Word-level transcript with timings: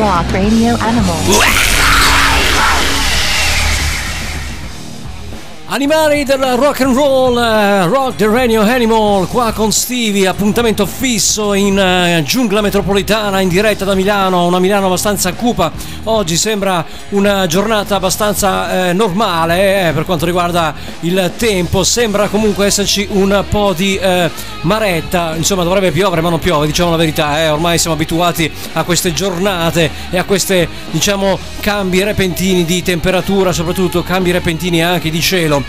Rock 0.00 0.32
Radio 0.32 0.76
Animal. 0.80 1.79
Animali 5.72 6.24
del 6.24 6.40
rock 6.56 6.80
and 6.80 6.96
roll, 6.96 7.36
uh, 7.36 7.86
Rock 7.88 8.16
the 8.16 8.26
Radio 8.26 8.60
Animal, 8.62 9.28
qua 9.28 9.52
con 9.52 9.70
Stevie, 9.70 10.26
appuntamento 10.26 10.84
fisso 10.84 11.54
in 11.54 11.78
uh, 11.78 12.20
giungla 12.24 12.60
metropolitana 12.60 13.38
in 13.38 13.48
diretta 13.48 13.84
da 13.84 13.94
Milano, 13.94 14.46
una 14.46 14.58
Milano 14.58 14.86
abbastanza 14.86 15.32
cupa. 15.32 15.70
Oggi 16.02 16.36
sembra 16.36 16.84
una 17.10 17.46
giornata 17.46 17.94
abbastanza 17.94 18.88
uh, 18.90 18.96
normale 18.96 19.90
eh, 19.90 19.92
per 19.92 20.04
quanto 20.04 20.24
riguarda 20.24 20.74
il 21.02 21.30
tempo, 21.36 21.84
sembra 21.84 22.26
comunque 22.26 22.66
esserci 22.66 23.06
un 23.08 23.44
po' 23.48 23.72
di 23.72 23.96
maretta, 24.62 25.36
insomma 25.36 25.62
dovrebbe 25.62 25.92
piovere 25.92 26.20
ma 26.20 26.30
non 26.30 26.40
piove, 26.40 26.66
diciamo 26.66 26.90
la 26.90 26.96
verità, 26.96 27.40
eh. 27.40 27.48
ormai 27.48 27.78
siamo 27.78 27.94
abituati 27.94 28.50
a 28.72 28.82
queste 28.82 29.12
giornate 29.12 29.88
e 30.10 30.18
a 30.18 30.24
queste 30.24 30.68
diciamo 30.90 31.38
cambi 31.60 32.02
repentini 32.02 32.64
di 32.64 32.82
temperatura, 32.82 33.52
soprattutto 33.52 34.02
cambi 34.02 34.32
repentini 34.32 34.82
anche 34.82 35.10
di 35.10 35.20
cielo 35.20 35.59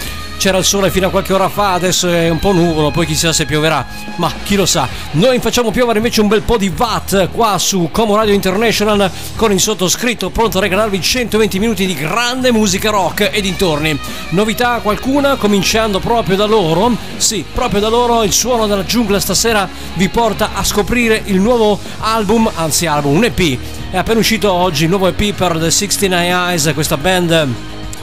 c'era 0.41 0.57
il 0.57 0.65
sole 0.65 0.89
fino 0.89 1.05
a 1.05 1.09
qualche 1.11 1.33
ora 1.33 1.49
fa, 1.49 1.73
adesso 1.73 2.09
è 2.09 2.27
un 2.27 2.39
po' 2.39 2.51
nuvolo, 2.51 2.89
poi 2.89 3.05
chissà 3.05 3.31
se 3.31 3.45
pioverà, 3.45 3.85
ma 4.15 4.33
chi 4.41 4.55
lo 4.55 4.65
sa. 4.65 4.87
Noi 5.11 5.37
facciamo 5.37 5.69
piovere 5.69 5.99
invece 5.99 6.19
un 6.19 6.27
bel 6.29 6.41
po' 6.41 6.57
di 6.57 6.73
watt 6.75 7.29
qua 7.29 7.59
su 7.59 7.89
Como 7.91 8.15
Radio 8.15 8.33
International 8.33 9.07
con 9.35 9.51
il 9.51 9.59
sottoscritto 9.59 10.31
pronto 10.31 10.57
a 10.57 10.61
regalarvi 10.61 10.99
120 10.99 11.59
minuti 11.59 11.85
di 11.85 11.93
grande 11.93 12.51
musica 12.51 12.89
rock 12.89 13.29
e 13.31 13.39
dintorni. 13.39 13.95
Novità 14.29 14.79
qualcuna 14.81 15.35
cominciando 15.35 15.99
proprio 15.99 16.35
da 16.35 16.45
loro? 16.45 16.97
Sì, 17.17 17.45
proprio 17.53 17.79
da 17.79 17.89
loro 17.89 18.23
il 18.23 18.33
suono 18.33 18.65
della 18.65 18.83
giungla 18.83 19.19
stasera 19.19 19.69
vi 19.93 20.09
porta 20.09 20.53
a 20.55 20.63
scoprire 20.63 21.21
il 21.25 21.39
nuovo 21.39 21.79
album, 21.99 22.49
anzi 22.55 22.87
album, 22.87 23.13
un 23.13 23.25
EP. 23.25 23.59
È 23.91 23.97
appena 23.97 24.19
uscito 24.19 24.51
oggi 24.51 24.85
il 24.85 24.89
nuovo 24.89 25.07
EP 25.07 25.35
per 25.35 25.59
The 25.59 25.69
69 25.69 26.25
Eyes, 26.25 26.71
questa 26.73 26.97
band 26.97 27.47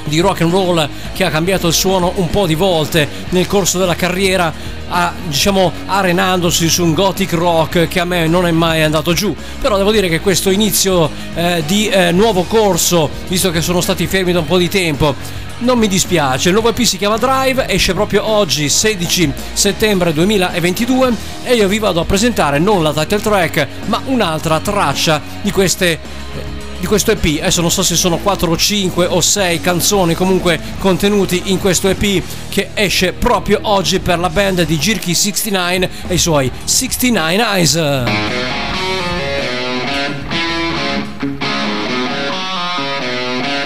di 0.09 0.21
rock 0.21 0.43
and 0.43 0.51
roll 0.51 0.89
che 1.13 1.25
ha 1.25 1.31
cambiato 1.31 1.67
il 1.69 1.75
suono 1.75 2.13
un 2.17 2.31
po' 2.31 2.47
di 2.47 2.55
volte 2.55 3.09
nel 3.31 3.47
corso 3.47 3.79
della 3.79 3.95
carriera 3.95 4.53
a, 4.89 5.13
diciamo 5.27 5.73
arenandosi 5.87 6.69
su 6.69 6.83
un 6.83 6.95
gothic 6.95 7.33
rock 7.33 7.89
che 7.89 8.01
a 8.01 8.05
me 8.05 8.27
non 8.27 8.47
è 8.47 8.51
mai 8.51 8.83
andato 8.83 9.13
giù. 9.13 9.35
Però 9.61 9.77
devo 9.77 9.93
dire 9.93 10.09
che 10.09 10.21
questo 10.21 10.51
inizio 10.51 11.11
eh, 11.35 11.63
di 11.67 11.89
eh, 11.89 12.13
nuovo 12.13 12.45
corso 12.45 13.09
visto 13.29 13.51
che 13.51 13.61
sono 13.61 13.81
stati 13.81 14.07
fermi 14.07 14.33
da 14.33 14.41
un 14.41 14.47
po' 14.47 14.59
di 14.59 14.69
tempo 14.69 15.47
non 15.61 15.79
mi 15.79 15.89
dispiace, 15.89 16.49
il 16.49 16.55
nuovo 16.55 16.69
EP 16.69 16.83
si 16.83 16.99
chiama 16.99 17.17
Drive, 17.17 17.69
esce 17.69 17.93
proprio 17.93 18.25
oggi 18.25 18.69
16 18.69 19.33
settembre 19.55 20.13
2022 20.13 21.13
e 21.43 21.55
io 21.55 21.67
vi 21.67 21.81
vado 21.81 22.01
a 22.01 22.05
presentare 22.05 22.61
non 22.61 22.83
la 22.83 22.93
title 22.93 23.21
track 23.21 23.67
ma 23.87 24.01
un'altra 24.05 24.61
traccia 24.61 25.21
di 25.43 25.51
queste 25.51 25.99
di 26.81 26.87
questo 26.87 27.11
EP. 27.11 27.39
Adesso 27.41 27.61
non 27.61 27.71
so 27.71 27.83
se 27.83 27.97
sono 27.97 28.19
4 28.19 28.51
o 28.51 28.57
5 28.57 29.07
o 29.07 29.21
6 29.21 29.61
canzoni 29.61 30.15
comunque 30.15 30.61
contenuti 30.79 31.43
in 31.47 31.59
questo 31.59 31.89
EP 31.89 32.23
che 32.49 32.71
esce 32.75 33.13
proprio 33.13 33.61
oggi 33.63 34.01
per 34.01 34.19
la 34.19 34.31
band 34.31 34.63
di 34.63 34.79
Jirky 34.79 35.15
69 35.15 35.91
e 36.07 36.15
i 36.15 36.19
suoi 36.19 36.51
69 36.65 37.43
Eyes. 37.43 37.75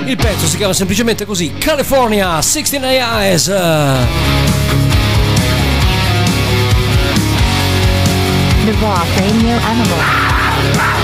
Il 0.05 0.17
pezzo 0.17 0.47
si 0.47 0.57
chiama 0.57 0.75
semplicemente 0.75 1.25
così 1.25 1.55
California 1.59 2.43
69 2.43 2.99
Eyes. 2.99 3.45
The 8.65 8.71
Rock 8.81 9.07
Radio 9.17 9.59
Animal. 9.65 11.02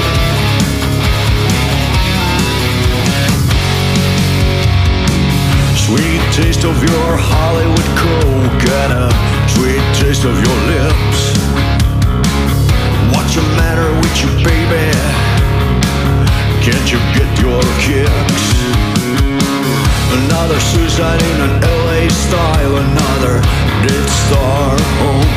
Taste 6.42 6.62
of 6.62 6.78
your 6.78 7.10
Hollywood 7.18 7.90
coke 7.98 8.62
and 8.70 8.92
a 8.94 9.10
sweet 9.50 9.82
taste 9.98 10.22
of 10.22 10.38
your 10.38 10.58
lips. 10.70 11.20
What's 13.10 13.34
the 13.34 13.42
matter 13.58 13.90
with 13.98 14.14
you, 14.22 14.30
baby? 14.46 14.86
Can't 16.62 16.86
you 16.94 17.02
get 17.18 17.30
your 17.42 17.58
kicks? 17.82 18.46
Another 20.14 20.58
suicide 20.62 21.18
in 21.18 21.38
an 21.42 21.54
LA 21.58 22.06
style, 22.06 22.74
another 22.86 23.42
dead 23.82 24.06
star 24.22 24.78
home. 25.02 25.34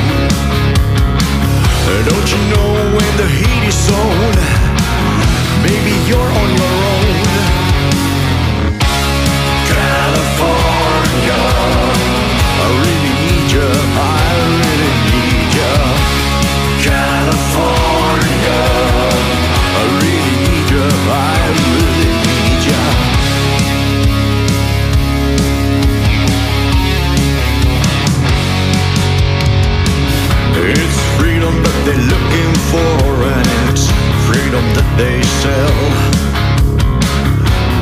Don't 2.05 2.27
you 2.29 2.41
know 2.53 2.69
when 2.93 3.11
the 3.17 3.29
heat 3.41 3.63
is 3.65 3.89
on? 3.89 4.37
Baby, 5.65 5.97
you're 6.05 6.31
on 6.41 6.49
your 6.61 6.70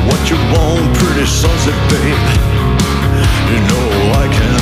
What 0.06 0.30
you 0.30 0.36
want, 0.52 0.96
pretty 0.96 1.26
sunset, 1.26 1.74
babe? 1.90 2.50
You 3.50 3.60
know 3.68 4.12
I 4.14 4.28
can 4.32 4.59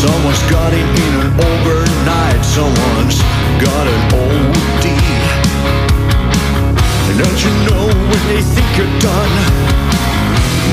Someone's 0.00 0.42
got 0.50 0.72
it 0.72 0.88
in 1.04 1.12
an 1.20 1.32
overnight, 1.50 2.42
someone's 2.44 3.20
got 3.60 3.84
an 3.86 4.00
OD. 4.16 4.86
And 7.08 7.16
don't 7.18 7.40
you 7.44 7.52
know 7.68 7.84
when 7.86 8.22
they 8.28 8.40
think 8.40 8.68
you're 8.78 8.98
done? 9.00 9.34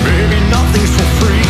Maybe 0.05 0.39
nothing's 0.49 0.95
for 0.95 1.07
free. 1.19 1.46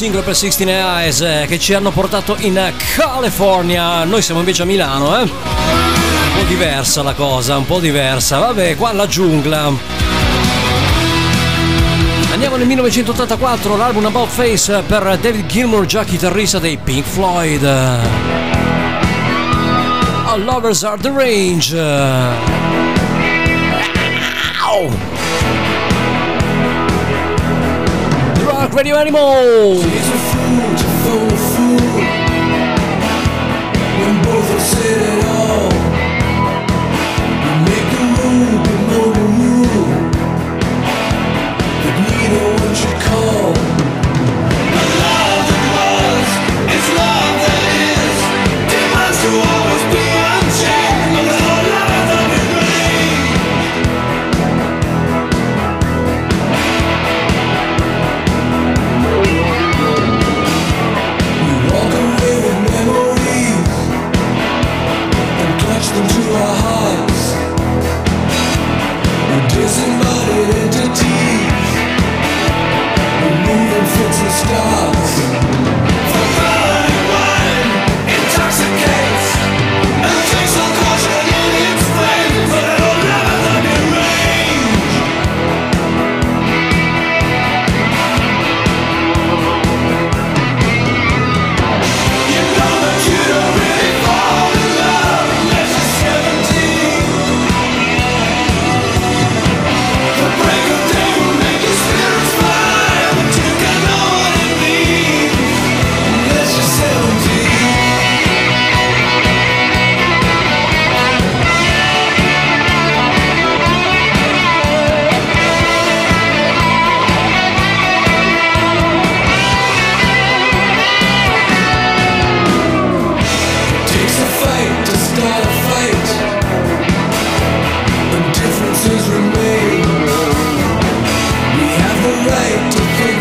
Singolo 0.00 0.22
per 0.22 0.34
16 0.34 0.62
Eyes 0.66 1.20
eh, 1.20 1.44
che 1.46 1.58
ci 1.58 1.74
hanno 1.74 1.90
portato 1.90 2.34
in 2.38 2.72
California. 2.96 4.02
Noi 4.04 4.22
siamo 4.22 4.40
invece 4.40 4.62
a 4.62 4.64
Milano, 4.64 5.18
eh? 5.18 5.20
Un 5.24 5.28
po' 6.38 6.42
diversa 6.48 7.02
la 7.02 7.12
cosa, 7.12 7.58
un 7.58 7.66
po' 7.66 7.80
diversa. 7.80 8.38
Vabbè, 8.38 8.76
qua 8.76 8.94
la 8.94 9.06
giungla. 9.06 9.70
Andiamo 12.32 12.56
nel 12.56 12.66
1984, 12.66 13.76
l'album 13.76 14.06
About 14.06 14.30
Face 14.30 14.82
per 14.86 15.18
David 15.20 15.44
Gilmour, 15.44 15.84
già 15.84 16.02
chitarrista 16.04 16.58
dei 16.58 16.78
Pink 16.82 17.04
Floyd. 17.04 17.62
All 20.24 20.42
Lovers 20.44 20.82
Are 20.82 20.98
the 20.98 21.12
Range. 21.14 21.78
Ow! 24.66 25.69
Radio 28.72 28.96
Animal! 28.96 29.80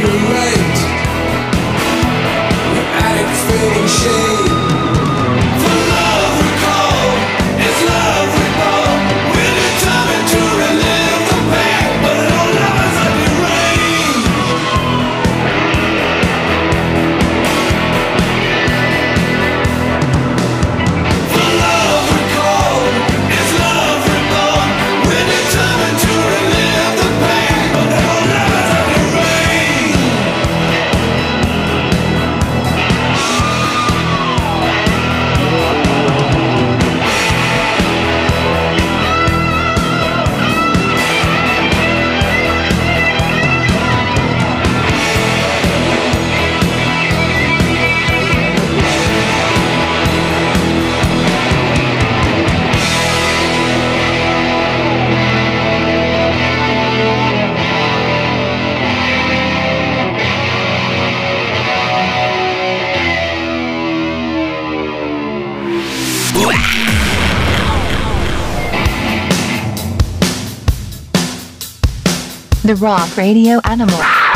away 0.09 0.58
The 72.69 72.75
Rock 72.75 73.17
Radio 73.17 73.59
Animal. 73.63 74.28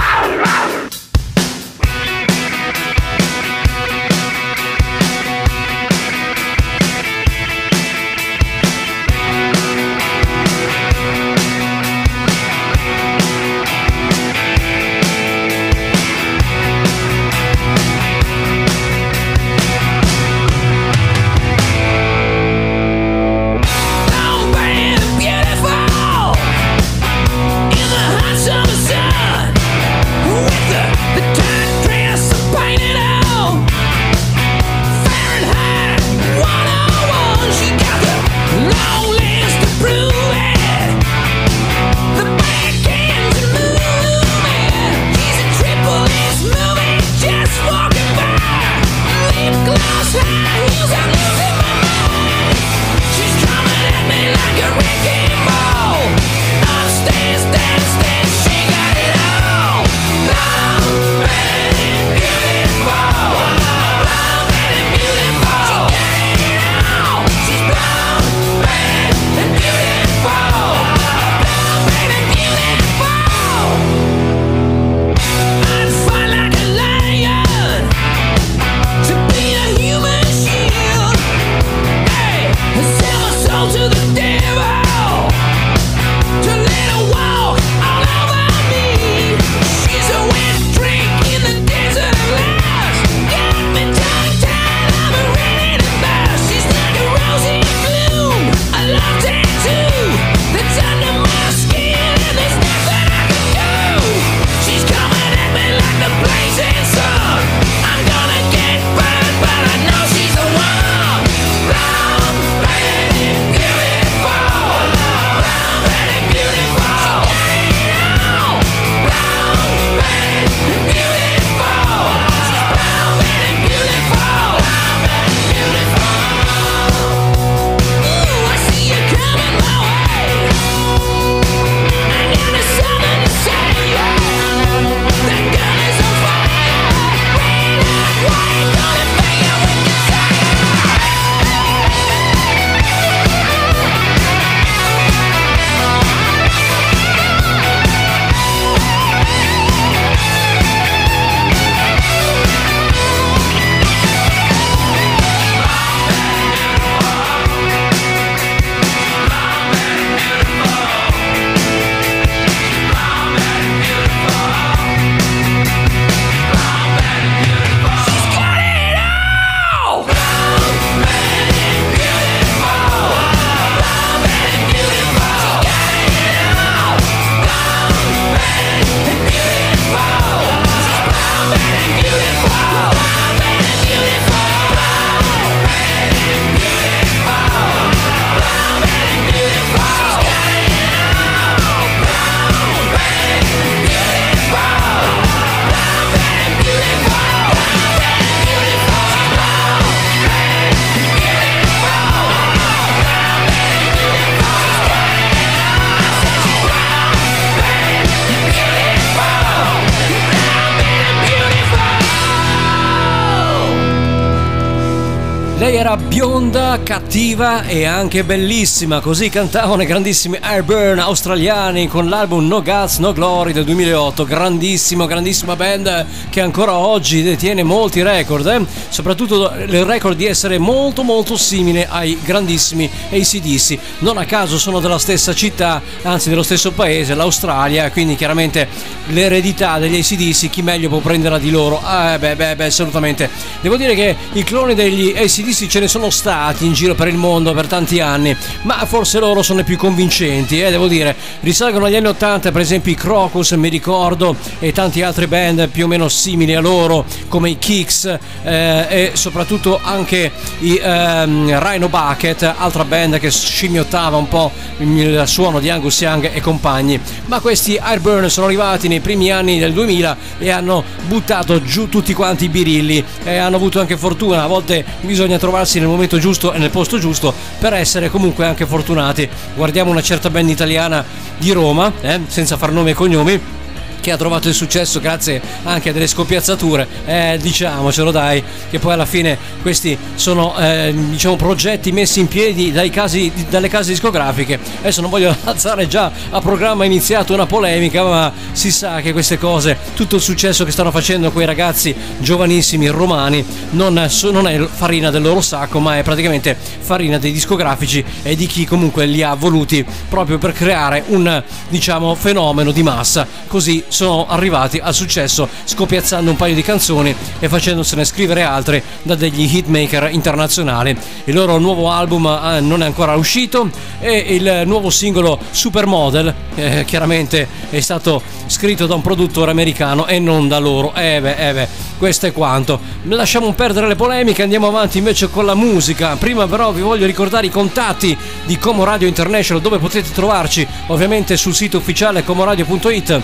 luck. 216.77 216.82
Cattiva 216.93 217.63
e 217.63 217.85
anche 217.85 218.23
bellissima, 218.23 218.99
così 218.99 219.27
cantavano 219.29 219.81
i 219.81 219.87
grandissimi 219.87 220.37
Airburn 220.39 220.99
australiani 220.99 221.87
con 221.87 222.07
l'album 222.07 222.45
No 222.45 222.61
Guts, 222.61 222.99
No 222.99 223.13
Glory 223.13 223.51
del 223.51 223.63
2008, 223.63 224.23
grandissimo, 224.25 225.07
grandissima 225.07 225.55
band 225.55 226.05
che 226.29 226.39
ancora 226.39 226.73
oggi 226.73 227.23
detiene 227.23 227.63
molti 227.63 228.03
record, 228.03 228.45
eh? 228.45 228.63
soprattutto 228.89 229.51
il 229.55 229.83
record 229.85 230.15
di 230.15 230.27
essere 230.27 230.59
molto 230.59 231.01
molto 231.01 231.35
simile 231.35 231.87
ai 231.89 232.15
grandissimi 232.23 232.87
ACDC, 233.09 233.79
non 233.99 234.19
a 234.19 234.25
caso 234.25 234.59
sono 234.59 234.79
della 234.79 234.99
stessa 234.99 235.33
città, 235.33 235.81
anzi 236.03 236.29
dello 236.29 236.43
stesso 236.43 236.73
paese, 236.73 237.15
l'Australia, 237.15 237.89
quindi 237.89 238.15
chiaramente 238.15 238.67
l'eredità 239.07 239.79
degli 239.79 239.97
ACDC 239.97 240.47
chi 240.51 240.61
meglio 240.61 240.89
può 240.89 240.99
prenderla 240.99 241.39
di 241.39 241.49
loro? 241.49 241.81
Eh 241.81 242.19
beh, 242.19 242.35
beh, 242.35 242.55
beh, 242.55 242.65
assolutamente. 242.65 243.31
Devo 243.61 243.77
dire 243.77 243.95
che 243.95 244.15
i 244.33 244.43
cloni 244.43 244.75
degli 244.75 245.11
ACDC 245.17 245.65
ce 245.65 245.79
ne 245.79 245.87
sono 245.87 246.11
stati 246.11 246.67
in 246.67 246.73
giro 246.73 246.82
per 246.93 247.07
il 247.07 247.15
mondo 247.15 247.53
per 247.53 247.67
tanti 247.67 248.01
anni, 248.01 248.35
ma 248.63 248.85
forse 248.85 249.19
loro 249.19 249.41
sono 249.41 249.61
i 249.61 249.63
più 249.63 249.77
convincenti, 249.77 250.61
eh, 250.61 250.69
devo 250.69 250.87
dire. 250.87 251.15
Risalgono 251.39 251.85
agli 251.85 251.95
anni 251.95 252.07
80, 252.07 252.51
per 252.51 252.59
esempio 252.59 252.91
i 252.91 252.95
Crocus, 252.95 253.51
mi 253.51 253.69
ricordo, 253.69 254.35
e 254.59 254.73
tanti 254.73 255.01
altri 255.01 255.27
band 255.27 255.69
più 255.69 255.85
o 255.85 255.87
meno 255.87 256.09
simili 256.09 256.53
a 256.53 256.59
loro, 256.59 257.05
come 257.29 257.51
i 257.51 257.57
Kicks 257.57 258.17
eh, 258.43 258.85
e 258.89 259.11
soprattutto 259.13 259.79
anche 259.81 260.31
i 260.59 260.79
ehm, 260.81 261.59
Rhino 261.59 261.87
Bucket, 261.87 262.53
altra 262.57 262.83
band 262.83 263.19
che 263.19 263.31
scimmiottava 263.31 264.17
un 264.17 264.27
po' 264.27 264.51
il 264.79 265.23
suono 265.25 265.59
di 265.59 265.69
Angus 265.69 266.01
Young 266.01 266.29
e 266.33 266.41
compagni. 266.41 266.99
Ma 267.27 267.39
questi 267.39 267.77
Airburn 267.77 268.29
sono 268.29 268.47
arrivati 268.47 268.87
nei 268.89 268.99
primi 268.99 269.31
anni 269.31 269.59
del 269.59 269.71
2000 269.71 270.17
e 270.39 270.49
hanno 270.49 270.83
buttato 271.07 271.61
giù 271.61 271.87
tutti 271.87 272.13
quanti 272.13 272.45
i 272.45 272.49
birilli 272.49 273.03
e 273.23 273.37
hanno 273.37 273.55
avuto 273.55 273.79
anche 273.79 273.97
fortuna, 273.97 274.43
a 274.43 274.47
volte 274.47 274.83
bisogna 275.01 275.37
trovarsi 275.37 275.79
nel 275.79 275.87
momento 275.87 276.17
giusto 276.17 276.51
e 276.51 276.57
nel 276.63 276.71
posto 276.71 276.97
giusto 276.97 277.33
per 277.59 277.73
essere 277.73 278.09
comunque 278.09 278.45
anche 278.45 278.65
fortunati. 278.65 279.29
Guardiamo 279.55 279.91
una 279.91 280.01
certa 280.01 280.29
band 280.29 280.49
italiana 280.49 281.03
di 281.37 281.51
Roma, 281.51 281.91
eh, 282.01 282.21
senza 282.27 282.57
far 282.57 282.71
nomi 282.71 282.91
e 282.91 282.93
cognomi 282.93 283.61
che 284.03 284.11
ha 284.11 284.17
trovato 284.17 284.49
il 284.49 284.53
successo 284.53 284.99
grazie 284.99 285.41
anche 285.63 285.89
a 285.89 285.93
delle 285.93 286.07
scoppiazzature, 286.07 286.85
eh, 287.05 287.39
diciamocelo 287.41 288.11
dai, 288.11 288.43
che 288.69 288.77
poi 288.77 288.91
alla 288.91 289.05
fine 289.05 289.37
questi 289.61 289.97
sono 290.15 290.57
eh, 290.57 290.93
diciamo, 290.93 291.37
progetti 291.37 291.93
messi 291.93 292.19
in 292.19 292.27
piedi 292.27 292.73
casi, 292.91 293.31
dalle 293.49 293.69
case 293.69 293.91
discografiche. 293.91 294.59
Adesso 294.79 294.99
non 294.99 295.09
voglio 295.09 295.33
alzare 295.45 295.87
già 295.87 296.11
a 296.31 296.41
programma 296.41 296.83
iniziato 296.83 297.33
una 297.33 297.45
polemica, 297.45 298.03
ma 298.03 298.33
si 298.51 298.71
sa 298.71 298.99
che 298.99 299.13
queste 299.13 299.37
cose, 299.37 299.77
tutto 299.95 300.17
il 300.17 300.21
successo 300.21 300.65
che 300.65 300.71
stanno 300.71 300.91
facendo 300.91 301.31
quei 301.31 301.45
ragazzi 301.45 301.95
giovanissimi 302.17 302.87
romani, 302.87 303.45
non, 303.69 304.05
non 304.31 304.47
è 304.49 304.67
farina 304.67 305.11
del 305.11 305.21
loro 305.21 305.39
sacco, 305.39 305.79
ma 305.79 305.97
è 305.97 306.03
praticamente 306.03 306.57
farina 306.79 307.17
dei 307.17 307.31
discografici 307.31 308.03
e 308.21 308.35
di 308.35 308.47
chi 308.47 308.65
comunque 308.65 309.05
li 309.05 309.23
ha 309.23 309.33
voluti 309.33 309.85
proprio 310.09 310.37
per 310.37 310.51
creare 310.51 311.03
un 311.07 311.41
diciamo 311.69 312.15
fenomeno 312.15 312.71
di 312.71 312.83
massa. 312.83 313.25
Così 313.47 313.81
sono 313.93 314.27
arrivati 314.27 314.79
al 314.81 314.93
successo 314.93 315.47
scopiazzando 315.63 316.31
un 316.31 316.35
paio 316.35 316.55
di 316.55 316.63
canzoni 316.63 317.15
e 317.39 317.47
facendosene 317.47 318.03
scrivere 318.03 318.41
altre 318.41 318.83
da 319.03 319.15
degli 319.15 319.55
hitmaker 319.55 320.09
internazionali. 320.11 320.97
Il 321.25 321.35
loro 321.35 321.57
nuovo 321.59 321.89
album 321.89 322.25
eh, 322.25 322.59
non 322.59 322.81
è 322.81 322.85
ancora 322.85 323.13
uscito 323.15 323.69
e 323.99 324.17
il 324.17 324.63
nuovo 324.65 324.89
singolo 324.89 325.39
Supermodel 325.51 326.33
eh, 326.55 326.83
chiaramente 326.85 327.47
è 327.69 327.79
stato 327.79 328.21
scritto 328.47 328.87
da 328.87 328.95
un 328.95 329.01
produttore 329.01 329.51
americano 329.51 330.07
e 330.07 330.19
non 330.19 330.47
da 330.47 330.57
loro. 330.57 330.93
Eh 330.95 331.21
beh, 331.21 331.49
eh 331.49 331.53
beh, 331.53 331.67
questo 331.97 332.25
è 332.25 332.31
quanto. 332.31 332.79
Lasciamo 333.03 333.53
perdere 333.53 333.87
le 333.87 333.95
polemiche, 333.95 334.41
andiamo 334.41 334.67
avanti 334.67 334.97
invece 334.97 335.29
con 335.29 335.45
la 335.45 335.55
musica. 335.55 336.15
Prima 336.15 336.47
però 336.47 336.71
vi 336.71 336.81
voglio 336.81 337.05
ricordare 337.05 337.45
i 337.45 337.51
contatti 337.51 338.17
di 338.45 338.57
Como 338.57 338.83
Radio 338.83 339.07
International 339.07 339.61
dove 339.61 339.77
potete 339.77 340.11
trovarci 340.11 340.67
ovviamente 340.87 341.37
sul 341.37 341.53
sito 341.53 341.77
ufficiale 341.77 342.23
comoradio.it 342.23 343.21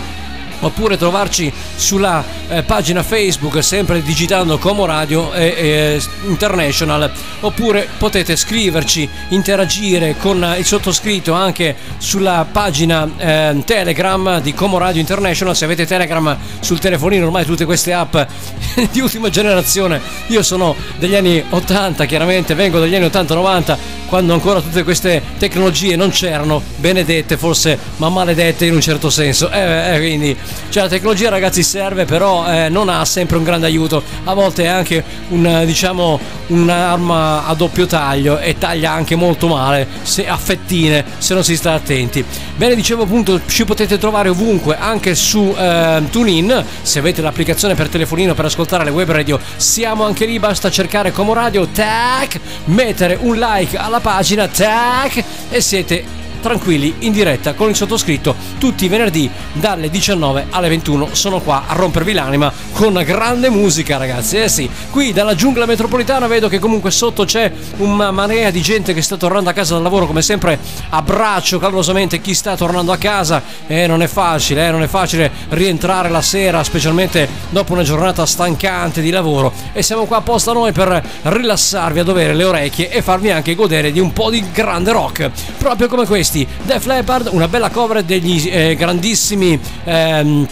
oppure 0.60 0.96
trovarci 0.96 1.52
sulla 1.76 2.24
eh, 2.48 2.62
pagina 2.62 3.02
Facebook 3.02 3.62
sempre 3.62 4.02
digitando 4.02 4.58
Como 4.58 4.84
Radio 4.84 5.32
e, 5.32 5.44
e, 5.56 6.02
International 6.26 7.10
oppure 7.40 7.88
potete 7.98 8.36
scriverci 8.36 9.08
interagire 9.28 10.16
con 10.16 10.54
il 10.58 10.64
sottoscritto 10.64 11.32
anche 11.32 11.76
sulla 11.98 12.46
pagina 12.50 13.08
eh, 13.16 13.62
Telegram 13.64 14.40
di 14.40 14.54
Como 14.54 14.78
Radio 14.78 15.00
International. 15.00 15.56
Se 15.56 15.64
avete 15.64 15.86
Telegram 15.86 16.36
sul 16.60 16.78
telefonino 16.78 17.26
ormai 17.26 17.44
tutte 17.44 17.64
queste 17.64 17.92
app 17.92 18.16
di 18.90 19.00
ultima 19.00 19.30
generazione 19.30 20.00
io 20.28 20.42
sono 20.42 20.74
degli 20.98 21.14
anni 21.14 21.42
80 21.48 22.04
chiaramente 22.04 22.54
vengo 22.54 22.78
dagli 22.78 22.94
anni 22.94 23.06
80-90 23.06 23.76
quando 24.10 24.34
ancora 24.34 24.60
tutte 24.60 24.82
queste 24.82 25.22
tecnologie 25.38 25.94
non 25.94 26.10
c'erano 26.10 26.60
benedette 26.76 27.36
forse 27.36 27.78
ma 27.96 28.08
maledette 28.08 28.66
in 28.66 28.74
un 28.74 28.80
certo 28.80 29.08
senso. 29.08 29.48
Eh, 29.50 29.94
eh, 29.94 29.98
quindi 29.98 30.36
cioè 30.68 30.82
la 30.82 30.88
tecnologia 30.88 31.30
ragazzi 31.30 31.62
serve 31.62 32.04
però 32.04 32.44
eh, 32.52 32.68
non 32.68 32.88
ha 32.88 33.04
sempre 33.04 33.36
un 33.36 33.44
grande 33.44 33.66
aiuto, 33.66 34.02
a 34.24 34.34
volte 34.34 34.64
è 34.64 34.66
anche 34.66 35.02
un, 35.28 35.62
diciamo, 35.64 36.18
un'arma 36.48 37.46
a 37.46 37.54
doppio 37.54 37.86
taglio 37.86 38.38
e 38.40 38.58
taglia 38.58 38.90
anche 38.90 39.14
molto 39.14 39.46
male, 39.46 39.86
se 40.02 40.26
a 40.26 40.36
fettine, 40.36 41.04
se 41.18 41.34
non 41.34 41.44
si 41.44 41.56
sta 41.56 41.74
attenti. 41.74 42.24
Bene, 42.56 42.74
dicevo 42.74 43.04
appunto, 43.04 43.40
ci 43.46 43.64
potete 43.64 43.96
trovare 43.96 44.28
ovunque, 44.28 44.76
anche 44.76 45.14
su 45.14 45.54
eh, 45.56 46.02
TuneIn, 46.10 46.64
se 46.82 46.98
avete 46.98 47.22
l'applicazione 47.22 47.74
per 47.74 47.88
telefonino 47.88 48.34
per 48.34 48.46
ascoltare 48.46 48.82
le 48.82 48.90
web 48.90 49.10
radio, 49.10 49.38
siamo 49.56 50.04
anche 50.04 50.26
lì, 50.26 50.38
basta 50.40 50.68
cercare 50.68 51.12
Como 51.12 51.32
Radio, 51.32 51.68
tac, 51.68 52.40
mettere 52.64 53.16
un 53.20 53.36
like 53.36 53.76
alla 53.76 53.99
pagina, 54.00 54.48
tac, 54.48 55.24
e 55.50 55.60
siete 55.60 56.19
tranquilli 56.40 56.94
in 57.00 57.12
diretta 57.12 57.54
con 57.54 57.68
il 57.68 57.76
sottoscritto 57.76 58.34
tutti 58.58 58.84
i 58.84 58.88
venerdì 58.88 59.30
dalle 59.52 59.90
19 59.90 60.46
alle 60.50 60.68
21 60.68 61.08
sono 61.12 61.40
qua 61.40 61.64
a 61.66 61.74
rompervi 61.74 62.12
l'anima 62.12 62.52
con 62.72 63.00
grande 63.04 63.50
musica 63.50 63.96
ragazzi. 63.96 64.38
Eh 64.38 64.48
sì 64.48 64.68
qui 64.90 65.12
dalla 65.12 65.34
giungla 65.34 65.66
metropolitana 65.66 66.26
vedo 66.26 66.48
che 66.48 66.58
comunque 66.58 66.90
sotto 66.90 67.24
c'è 67.24 67.52
una 67.76 68.10
marea 68.10 68.50
di 68.50 68.60
gente 68.60 68.94
che 68.94 69.02
sta 69.02 69.16
tornando 69.16 69.50
a 69.50 69.52
casa 69.52 69.74
dal 69.74 69.82
lavoro 69.82 70.06
come 70.06 70.22
sempre 70.22 70.58
abbraccio 70.88 71.58
calorosamente 71.58 72.20
chi 72.20 72.34
sta 72.34 72.56
tornando 72.56 72.92
a 72.92 72.96
casa. 72.96 73.42
E 73.66 73.82
eh, 73.82 73.86
non 73.86 74.02
è 74.02 74.06
facile 74.06 74.66
eh, 74.66 74.70
non 74.70 74.82
è 74.82 74.88
facile 74.88 75.30
rientrare 75.50 76.08
la 76.08 76.22
sera 76.22 76.64
specialmente 76.64 77.28
dopo 77.50 77.72
una 77.72 77.82
giornata 77.82 78.26
stancante 78.26 79.00
di 79.00 79.10
lavoro. 79.10 79.52
E 79.72 79.82
siamo 79.82 80.06
qua 80.06 80.18
apposta 80.18 80.52
noi 80.52 80.72
per 80.72 81.02
rilassarvi 81.22 82.00
a 82.00 82.04
dovere 82.04 82.34
le 82.34 82.44
orecchie 82.44 82.90
e 82.90 83.02
farvi 83.02 83.30
anche 83.30 83.54
godere 83.54 83.92
di 83.92 84.00
un 84.00 84.12
po' 84.12 84.30
di 84.30 84.44
grande 84.52 84.92
rock 84.92 85.30
proprio 85.58 85.88
come 85.88 86.06
questo 86.06 86.29
questi 86.30 86.46
Def 86.62 86.86
Leppard, 86.86 87.28
una 87.32 87.48
bella 87.48 87.70
cover 87.70 88.04
degli 88.04 88.48
eh, 88.48 88.76
grandissimi... 88.76 89.58
Ehm, 89.84 90.46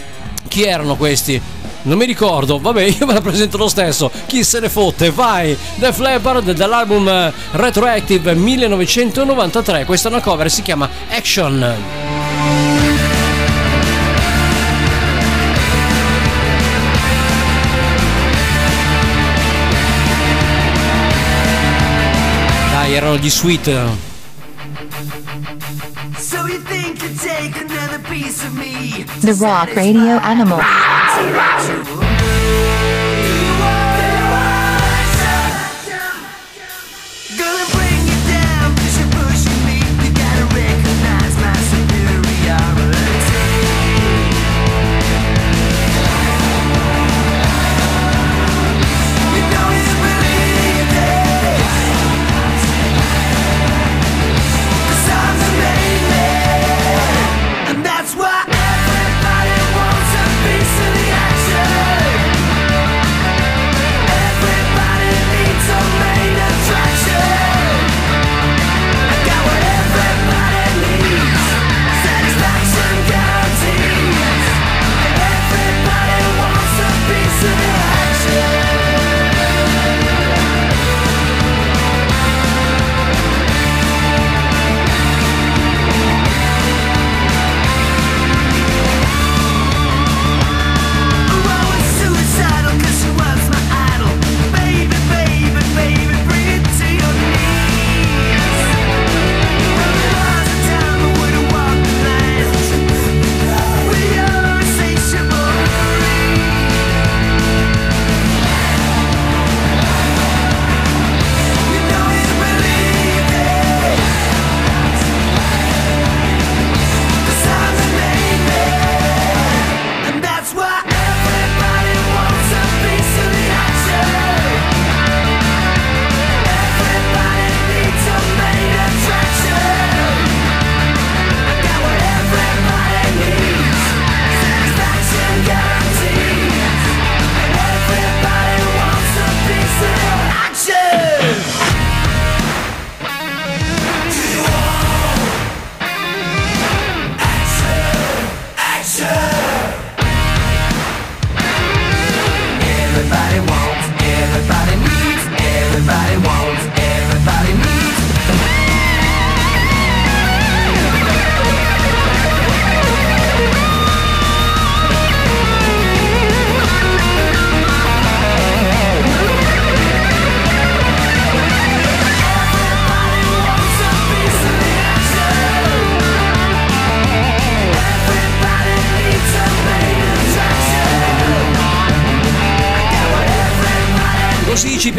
chi 0.49 0.63
erano 0.63 0.95
questi? 0.95 1.39
Non 1.83 1.97
mi 1.97 2.05
ricordo, 2.05 2.57
vabbè, 2.57 2.81
io 2.99 3.05
me 3.05 3.13
la 3.13 3.21
presento 3.21 3.57
lo 3.57 3.69
stesso. 3.69 4.11
Chi 4.25 4.43
se 4.43 4.59
ne 4.59 4.67
fotte? 4.67 5.11
Vai! 5.11 5.55
Def 5.75 5.99
Leppard 5.99 6.51
dall'album 6.51 7.07
eh, 7.07 7.31
Retroactive 7.51 8.33
1993. 8.33 9.85
Questa 9.85 10.09
è 10.09 10.11
una 10.11 10.21
cover, 10.21 10.49
si 10.49 10.63
chiama 10.63 10.89
Action. 11.09 11.75
Dai, 22.71 22.93
erano 22.93 23.17
gli 23.17 23.29
sweet. 23.29 24.07
The 28.29 29.35
Rock 29.41 29.75
Radio 29.75 30.19
Animal. 30.19 30.59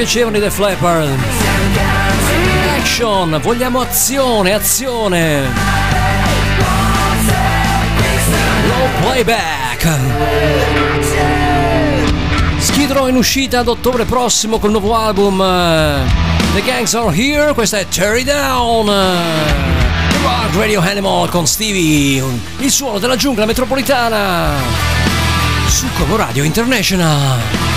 piacevano 0.01 0.39
i 0.39 0.41
The 0.41 0.51
Flapper. 0.51 1.15
Action, 2.79 3.39
vogliamo 3.43 3.83
azione, 3.83 4.55
azione. 4.55 5.43
Low 8.67 8.89
playback. 9.03 9.99
Schidro 12.61 13.09
in 13.09 13.17
uscita 13.17 13.59
ad 13.59 13.69
ottobre 13.69 14.07
prossimo 14.07 14.59
col 14.59 14.71
nuovo 14.71 14.97
album 14.97 15.39
eh, 15.39 16.07
The 16.55 16.63
Gangs 16.63 16.95
Are 16.95 17.15
Here, 17.15 17.53
questa 17.53 17.79
è 17.79 17.87
Terry 17.87 18.25
Down. 18.25 18.87
Rock 20.23 20.57
Radio 20.57 20.81
Animal 20.81 21.29
con 21.29 21.47
Stevie, 21.47 22.25
il 22.61 22.71
suono 22.71 22.99
della 22.99 23.17
giungla 23.17 23.45
metropolitana 23.45 24.53
su 25.69 25.85
Coloradio 25.99 26.43
International. 26.43 27.70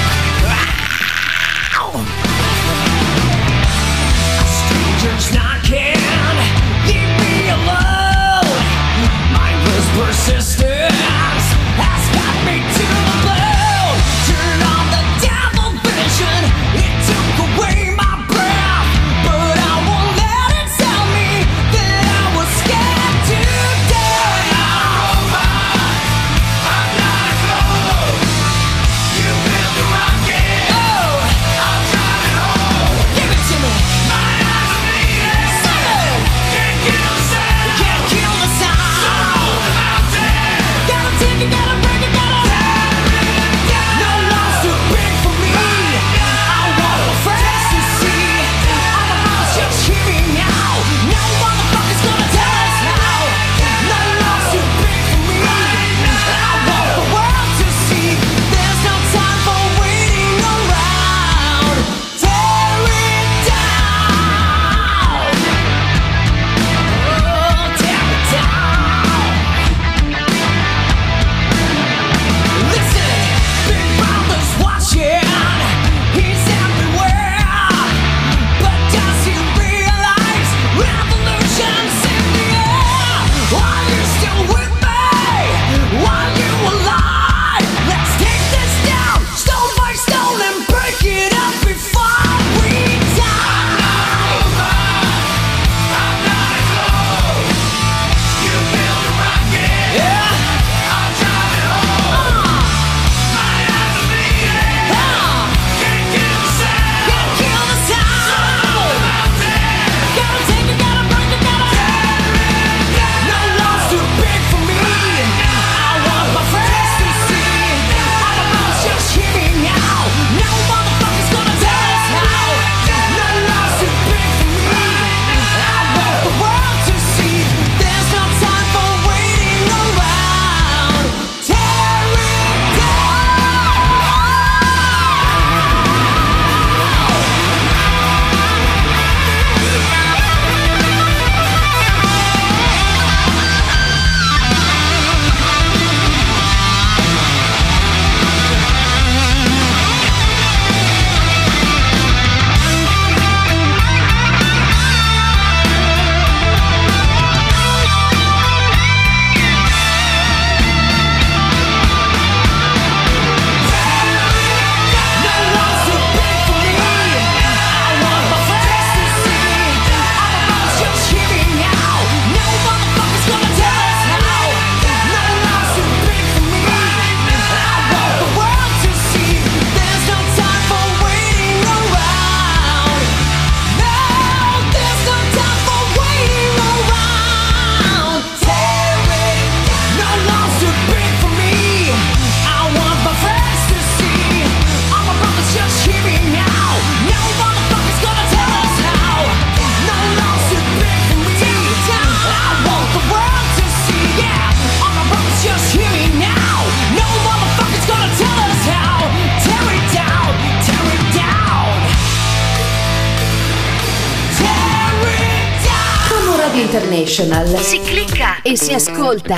International. 217.13 217.63
Si 217.63 217.79
clicca 217.79 218.41
e 218.41 218.57
si 218.57 218.73
ascolta. 218.73 219.35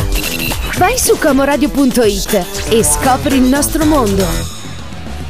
Vai 0.78 0.98
su 0.98 1.18
comoradio.it 1.18 2.70
e 2.70 2.84
scopri 2.86 3.36
il 3.36 3.42
nostro 3.42 3.84
mondo. 3.84 4.26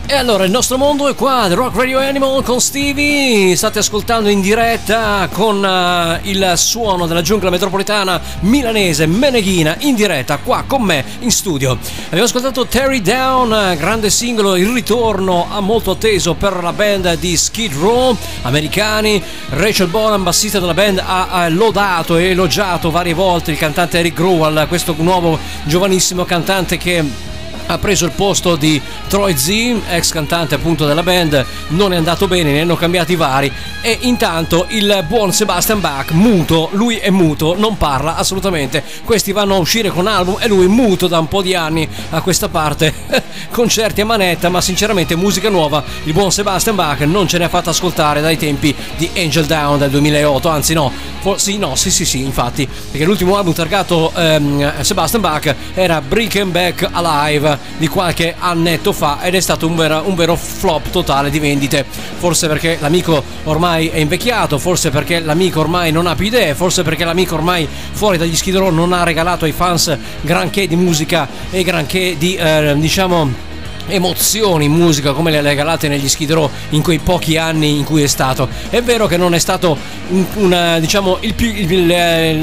E 0.08 0.14
allora 0.14 0.44
il 0.44 0.52
nostro 0.52 0.78
mondo 0.78 1.08
è 1.08 1.16
qua, 1.16 1.46
The 1.48 1.56
Rock 1.56 1.78
Radio 1.78 1.98
Animal 1.98 2.44
con 2.44 2.62
Stevie, 2.62 3.56
state 3.56 3.80
ascoltando 3.80 4.30
in 4.30 4.40
diretta 4.40 5.28
con 5.32 5.64
uh, 5.64 6.28
il 6.28 6.54
suono 6.58 7.08
della 7.08 7.24
giungla 7.24 7.50
metropolitana 7.50 8.22
milanese 8.42 9.08
Meneghina 9.08 9.76
in 9.80 9.96
diretta 9.96 10.38
qua 10.38 10.64
con 10.68 10.84
me 10.84 11.04
in 11.22 11.32
studio. 11.32 11.76
Abbiamo 12.06 12.26
ascoltato 12.26 12.68
Terry 12.68 13.02
Down, 13.02 13.76
grande 13.80 14.12
singolo, 14.12 14.56
il 14.58 14.68
ritorno 14.68 15.48
molto 15.62 15.92
atteso 15.92 16.36
per 16.36 16.62
la 16.62 16.72
band 16.72 17.18
di 17.18 17.36
Skid 17.36 17.74
Row, 17.74 18.16
americani, 18.44 19.22
Rachel 19.50 19.88
Bonham, 19.88 20.22
bassista 20.22 20.60
della 20.60 20.76
band, 20.76 21.02
ha 21.04 21.48
lodato 21.50 22.18
e 22.18 22.30
elogiato 22.30 22.92
varie 22.92 23.16
volte 23.16 23.50
il 23.50 23.58
cantante 23.58 23.98
Eric 23.98 24.14
Growal, 24.14 24.66
questo 24.68 24.94
nuovo 25.00 25.40
giovanissimo 25.64 26.26
cantante 26.26 26.78
che 26.78 27.34
ha 27.66 27.78
preso 27.78 28.06
il 28.06 28.12
posto 28.12 28.56
di 28.56 28.82
Troy 29.08 29.36
Z, 29.36 29.50
ex 29.90 30.12
cantante 30.12 30.56
appunto 30.56 30.86
della 30.86 31.04
band, 31.04 31.46
non 31.70 31.94
è 31.94 31.98
andato 31.98 32.28
bene, 32.28 32.52
ne 32.52 32.62
hanno 32.62 32.76
cambiati 32.76 33.16
vari 33.16 33.52
e 33.82 33.98
intanto 34.02 34.66
il 34.70 35.04
buon 35.08 35.32
Sebastian 35.32 35.80
Bach, 35.80 36.12
muto, 36.12 36.70
lui 36.72 36.98
è 36.98 37.10
muto, 37.10 37.56
non 37.58 37.78
parla 37.78 38.16
assolutamente, 38.16 38.84
questi 39.04 39.32
vanno 39.32 39.56
a 39.56 39.60
uscire 39.60 39.90
con 39.90 40.08
album 40.08 40.38
e 40.40 40.48
lui 40.48 40.68
muto 40.68 41.08
da 41.08 41.20
un 41.20 41.28
po' 41.28 41.42
di 41.42 41.54
anni 41.54 41.88
a 42.10 42.22
questa 42.22 42.50
parte, 42.50 42.94
concerti 43.52 44.02
a 44.02 44.06
manetta, 44.06 44.50
ma 44.50 44.62
sinceramente 44.62 45.16
musica 45.16 45.50
nuova, 45.50 45.84
il 46.04 46.14
buon 46.14 46.32
Sebastian 46.32 46.76
Bach 46.76 47.02
non 47.02 47.28
ce 47.28 47.38
ne 47.38 47.46
ha 47.46 47.50
fatto 47.50 47.70
ascoltare 47.70 48.22
dai 48.22 48.38
tempi 48.38 48.76
di 48.98 49.10
Angel 49.16 49.46
Down 49.46 49.78
del 49.78 49.90
2008, 49.90 50.50
anzi 50.50 50.74
no, 50.74 50.92
for- 51.20 51.40
sì, 51.40 51.58
no, 51.58 51.76
sì, 51.76 51.92
sì, 51.92 52.06
sì, 52.06 52.22
infatti, 52.22 52.68
perché 52.68 53.06
l'ultimo 53.06 53.36
album 53.36 53.54
targato 53.54 54.12
ehm, 54.16 54.82
Sebastian 54.82 55.22
Bach 55.22 55.56
era 55.74 56.02
Brick 56.02 56.44
Back 56.44 56.88
Alive 56.92 57.55
di 57.78 57.88
qualche 57.88 58.36
annetto 58.38 58.92
fa 58.94 59.22
ed 59.22 59.36
è 59.36 59.40
stato 59.40 59.68
un, 59.68 59.76
vera- 59.76 60.02
un 60.02 60.16
vero 60.16 60.36
flop 60.36 60.90
totale 60.90 61.30
di 61.30 61.40
vendite. 61.40 61.86
Forse 62.18 62.48
perché 62.48 62.78
l'amico 62.80 63.24
ormai 63.44 63.88
è 63.88 63.98
invecchiato, 63.98 64.58
forse 64.58 64.90
perché 64.90 65.20
l'amico 65.20 65.60
ormai 65.60 65.92
non 65.92 66.08
ha 66.08 66.16
più 66.16 66.26
idee, 66.26 66.56
forse 66.56 66.84
perché 66.84 67.04
l'amico 67.04 67.36
ormai 67.36 67.68
fuori 67.92 68.18
dagli 68.18 68.34
Row 68.52 68.70
non 68.70 68.94
ha 68.94 69.04
regalato 69.04 69.46
ai 69.46 69.52
fans 69.52 69.98
granché 70.22 70.68
di 70.68 70.76
musica 70.76 71.28
e 71.50 71.64
granché 71.64 72.16
di, 72.18 72.36
eh, 72.36 72.76
diciamo 72.78 73.54
emozioni 73.88 74.66
in 74.66 74.72
musica 74.72 75.12
come 75.14 75.32
le 75.32 75.38
ha 75.38 75.42
regalate 75.42 75.88
negli 75.88 76.08
Skid 76.10 76.32
Row 76.32 76.50
in 76.70 76.82
quei 76.82 77.00
pochi 77.00 77.38
anni 77.38 77.78
in 77.78 77.84
cui 77.84 78.02
è 78.04 78.08
stato. 78.08 78.48
È 78.70 78.82
vero 78.82 79.08
che 79.08 79.18
non 79.18 79.34
è 79.34 79.40
stato 79.40 79.78
un- 80.10 80.26
una, 80.36 80.80
diciamo, 80.80 81.18
il, 81.22 81.34
più- 81.34 81.54
il- 81.54 81.72
il- 81.72 81.92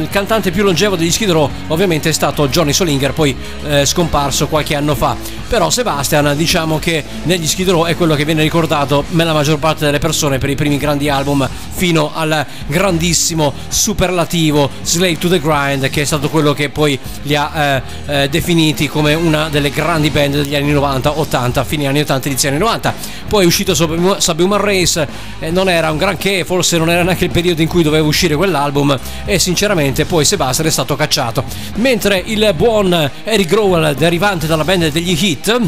il 0.03 0.09
cantante 0.11 0.51
più 0.51 0.63
longevo 0.65 0.97
degli 0.97 1.11
Skid 1.11 1.31
Row, 1.31 1.49
ovviamente 1.69 2.09
è 2.09 2.13
stato 2.13 2.49
Johnny 2.49 2.73
Solinger, 2.73 3.13
poi 3.13 3.35
eh, 3.69 3.85
scomparso 3.87 4.49
qualche 4.49 4.75
anno 4.75 4.95
fa. 4.95 5.17
Però 5.49 5.69
Sebastian, 5.71 6.35
diciamo 6.37 6.79
che 6.79 7.05
negli 7.25 7.47
Skid 7.47 7.69
Row 7.69 7.85
è 7.85 7.95
quello 7.97 8.15
che 8.15 8.25
viene 8.25 8.43
ricordato 8.43 9.05
nella 9.11 9.33
maggior 9.35 9.59
parte 9.59 9.85
delle 9.85 9.99
persone 9.99 10.39
per 10.39 10.49
i 10.49 10.55
primi 10.55 10.79
grandi 10.79 11.09
album 11.11 11.47
fino 11.75 12.11
al 12.15 12.45
grandissimo 12.67 13.53
superlativo 13.69 14.71
Slave 14.83 15.19
to 15.19 15.29
the 15.29 15.39
Grind 15.41 15.89
che 15.91 16.03
è 16.03 16.05
stato 16.05 16.29
quello 16.31 16.53
che 16.55 16.71
poi 16.71 16.99
li 17.23 17.35
ha 17.37 17.51
eh, 17.55 17.83
eh, 18.23 18.29
definiti 18.29 18.89
come 18.89 19.13
una 19.15 19.49
delle 19.49 19.71
grandi 19.71 20.11
band 20.11 20.35
degli 20.43 20.55
anni 20.55 20.73
90, 20.73 21.19
80, 21.19 21.32
fine 21.65 21.87
anni 21.87 22.01
80, 22.01 22.29
inizi 22.29 22.47
anni 22.49 22.59
90. 22.59 22.95
Poi 23.29 23.45
è 23.45 23.47
uscito 23.47 23.75
Sub- 23.75 24.17
Subhuman 24.19 24.61
Race, 24.61 25.09
eh, 25.39 25.51
non 25.51 25.69
era 25.69 25.91
un 25.91 25.99
granché, 25.99 26.45
forse 26.45 26.79
non 26.79 26.91
era 26.91 27.03
neanche 27.03 27.25
il 27.25 27.31
periodo 27.31 27.63
in 27.63 27.69
cui 27.69 27.83
doveva 27.83 28.07
uscire 28.07 28.37
quell'album 28.37 28.99
e 29.25 29.39
sinceramente 29.39 30.05
poi 30.05 30.25
Sebastian 30.25 30.67
è 30.67 30.71
stato 30.71 30.97
cacciato. 30.97 31.45
Mentre 31.77 32.23
il 32.25 32.53
buon 32.57 33.11
Eric 33.25 33.49
Growell, 33.49 33.95
derivante 33.95 34.47
dalla 34.47 34.65
band 34.65 34.91
degli 34.91 35.17
Hit, 35.19 35.61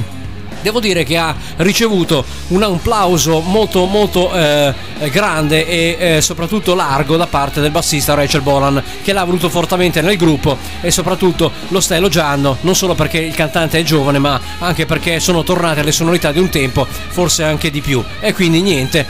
Devo 0.64 0.81
dire 0.81 1.05
che 1.05 1.18
ha 1.18 1.37
ricevuto 1.57 2.24
un 2.48 2.62
applauso 2.62 3.40
molto 3.40 3.85
molto 3.85 4.33
eh, 4.33 4.72
grande 5.11 5.66
e 5.68 5.96
eh, 5.98 6.20
soprattutto 6.22 6.74
largo 6.74 7.18
da 7.18 7.27
parte 7.27 7.61
del 7.61 7.70
bassista 7.70 8.14
Rachel 8.14 8.40
Bolan 8.40 8.83
che 9.03 9.12
l'ha 9.12 9.24
voluto 9.24 9.50
fortemente 9.50 10.00
nel 10.00 10.16
gruppo 10.16 10.57
e 10.81 10.90
soprattutto 10.90 11.53
lo 11.68 11.81
sta 11.81 11.96
elogiando 11.96 12.57
non 12.62 12.74
solo 12.74 12.94
perché 12.94 13.18
il 13.18 13.35
cantante 13.35 13.79
è 13.79 13.83
giovane 13.83 14.18
ma 14.18 14.40
anche 14.61 14.87
perché 14.87 15.20
sono 15.20 15.42
tornate 15.42 15.81
alle 15.81 15.92
sonorità 15.92 16.33
di 16.33 16.38
un 16.38 16.48
tempo 16.48 16.87
forse 16.88 17.44
anche 17.44 17.70
di 17.70 17.83
più. 17.83 18.03
E 18.20 18.33
quindi 18.33 18.62
niente 18.62 19.07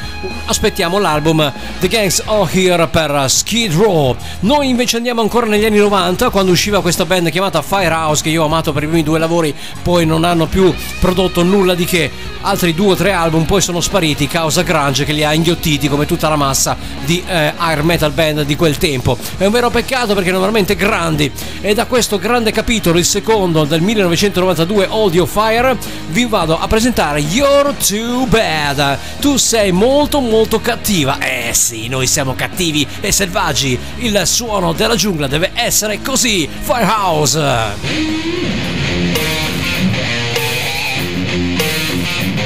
aspettiamo 0.46 0.98
l'album 0.98 1.52
The 1.78 1.86
Gangs 1.86 2.20
Are 2.26 2.50
Here 2.50 2.88
per 2.88 3.26
Skid 3.28 3.74
Row. 3.74 4.16
Noi 4.40 4.68
invece 4.68 4.96
andiamo 4.96 5.20
ancora 5.20 5.46
negli 5.46 5.64
anni 5.64 5.78
90 5.78 6.30
quando 6.30 6.50
usciva 6.50 6.82
questa 6.82 7.04
band 7.04 7.30
chiamata 7.30 7.62
Firehouse 7.62 8.24
che 8.24 8.30
io 8.30 8.42
ho 8.42 8.46
amato 8.46 8.72
per 8.72 8.82
i 8.82 8.86
primi 8.88 9.04
due 9.04 9.20
lavori 9.20 9.54
poi 9.82 10.04
non 10.04 10.24
hanno 10.24 10.46
più 10.46 10.74
prodotto 10.98 11.42
nulla 11.48 11.74
di 11.74 11.84
che. 11.84 12.10
Altri 12.42 12.74
due 12.74 12.92
o 12.92 12.94
tre 12.94 13.12
album 13.12 13.44
poi 13.44 13.62
sono 13.62 13.80
spariti 13.80 14.26
causa 14.26 14.62
grunge 14.62 15.04
che 15.04 15.12
li 15.12 15.24
ha 15.24 15.32
inghiottiti 15.32 15.88
come 15.88 16.04
tutta 16.04 16.28
la 16.28 16.36
massa 16.36 16.76
di 17.04 17.22
eh, 17.26 17.52
air 17.56 17.82
metal 17.82 18.12
band 18.12 18.42
di 18.42 18.56
quel 18.56 18.76
tempo. 18.76 19.16
È 19.38 19.46
un 19.46 19.52
vero 19.52 19.70
peccato 19.70 20.14
perché 20.14 20.28
erano 20.28 20.42
veramente 20.42 20.76
grandi. 20.76 21.30
E 21.60 21.74
da 21.74 21.86
questo 21.86 22.18
grande 22.18 22.52
capitolo 22.52 22.98
il 22.98 23.04
secondo 23.04 23.64
del 23.64 23.80
1992 23.80 24.86
Audio 24.86 25.26
Fire 25.26 25.76
vi 26.08 26.26
vado 26.26 26.58
a 26.58 26.66
presentare 26.66 27.20
You're 27.20 27.74
Too 27.76 28.26
Bad. 28.26 28.98
Tu 29.20 29.36
sei 29.36 29.72
molto 29.72 30.20
molto 30.20 30.60
cattiva. 30.60 31.18
Eh 31.18 31.52
sì 31.54 31.88
noi 31.88 32.06
siamo 32.06 32.34
cattivi 32.34 32.86
e 33.00 33.12
selvaggi. 33.12 33.78
Il 33.96 34.20
suono 34.24 34.72
della 34.72 34.96
giungla 34.96 35.26
deve 35.26 35.52
essere 35.54 36.00
così. 36.02 36.48
Firehouse 36.60 38.63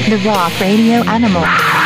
The 0.09 0.16
Rock 0.25 0.59
Radio 0.59 1.05
Animal. 1.05 1.77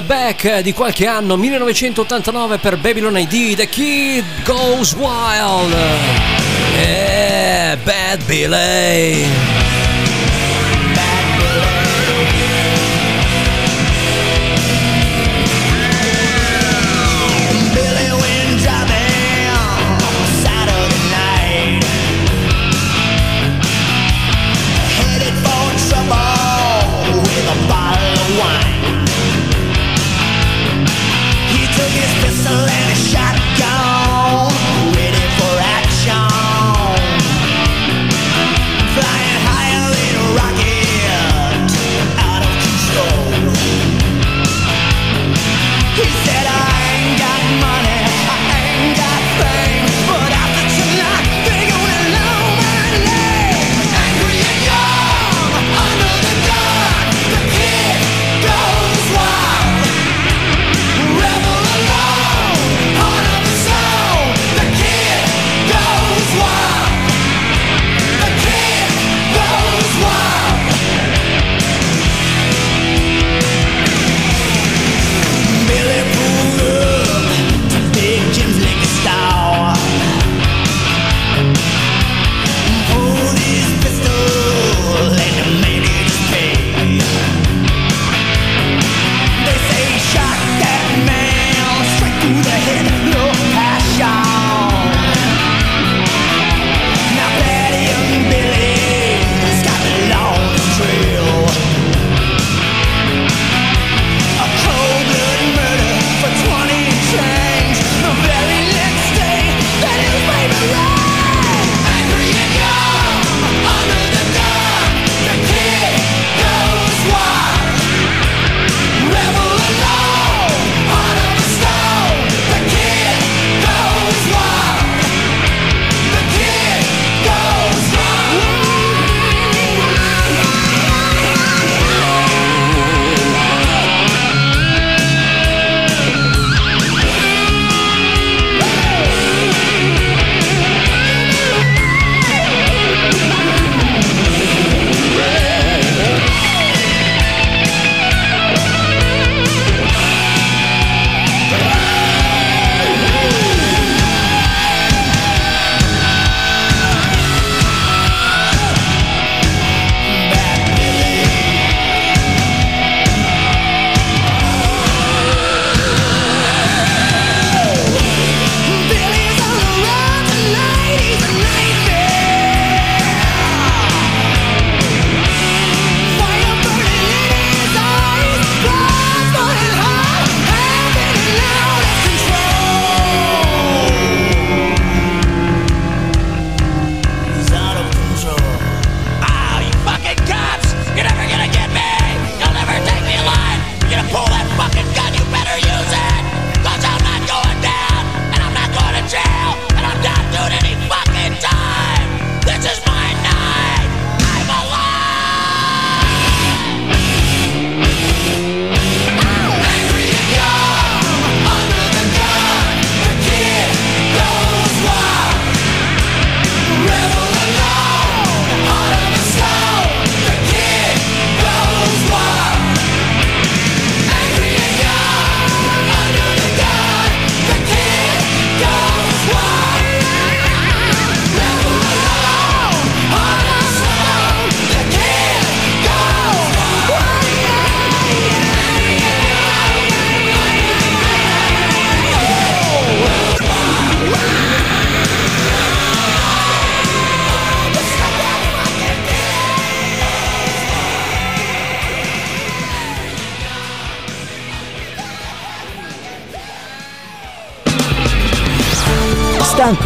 Back 0.00 0.60
di 0.60 0.72
qualche 0.72 1.06
anno, 1.06 1.36
1989 1.36 2.56
per 2.58 2.78
Babylon 2.78 3.18
ID, 3.18 3.56
The 3.56 3.68
Kid 3.68 4.24
Goes 4.44 4.94
Wild. 4.94 5.74
E 6.78 7.76
Bad 7.84 8.24
Billy. 8.24 9.61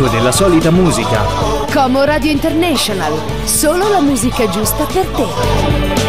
gioco 0.06 0.08
della 0.08 0.32
solita 0.32 0.70
musica. 0.70 1.24
Como 1.72 2.04
Radio 2.04 2.30
International, 2.30 3.12
solo 3.44 3.88
la 3.88 4.00
musica 4.00 4.48
giusta 4.48 4.84
per 4.84 5.06
te. 5.06 6.05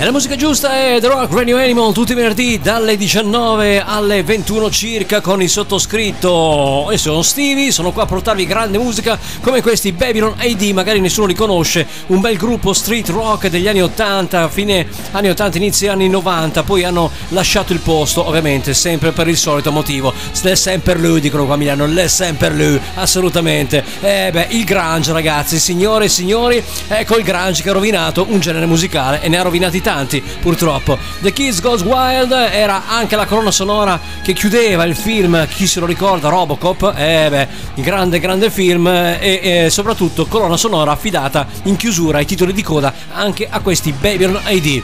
E 0.00 0.04
la 0.04 0.12
musica 0.12 0.36
giusta 0.36 0.74
è 0.74 1.00
The 1.00 1.08
Rock 1.08 1.32
Radio 1.32 1.56
Animal 1.56 1.92
tutti 1.92 2.12
i 2.12 2.14
venerdì 2.14 2.60
dalle 2.60 2.96
19 2.96 3.82
alle 3.84 4.22
21 4.22 4.70
circa 4.70 5.20
con 5.20 5.42
il 5.42 5.50
sottoscritto. 5.50 6.88
E 6.92 6.96
sono 6.96 7.22
Stevie, 7.22 7.72
sono 7.72 7.90
qua 7.90 8.04
a 8.04 8.06
portarvi 8.06 8.46
grande 8.46 8.78
musica 8.78 9.18
come 9.40 9.60
questi 9.60 9.90
Babylon 9.90 10.34
AD, 10.38 10.62
magari 10.66 11.00
nessuno 11.00 11.26
li 11.26 11.34
conosce, 11.34 11.84
un 12.06 12.20
bel 12.20 12.36
gruppo 12.36 12.72
street 12.72 13.08
rock 13.08 13.48
degli 13.48 13.66
anni 13.66 13.82
80, 13.82 14.48
fine 14.48 14.86
anni 15.10 15.30
80, 15.30 15.56
inizio 15.56 15.90
anni 15.90 16.08
90, 16.08 16.62
poi 16.62 16.84
hanno 16.84 17.10
lasciato 17.30 17.72
il 17.72 17.80
posto 17.80 18.24
ovviamente 18.24 18.74
sempre 18.74 19.10
per 19.10 19.26
il 19.26 19.36
solito 19.36 19.72
motivo. 19.72 20.14
Le 20.42 20.54
Semper 20.54 21.00
Lou, 21.00 21.18
dicono 21.18 21.44
qua 21.44 21.54
a 21.54 21.58
Milano, 21.58 21.86
Le 21.86 22.06
Semper 22.06 22.54
Lou, 22.54 22.78
assolutamente. 22.94 23.82
E 24.00 24.30
beh, 24.30 24.46
il 24.50 24.62
Grange 24.62 25.12
ragazzi, 25.12 25.58
signore 25.58 26.04
e 26.04 26.08
signori, 26.08 26.62
ecco 26.86 27.18
il 27.18 27.24
Grange 27.24 27.64
che 27.64 27.70
ha 27.70 27.72
rovinato 27.72 28.26
un 28.28 28.38
genere 28.38 28.66
musicale 28.66 29.20
e 29.22 29.28
ne 29.28 29.38
ha 29.38 29.42
rovinati 29.42 29.80
tanti 29.80 29.86
tanti 29.88 30.22
purtroppo. 30.42 30.98
The 31.20 31.32
Kids 31.32 31.62
Goes 31.62 31.80
Wild 31.80 32.30
era 32.30 32.88
anche 32.88 33.16
la 33.16 33.24
colonna 33.24 33.50
sonora 33.50 33.98
che 34.22 34.34
chiudeva 34.34 34.84
il 34.84 34.94
film, 34.94 35.48
chi 35.48 35.66
se 35.66 35.80
lo 35.80 35.86
ricorda, 35.86 36.28
Robocop, 36.28 36.92
eh 36.94 37.28
beh, 37.30 37.48
grande 37.82 38.18
grande 38.20 38.50
film 38.50 38.86
e, 38.86 39.40
e 39.42 39.70
soprattutto 39.70 40.26
colonna 40.26 40.58
sonora 40.58 40.92
affidata 40.92 41.46
in 41.62 41.76
chiusura 41.76 42.18
ai 42.18 42.26
titoli 42.26 42.52
di 42.52 42.62
coda 42.62 42.92
anche 43.14 43.48
a 43.48 43.60
questi 43.60 43.92
Babylon 43.92 44.38
ID. 44.48 44.82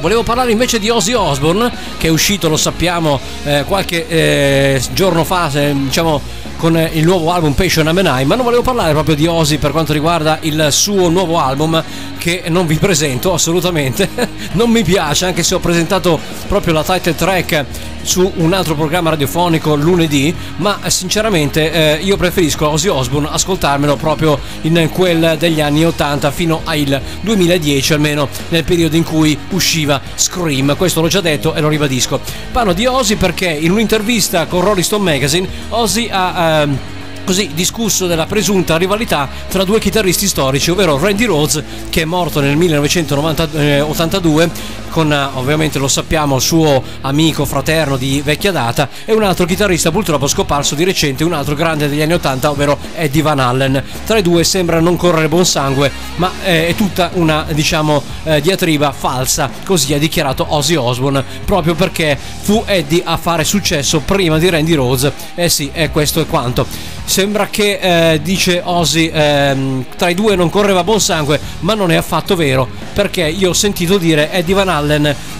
Volevo 0.00 0.22
parlare 0.22 0.50
invece 0.50 0.78
di 0.78 0.88
Ozzy 0.88 1.12
Osbourne, 1.12 1.70
che 1.98 2.06
è 2.06 2.10
uscito, 2.10 2.48
lo 2.48 2.56
sappiamo, 2.56 3.20
eh, 3.44 3.64
qualche 3.66 4.08
eh, 4.08 4.82
giorno 4.94 5.24
fa, 5.24 5.50
se- 5.50 5.74
diciamo, 5.74 6.22
con 6.60 6.76
eh, 6.76 6.90
il 6.92 7.04
nuovo 7.04 7.32
album 7.32 7.54
Passion 7.54 7.86
M&I, 7.86 8.26
ma 8.26 8.34
non 8.34 8.44
volevo 8.44 8.60
parlare 8.60 8.92
proprio 8.92 9.14
di 9.14 9.26
Ozzy 9.26 9.56
per 9.56 9.70
quanto 9.70 9.94
riguarda 9.94 10.36
il 10.42 10.68
suo 10.70 11.08
nuovo 11.08 11.38
album, 11.38 11.82
che 12.18 12.44
non 12.48 12.66
vi 12.66 12.76
presento 12.76 13.32
assolutamente, 13.32 14.06
non 14.52 14.68
mi 14.68 14.84
piace, 14.84 15.24
anche 15.24 15.42
se 15.42 15.54
ho 15.54 15.58
presentato 15.58 16.20
proprio 16.48 16.74
la 16.74 16.84
title 16.84 17.14
track 17.14 17.64
su 18.02 18.30
un 18.36 18.52
altro 18.52 18.74
programma 18.74 19.10
radiofonico 19.10 19.74
lunedì, 19.74 20.34
ma 20.56 20.80
eh, 20.82 20.90
sinceramente 20.90 21.72
eh, 21.72 22.02
io 22.02 22.16
preferisco 22.18 22.68
Ozzy 22.68 22.88
Osbourne 22.88 23.28
ascoltarmelo 23.30 23.96
proprio 23.96 24.38
in 24.62 24.88
quel 24.92 25.36
degli 25.38 25.60
anni 25.60 25.84
80 25.84 26.30
fino 26.30 26.60
al 26.64 27.00
2010 27.22 27.92
almeno 27.94 28.28
nel 28.48 28.64
periodo 28.64 28.96
in 28.96 29.04
cui 29.04 29.36
usciva 29.50 30.00
Scream, 30.14 30.76
questo 30.76 31.00
l'ho 31.00 31.08
già 31.08 31.20
detto 31.20 31.54
e 31.54 31.60
lo 31.60 31.68
ribadisco. 31.68 32.20
Parlo 32.52 32.72
di 32.74 32.84
Ozzy 32.86 33.16
perché 33.16 33.48
in 33.48 33.70
un'intervista 33.70 34.46
con 34.46 34.60
Rolling 34.60 34.84
Stone 34.84 35.04
Magazine 35.04 35.48
Ozzy 35.70 36.08
ha 36.10 36.49
ehm, 36.50 36.78
così 37.24 37.50
discusso 37.54 38.06
della 38.06 38.26
presunta 38.26 38.76
rivalità 38.76 39.28
tra 39.48 39.62
due 39.64 39.78
chitarristi 39.78 40.26
storici, 40.26 40.70
ovvero 40.70 40.98
Randy 40.98 41.24
Rhodes, 41.24 41.62
che 41.88 42.02
è 42.02 42.04
morto 42.04 42.40
nel 42.40 42.56
1982, 42.56 44.50
con 44.90 45.12
eh, 45.12 45.28
ovviamente 45.34 45.78
lo 45.78 45.88
sappiamo 45.88 46.38
suo 46.38 46.82
amico 47.00 47.44
fraterno 47.44 47.96
di 47.96 48.20
vecchia 48.22 48.52
data, 48.52 48.88
e 49.04 49.12
un 49.12 49.22
altro 49.22 49.46
chitarrista 49.46 49.90
purtroppo 49.90 50.26
scomparso 50.26 50.74
di 50.74 50.84
recente, 50.84 51.24
un 51.24 51.32
altro 51.32 51.54
grande 51.54 51.88
degli 51.88 52.02
anni 52.02 52.14
80, 52.14 52.50
ovvero 52.50 52.78
Eddie 52.94 53.22
Van 53.22 53.38
Allen. 53.38 53.82
Tra 54.04 54.18
i 54.18 54.22
due 54.22 54.44
sembra 54.44 54.80
non 54.80 54.96
correre 54.96 55.28
buon 55.28 55.46
sangue, 55.46 55.90
ma 56.16 56.30
eh, 56.44 56.68
è 56.68 56.74
tutta 56.74 57.10
una 57.14 57.46
diciamo 57.52 58.02
eh, 58.24 58.40
diatriba 58.40 58.92
falsa, 58.92 59.50
così 59.64 59.94
ha 59.94 59.98
dichiarato 59.98 60.44
Ozzy 60.48 60.74
Osbourne, 60.74 61.24
proprio 61.44 61.74
perché 61.74 62.18
fu 62.40 62.62
Eddie 62.66 63.02
a 63.04 63.16
fare 63.16 63.44
successo 63.44 64.00
prima 64.00 64.38
di 64.38 64.48
Randy 64.48 64.74
Rhodes. 64.74 65.12
Eh 65.34 65.48
sì, 65.48 65.70
e 65.72 65.90
questo 65.90 66.20
è 66.20 66.26
quanto. 66.26 66.66
Sembra 67.04 67.48
che, 67.48 68.12
eh, 68.12 68.22
dice 68.22 68.60
Ozzy, 68.62 69.10
ehm, 69.12 69.84
tra 69.96 70.10
i 70.10 70.14
due 70.14 70.36
non 70.36 70.48
correva 70.48 70.84
buon 70.84 71.00
sangue, 71.00 71.40
ma 71.60 71.74
non 71.74 71.90
è 71.90 71.96
affatto 71.96 72.36
vero, 72.36 72.68
perché 72.92 73.26
io 73.26 73.50
ho 73.50 73.52
sentito 73.52 73.98
dire 73.98 74.30
Eddie 74.30 74.54
Van 74.54 74.68
Allen 74.68 74.79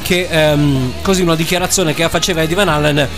che, 0.02 0.26
ehm, 0.30 0.92
così 1.02 1.22
una 1.22 1.36
dichiarazione 1.36 1.94
che 1.94 2.08
faceva 2.08 2.42
Eddie 2.42 2.56
Van 2.56 2.68
Allen 2.68 3.08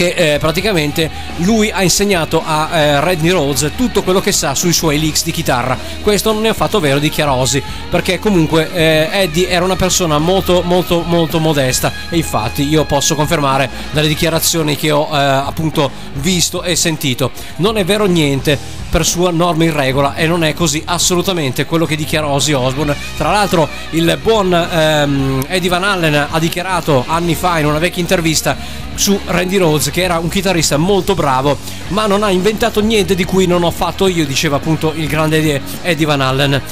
che 0.00 0.14
eh, 0.16 0.38
praticamente 0.38 1.10
lui 1.40 1.70
ha 1.70 1.82
insegnato 1.82 2.42
a 2.42 2.70
eh, 2.72 3.00
Randy 3.00 3.28
Rhodes 3.28 3.72
tutto 3.76 4.02
quello 4.02 4.22
che 4.22 4.32
sa 4.32 4.54
sui 4.54 4.72
suoi 4.72 4.98
licks 4.98 5.24
di 5.24 5.30
chitarra. 5.30 5.76
Questo 6.00 6.32
non 6.32 6.46
è 6.46 6.48
affatto 6.48 6.80
vero, 6.80 6.98
dichiara 6.98 7.34
Ozzy, 7.34 7.62
perché 7.90 8.18
comunque 8.18 8.72
eh, 8.72 9.10
Eddie 9.12 9.50
era 9.50 9.62
una 9.62 9.76
persona 9.76 10.16
molto 10.16 10.62
molto 10.62 11.02
molto 11.02 11.38
modesta 11.38 11.92
e 12.08 12.16
infatti 12.16 12.66
io 12.66 12.86
posso 12.86 13.14
confermare 13.14 13.68
dalle 13.90 14.08
dichiarazioni 14.08 14.74
che 14.74 14.90
ho 14.90 15.06
eh, 15.12 15.18
appunto 15.18 15.90
visto 16.14 16.62
e 16.62 16.76
sentito. 16.76 17.30
Non 17.56 17.76
è 17.76 17.84
vero 17.84 18.06
niente 18.06 18.78
per 18.90 19.06
sua 19.06 19.30
norma 19.30 19.64
in 19.64 19.72
regola 19.72 20.14
e 20.14 20.26
non 20.26 20.42
è 20.42 20.52
così 20.52 20.82
assolutamente 20.84 21.64
quello 21.64 21.84
che 21.84 21.94
dichiara 21.94 22.26
Ozzy 22.26 22.52
Osbourne. 22.52 22.96
Tra 23.18 23.30
l'altro 23.30 23.68
il 23.90 24.18
buon 24.20 24.52
ehm, 24.52 25.44
Eddie 25.46 25.68
Van 25.68 25.84
Allen 25.84 26.26
ha 26.30 26.38
dichiarato 26.38 27.04
anni 27.06 27.34
fa 27.34 27.58
in 27.58 27.66
una 27.66 27.78
vecchia 27.78 28.00
intervista 28.00 28.56
su 28.94 29.18
Randy 29.26 29.56
Rhodes 29.56 29.89
che 29.90 30.02
era 30.02 30.18
un 30.18 30.28
chitarrista 30.28 30.76
molto 30.76 31.14
bravo 31.14 31.56
ma 31.88 32.06
non 32.06 32.22
ha 32.22 32.30
inventato 32.30 32.80
niente 32.80 33.14
di 33.14 33.24
cui 33.24 33.46
non 33.46 33.62
ho 33.62 33.70
fatto 33.70 34.06
io 34.06 34.26
diceva 34.26 34.56
appunto 34.56 34.92
il 34.94 35.06
grande 35.06 35.60
Eddie 35.82 36.06
Van 36.06 36.20
Allen 36.20 36.62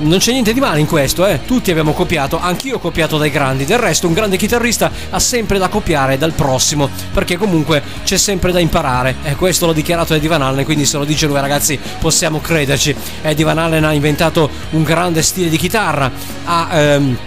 non 0.00 0.18
c'è 0.18 0.32
niente 0.32 0.52
di 0.52 0.60
male 0.60 0.80
in 0.80 0.86
questo, 0.86 1.26
eh. 1.26 1.40
Tutti 1.44 1.70
abbiamo 1.70 1.92
copiato, 1.92 2.38
anch'io 2.38 2.76
ho 2.76 2.78
copiato 2.78 3.18
dai 3.18 3.30
grandi. 3.30 3.64
Del 3.64 3.78
resto, 3.78 4.06
un 4.06 4.12
grande 4.12 4.36
chitarrista 4.36 4.90
ha 5.10 5.18
sempre 5.18 5.58
da 5.58 5.68
copiare 5.68 6.18
dal 6.18 6.32
prossimo, 6.32 6.88
perché 7.12 7.36
comunque 7.36 7.82
c'è 8.04 8.16
sempre 8.16 8.52
da 8.52 8.60
imparare. 8.60 9.16
E 9.24 9.34
questo 9.34 9.66
l'ho 9.66 9.72
dichiarato 9.72 10.14
Eddie 10.14 10.28
Van 10.28 10.42
Allen, 10.42 10.64
quindi 10.64 10.84
se 10.84 10.98
lo 10.98 11.04
dice 11.04 11.26
lui, 11.26 11.40
ragazzi, 11.40 11.78
possiamo 11.98 12.40
crederci. 12.40 12.94
Eddie 13.22 13.44
Van 13.44 13.58
Allen 13.58 13.84
ha 13.84 13.92
inventato 13.92 14.48
un 14.70 14.82
grande 14.82 15.22
stile 15.22 15.48
di 15.48 15.56
chitarra, 15.56 16.10
ha. 16.44 16.68
ehm, 16.72 17.18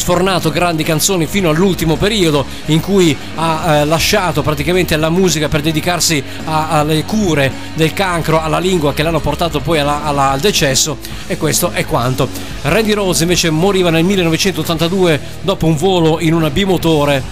sfornato 0.00 0.50
grandi 0.50 0.82
canzoni 0.82 1.26
fino 1.26 1.50
all'ultimo 1.50 1.96
periodo 1.96 2.44
in 2.66 2.80
cui 2.80 3.16
ha 3.36 3.76
eh, 3.76 3.84
lasciato 3.84 4.42
praticamente 4.42 4.96
la 4.96 5.10
musica 5.10 5.48
per 5.48 5.60
dedicarsi 5.60 6.22
a- 6.46 6.68
alle 6.70 7.04
cure 7.04 7.52
del 7.74 7.92
cancro 7.92 8.40
alla 8.42 8.58
lingua 8.58 8.92
che 8.94 9.02
l'hanno 9.02 9.20
portato 9.20 9.60
poi 9.60 9.78
alla- 9.78 10.02
alla- 10.02 10.30
al 10.30 10.40
decesso 10.40 10.96
e 11.26 11.36
questo 11.36 11.70
è 11.70 11.84
quanto. 11.84 12.26
Randy 12.62 12.92
Rhodes 12.92 13.20
invece 13.20 13.50
moriva 13.50 13.90
nel 13.90 14.04
1982 14.04 15.20
dopo 15.42 15.66
un 15.66 15.76
volo 15.76 16.18
in 16.20 16.32
una 16.34 16.50
bimotore 16.50 17.22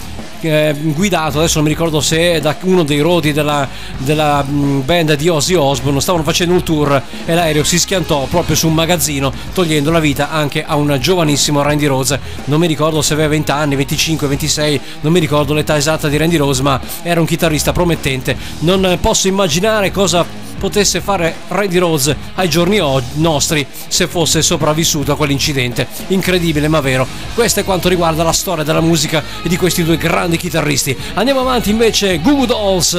eh, 0.40 0.74
guidato, 0.78 1.38
adesso 1.38 1.56
non 1.56 1.64
mi 1.64 1.70
ricordo 1.72 2.00
se 2.00 2.34
è 2.34 2.40
da 2.40 2.56
uno 2.62 2.82
dei 2.82 3.00
rodi 3.00 3.32
della, 3.32 3.68
della 3.98 4.42
mh, 4.42 4.84
band 4.84 5.14
di 5.14 5.28
Ozzy 5.28 5.54
Osbourne, 5.54 6.00
stavano 6.00 6.24
facendo 6.24 6.54
un 6.54 6.62
tour 6.62 7.02
e 7.24 7.34
l'aereo 7.34 7.64
si 7.64 7.78
schiantò 7.78 8.26
proprio 8.26 8.56
su 8.56 8.68
un 8.68 8.74
magazzino 8.74 9.32
togliendo 9.52 9.90
la 9.90 10.00
vita 10.00 10.30
anche 10.30 10.64
a 10.64 10.76
un 10.76 10.96
giovanissimo 11.00 11.62
Randy 11.62 11.86
Rose. 11.86 12.20
Non 12.44 12.60
mi 12.60 12.66
ricordo 12.66 13.02
se 13.02 13.12
aveva 13.12 13.28
20 13.28 13.50
anni, 13.50 13.76
25, 13.76 14.26
26, 14.26 14.80
non 15.02 15.12
mi 15.12 15.20
ricordo 15.20 15.54
l'età 15.54 15.76
esatta 15.76 16.08
di 16.08 16.16
Randy 16.16 16.36
Rose, 16.36 16.62
ma 16.62 16.80
era 17.02 17.20
un 17.20 17.26
chitarrista 17.26 17.72
promettente. 17.72 18.36
Non 18.60 18.98
posso 19.00 19.28
immaginare 19.28 19.90
cosa 19.90 20.47
potesse 20.58 21.00
fare 21.00 21.34
Randy 21.48 21.78
Rose 21.78 22.16
ai 22.34 22.48
giorni 22.48 22.78
nostri 23.14 23.66
se 23.88 24.06
fosse 24.06 24.42
sopravvissuto 24.42 25.12
a 25.12 25.16
quell'incidente. 25.16 25.86
Incredibile 26.08 26.68
ma 26.68 26.80
vero. 26.80 27.06
Questo 27.34 27.60
è 27.60 27.64
quanto 27.64 27.88
riguarda 27.88 28.22
la 28.22 28.32
storia 28.32 28.64
della 28.64 28.80
musica 28.80 29.22
e 29.42 29.48
di 29.48 29.56
questi 29.56 29.84
due 29.84 29.96
grandi 29.96 30.36
chitarristi. 30.36 30.96
Andiamo 31.14 31.40
avanti 31.40 31.70
invece, 31.70 32.20
Goo 32.20 32.44
Dolls. 32.44 32.92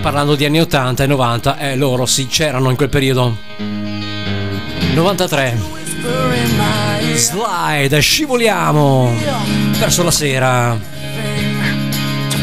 Parlando 0.00 0.34
di 0.34 0.44
anni 0.44 0.60
80 0.60 1.04
e 1.04 1.06
90, 1.06 1.58
eh, 1.58 1.76
loro 1.76 2.06
sì, 2.06 2.26
c'erano 2.26 2.70
in 2.70 2.76
quel 2.76 2.88
periodo. 2.88 3.36
93. 4.94 5.58
Slide, 7.14 8.00
scivoliamo 8.00 9.14
verso 9.78 10.02
la 10.02 10.10
sera. 10.10 10.91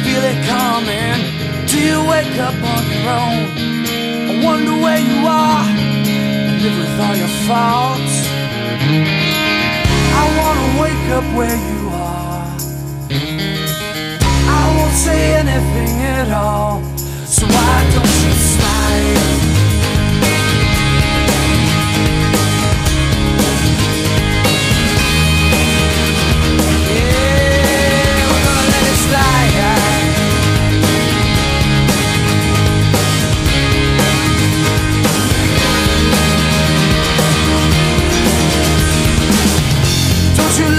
Feel 0.09 0.23
it 0.23 0.39
coming. 0.45 1.19
Do 1.67 1.77
you 1.89 1.99
wake 2.13 2.37
up 2.47 2.57
on 2.73 2.83
your 2.93 3.07
own? 3.21 3.41
I 4.31 4.33
wonder 4.43 4.73
where 4.83 5.01
you 5.09 5.19
are 5.27 5.65
and 6.47 6.55
live 6.63 6.77
with 6.81 7.03
all 7.05 7.15
your 7.23 7.33
faults. 7.47 8.15
I 10.21 10.23
wanna 10.39 10.67
wake 10.83 11.05
up 11.17 11.27
where 11.37 11.59
you 11.71 11.81
are. 12.13 12.49
I 14.57 14.63
won't 14.77 14.97
say 15.07 15.19
anything 15.41 15.93
at 16.17 16.29
all. 16.31 16.81
So 17.35 17.45
why 17.45 17.75
don't 17.93 18.15
you 18.23 18.33
slide? 18.53 19.38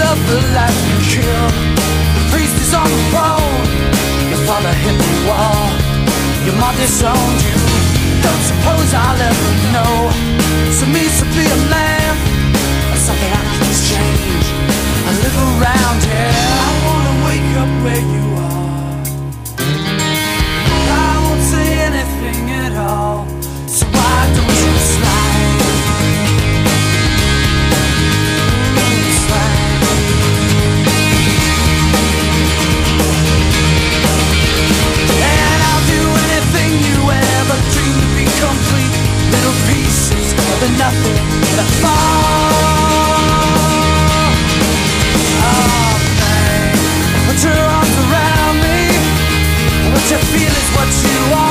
Love 0.01 0.19
the 0.27 0.39
life 0.57 0.79
you 0.89 0.97
kill? 1.13 1.47
The 2.17 2.23
priest 2.31 2.55
is 2.65 2.73
on 2.73 2.87
the 2.95 3.01
throne. 3.11 3.63
Your 4.31 4.41
father 4.49 4.73
hit 4.83 4.95
the 4.97 5.13
wall. 5.29 5.65
Your 6.45 6.57
mom 6.61 6.75
disowned 6.81 7.41
you. 7.45 7.57
Don't 8.25 8.43
suppose 8.51 8.89
I'll 8.93 9.21
ever 9.29 9.51
know. 9.75 9.95
So 10.77 10.83
means 10.95 11.15
to 11.21 11.27
be 11.37 11.45
a 11.45 11.59
man. 11.69 12.13
Or 12.91 12.99
something 13.07 13.31
I 13.41 13.43
can 13.55 13.71
change. 13.91 14.45
I 15.07 15.11
live 15.23 15.37
around 15.49 15.99
here. 16.09 16.35
I 16.67 16.71
wanna 16.85 17.13
wake 17.27 17.51
up 17.61 17.71
where 17.83 18.03
you 18.13 18.23
are. 18.35 18.40
What 49.93 50.09
you 50.09 50.17
feel 50.17 50.51
is 50.51 50.69
what 50.75 50.89
you 51.03 51.35
are. 51.35 51.50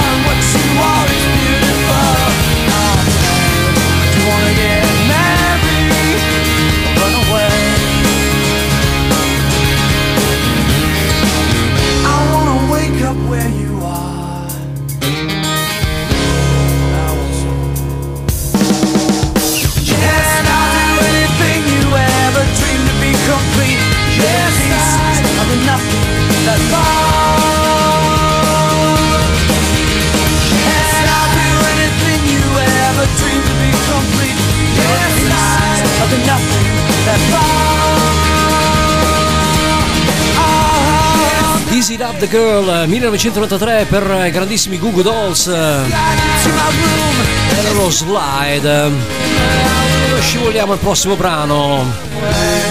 the 42.21 42.27
Girl 42.27 42.69
eh, 42.69 42.85
1993 42.85 43.85
per 43.89 44.11
eh, 44.11 44.29
grandissimi 44.29 44.77
Goo 44.77 44.91
Goo 44.91 45.01
Dolls 45.01 45.47
eh, 45.47 45.51
to 45.51 46.49
my 46.49 46.69
room. 46.83 47.15
era 47.57 47.71
lo 47.71 47.89
slide 47.89 48.85
eh, 48.85 50.21
scivoliamo 50.21 50.73
al 50.73 50.77
prossimo 50.77 51.15
brano 51.15 51.83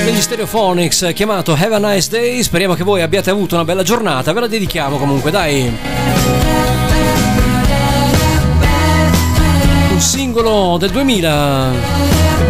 degli 0.04 0.20
Stereophonics 0.20 1.02
eh, 1.02 1.12
chiamato 1.12 1.56
Have 1.58 1.74
a 1.74 1.78
Nice 1.78 2.08
Day 2.08 2.44
speriamo 2.44 2.74
che 2.74 2.84
voi 2.84 3.02
abbiate 3.02 3.30
avuto 3.30 3.56
una 3.56 3.64
bella 3.64 3.82
giornata 3.82 4.32
ve 4.32 4.40
la 4.40 4.46
dedichiamo 4.46 4.98
comunque 4.98 5.32
dai 5.32 5.76
un 9.90 10.00
singolo 10.00 10.76
del 10.78 10.90
2000 10.90 11.70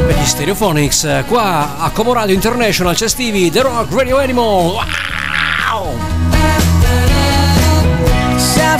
per 0.06 0.16
gli 0.18 0.26
Stereophonics 0.26 1.04
eh, 1.04 1.24
qua 1.26 1.78
a 1.78 1.88
Como 1.90 2.12
Radio 2.12 2.34
International 2.34 2.94
c'è 2.94 3.08
Stevie 3.08 3.50
The 3.50 3.62
Rock 3.62 3.90
Radio 3.94 4.18
Animal 4.18 4.72
wow! 4.72 6.09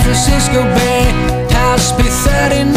Francisco 0.03 0.63
Bay, 0.75 1.05
House 1.53 1.91
B39, 1.93 2.73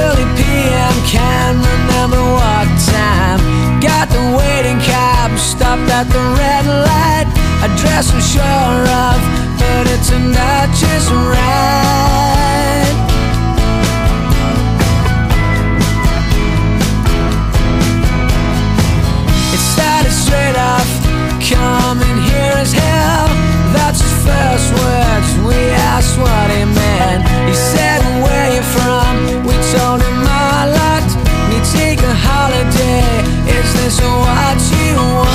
early 0.00 0.26
PM, 0.36 0.94
can't 1.06 1.58
remember 1.58 2.20
what 2.36 2.66
time. 2.90 3.40
Got 3.80 4.08
the 4.08 4.22
waiting 4.36 4.78
cab, 4.80 5.38
stopped 5.38 5.88
at 5.90 6.06
the 6.08 6.22
red 6.40 6.66
light. 6.66 7.28
Address 7.62 8.12
I'm 8.12 8.20
sure 8.20 8.78
of, 9.06 9.20
but 9.58 9.84
it's 9.94 10.10
a 10.10 10.18
not 10.18 10.68
just 10.74 11.10
right. 11.10 11.76
It 19.54 19.62
started 19.72 20.12
straight 20.12 20.56
off, 20.56 20.90
coming 21.40 22.05
first 24.26 24.68
words. 24.82 25.28
We 25.48 25.58
asked 25.94 26.18
what 26.18 26.48
he 26.50 26.64
meant. 26.64 27.22
He 27.48 27.54
said, 27.54 28.00
Where 28.24 28.48
you 28.56 28.64
from? 28.76 29.12
We 29.48 29.54
told 29.74 30.00
him 30.02 30.20
a 30.22 30.66
lot. 30.78 31.08
We 31.50 31.58
take 31.78 32.00
a 32.12 32.14
holiday. 32.28 33.06
Is 33.56 33.68
this 33.78 33.96
what 34.00 34.58
you 34.74 34.96
want? 34.96 35.25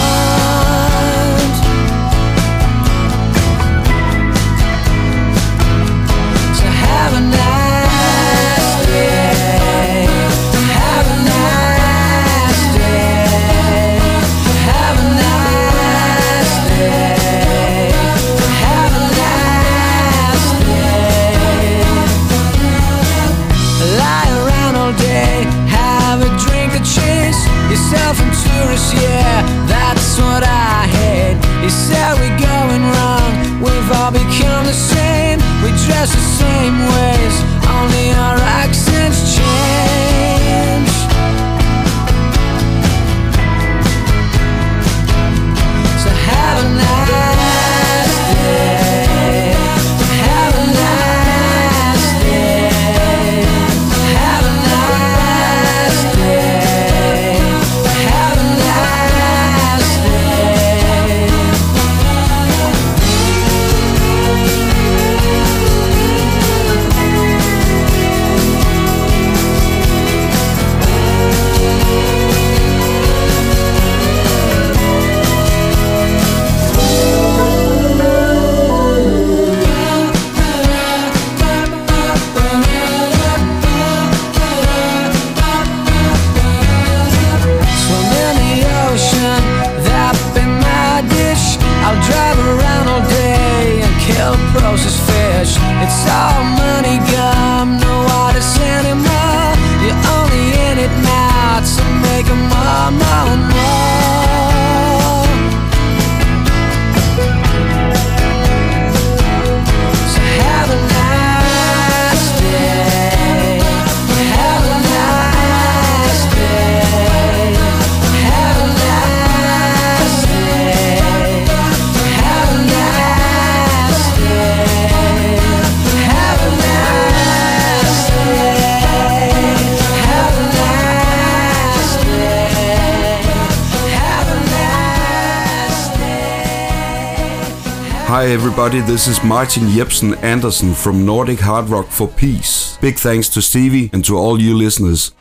Hi 138.12 138.28
everybody, 138.34 138.82
this 138.82 139.08
is 139.08 139.24
Martin 139.24 139.70
Jepsen 139.70 140.22
Andersen 140.22 140.74
from 140.74 141.06
Nordic 141.06 141.40
Hard 141.40 141.70
Rock 141.70 141.88
for 141.88 142.10
Peace. 142.10 142.78
Big 142.82 143.00
thanks 143.00 143.30
to 143.30 143.42
Stevie 143.42 143.90
and 143.94 144.04
to 144.04 144.18
all 144.18 144.38
you 144.38 144.54
listeners. 144.54 145.14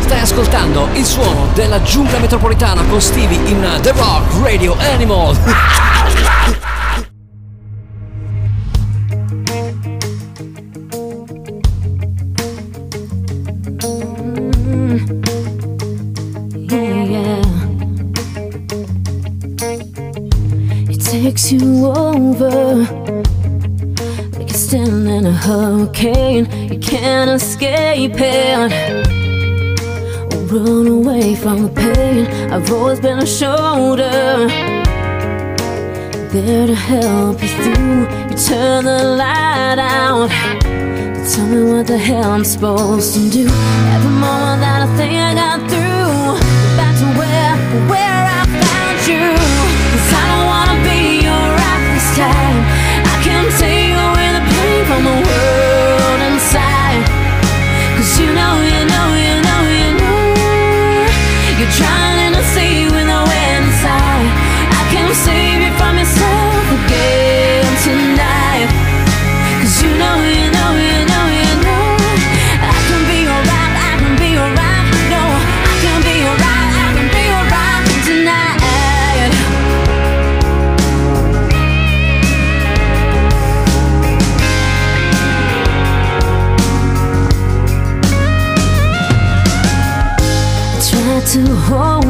Stai 0.00 0.20
ascoltando 0.20 0.88
il 0.94 1.04
suono 1.04 1.52
della 1.52 1.82
giungla 1.82 2.18
metropolitana 2.18 2.82
con 2.84 3.02
Stevie 3.02 3.50
in 3.50 3.60
The 3.82 3.92
Rock 3.92 4.42
Radio 4.42 4.74
Animal. 4.78 5.36
hurricane. 25.48 26.44
You 26.70 26.78
can't 26.78 27.30
escape 27.30 28.18
it. 28.18 28.70
Or 30.30 30.40
run 30.52 30.86
away 30.86 31.34
from 31.34 31.62
the 31.62 31.70
pain. 31.70 32.26
I've 32.52 32.70
always 32.70 33.00
been 33.00 33.18
a 33.18 33.26
shoulder. 33.40 34.46
there 36.32 36.66
to 36.66 36.74
help 36.74 37.36
you 37.42 37.50
through. 37.62 38.00
You 38.28 38.36
turn 38.48 38.84
the 38.84 39.02
light 39.22 39.78
out. 39.78 40.30
Tell 41.32 41.46
me 41.46 41.60
what 41.72 41.86
the 41.86 41.96
hell 41.96 42.30
I'm 42.36 42.44
supposed 42.44 43.14
to 43.14 43.30
do. 43.30 43.46
Every 43.94 44.14
moment 44.26 44.60
that 44.64 44.80
I 44.86 44.88
think 44.98 45.14
I 45.14 45.57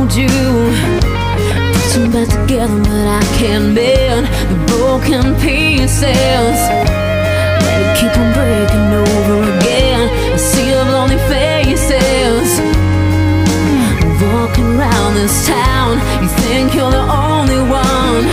hold 0.08 0.16
you, 0.16 0.28
put 1.72 1.96
you 1.96 2.10
back 2.10 2.28
together, 2.28 2.78
but 2.82 3.06
I 3.06 3.22
can't 3.38 3.74
bend 3.74 4.26
the 4.50 4.72
broken 4.72 5.34
pieces. 5.40 6.58
It 7.68 7.96
keep 7.98 8.16
on 8.16 8.32
breaking 8.32 8.88
over 8.94 9.58
again. 9.58 10.08
A 10.32 10.38
sea 10.38 10.72
of 10.72 10.88
lonely 10.88 11.18
faces. 11.28 12.60
Walking 14.22 14.78
around 14.78 15.14
this 15.14 15.46
town, 15.46 15.98
you 16.22 16.28
think 16.42 16.74
you're 16.74 16.90
the 16.90 17.06
only 17.28 17.60
one 17.60 18.24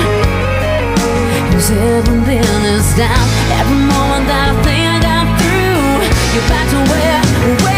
who's 1.51 1.71
ever 1.71 2.15
been 2.25 2.63
this 2.63 2.95
down. 2.95 3.25
Every 3.59 3.81
moment 3.93 4.25
that 4.27 4.51
I 4.51 4.63
think 4.63 4.83
I 4.85 4.97
got 5.01 5.25
through, 5.39 5.85
you're 6.33 6.49
back 6.49 6.67
to 6.71 6.79
where, 6.91 7.21
where 7.63 7.74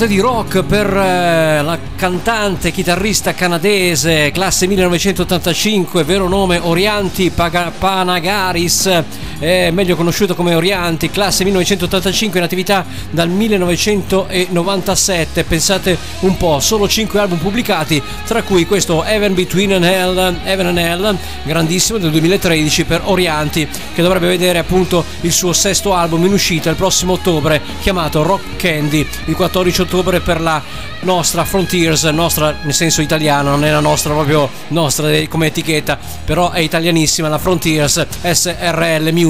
note 0.00 0.14
di 0.14 0.20
rock 0.20 0.62
per 0.62 0.86
eh, 0.86 1.60
la 1.62 1.78
cantante, 1.94 2.70
chitarrista 2.70 3.34
canadese, 3.34 4.30
classe 4.30 4.66
1985, 4.66 6.04
vero 6.04 6.26
nome 6.26 6.58
Orianti 6.58 7.30
Panagaris, 7.30 9.02
eh, 9.40 9.70
meglio 9.72 9.96
conosciuto 9.96 10.36
come 10.36 10.54
Orianti, 10.54 11.10
classe 11.10 11.42
1985 11.44 12.38
in 12.38 12.44
attività 12.44 12.86
dal 13.10 13.28
1997. 13.28 15.42
Pensate 15.44 15.98
un 16.20 16.36
po', 16.36 16.60
solo 16.60 16.86
5 16.86 17.18
album 17.18 17.38
pubblicati, 17.38 18.00
tra 18.26 18.42
cui 18.42 18.66
questo 18.66 19.02
Heaven 19.02 19.34
Between 19.34 19.72
and 19.72 19.84
Hell, 19.84 20.36
Heaven 20.44 20.66
and 20.66 20.78
Hell, 20.78 21.16
grandissimo 21.42 21.98
del 21.98 22.12
2013 22.12 22.84
per 22.84 23.00
Orianti, 23.04 23.66
che 23.94 24.02
dovrebbe 24.02 24.28
vedere 24.28 24.58
appunto 24.58 25.04
il 25.22 25.32
suo 25.32 25.52
sesto 25.52 25.94
album 25.94 26.24
in 26.26 26.32
uscita 26.32 26.70
il 26.70 26.76
prossimo 26.76 27.14
ottobre, 27.14 27.60
chiamato 27.80 28.22
Rock 28.22 28.54
Candy, 28.56 29.04
il 29.24 29.34
14 29.34 29.80
ottobre 29.80 30.20
per 30.20 30.40
la 30.40 30.62
nostra 31.00 31.44
Frontiers, 31.44 32.04
nostra 32.04 32.56
nel 32.62 32.74
senso 32.74 33.00
italiana, 33.00 33.50
non 33.50 33.64
è 33.64 33.70
la 33.70 33.80
nostra 33.80 34.12
proprio 34.12 34.48
nostra 34.68 35.10
eh, 35.10 35.28
come 35.28 35.46
etichetta, 35.46 35.98
però 36.24 36.50
è 36.50 36.60
italianissima 36.60 37.28
la 37.28 37.38
Frontiers 37.38 38.06
SRL 38.22 39.10
Music, 39.12 39.29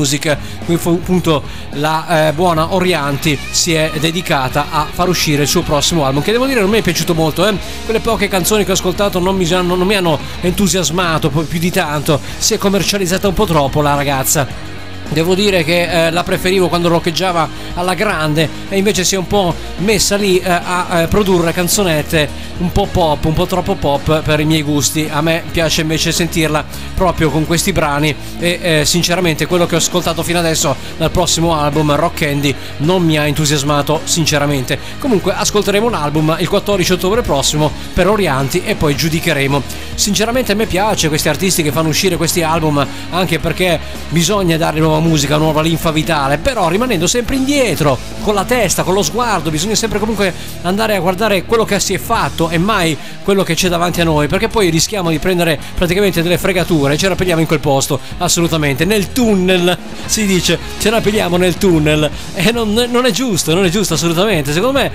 fu 0.77 0.91
appunto 1.01 1.43
la 1.73 2.29
eh, 2.29 2.33
buona 2.33 2.75
Orianti 2.75 3.39
si 3.51 3.75
è 3.75 3.93
dedicata 3.99 4.67
a 4.71 4.87
far 4.91 5.09
uscire 5.09 5.43
il 5.43 5.49
suo 5.49 5.63
prossimo 5.63 6.05
album, 6.05 6.23
che 6.23 6.33
devo 6.33 6.47
dire 6.47 6.61
non 6.61 6.71
mi 6.71 6.79
è 6.79 6.83
piaciuto 6.83 7.15
molto, 7.15 7.47
eh? 7.47 7.55
quelle 7.85 8.01
poche 8.01 8.29
canzoni 8.29 8.65
che 8.65 8.71
ho 8.71 8.75
ascoltato 8.75 9.19
non 9.19 9.37
mi, 9.37 9.49
non- 9.49 9.81
mi 9.81 9.95
hanno 9.95 10.19
entusiasmato 10.41 11.31
più 11.31 11.59
di 11.59 11.71
tanto, 11.71 12.21
si 12.39 12.55
è 12.55 12.59
commercializzata 12.59 13.29
un 13.29 13.35
po' 13.35 13.47
troppo 13.47 13.83
la 13.83 13.95
ragazza. 13.95 14.70
Devo 15.11 15.35
dire 15.35 15.65
che 15.65 16.07
eh, 16.07 16.11
la 16.11 16.23
preferivo 16.23 16.69
quando 16.69 16.89
roccheggiava 16.89 17.49
alla 17.75 17.95
grande 17.95 18.49
e 18.69 18.79
invece 18.79 19.05
si 19.05 19.17
è 19.17 19.19
un 19.19 19.27
po' 19.27 19.55
messa 19.79 20.17
lì 20.17 20.39
eh, 20.39 20.49
a 20.49 21.01
eh, 21.01 21.07
produrre 21.09 21.53
canzonette 21.53 22.49
un 22.59 22.73
po' 22.73 22.87
pop, 22.87 23.25
un 23.25 23.33
po' 23.33 23.47
troppo 23.47 23.75
pop 23.75 24.23
per 24.23 24.39
i 24.41 24.45
miei 24.45 24.63
gusti. 24.63 25.09
A 25.11 25.21
me 25.21 25.43
piace 25.51 25.81
invece 25.81 26.13
sentirla 26.13 26.65
proprio 26.95 27.31
con 27.31 27.47
questi 27.47 27.73
brani 27.73 28.15
e 28.39 28.59
eh, 28.63 28.85
sinceramente 28.85 29.47
quello 29.47 29.67
che 29.67 29.75
ho 29.75 29.79
ascoltato 29.79 30.23
fino 30.23 30.39
adesso 30.39 30.77
dal 30.97 31.11
prossimo 31.11 31.59
album 31.59 31.95
Rock 31.95 32.21
Candy 32.21 32.55
non 32.79 33.03
mi 33.03 33.19
ha 33.19 33.27
entusiasmato 33.27 34.01
sinceramente. 34.05 34.79
Comunque 34.99 35.33
ascolteremo 35.33 35.87
un 35.87 35.95
album 35.95 36.37
il 36.39 36.49
14 36.49 36.93
ottobre 36.93 37.23
prossimo 37.23 37.71
per 37.95 38.09
Orianti 38.09 38.63
e 38.65 38.75
poi 38.75 38.95
giudicheremo. 38.95 39.63
Sinceramente 40.01 40.53
a 40.53 40.55
me 40.55 40.65
piace 40.65 41.09
questi 41.09 41.29
artisti 41.29 41.63
che 41.63 41.73
fanno 41.73 41.91
uscire 41.91 42.17
questi 42.17 42.43
album 42.43 42.85
anche 43.11 43.39
perché 43.39 43.79
bisogna 44.09 44.57
dare 44.57 44.81
nuova 44.81 44.99
musica, 44.99 45.37
nuova 45.37 45.61
linfa 45.61 45.91
vitale, 45.91 46.39
però 46.39 46.71
rimanendo 46.71 47.07
sempre 47.07 47.37
indietro, 47.37 47.99
con 48.23 48.33
la 48.33 48.47
testa, 48.47 48.83
con 48.83 48.95
lo 48.95 49.03
sguardo, 49.03 49.51
bisogna 49.51 49.75
sempre 49.75 49.99
comunque 49.99 50.33
andare 50.63 50.97
a 50.97 51.01
guardare 51.01 51.45
quello 51.45 51.67
che 51.67 51.79
si 51.81 51.93
è 51.93 51.99
fatto 51.99 52.49
e 52.49 52.57
mai 52.57 52.97
quello 53.23 53.43
che 53.43 53.55
c'è 53.55 53.69
davanti 53.69 54.01
a 54.01 54.05
noi, 54.05 54.27
perché 54.27 54.49
poi 54.49 54.71
rischiamo 54.71 55.11
di 55.11 55.19
prendere 55.19 55.61
praticamente 55.75 56.23
delle 56.23 56.39
fregature 56.39 56.95
e 56.95 56.97
ce 56.97 57.11
la 57.11 57.15
pigliamo 57.15 57.43
in 57.43 57.47
quel 57.47 57.61
posto, 57.61 58.01
assolutamente, 58.17 58.87
nel 58.87 59.13
tunnel 59.13 59.77
si 60.07 60.25
dice, 60.25 60.59
ce 60.79 60.89
la 60.89 61.03
pigliamo 61.03 61.37
nel 61.37 61.59
tunnel. 61.59 62.11
E 62.33 62.51
non, 62.53 62.73
non 62.73 63.05
è 63.05 63.11
giusto, 63.11 63.53
non 63.53 63.67
è 63.67 63.69
giusto 63.69 63.93
assolutamente, 63.93 64.55
secondo 64.55 64.79
me 64.79 64.91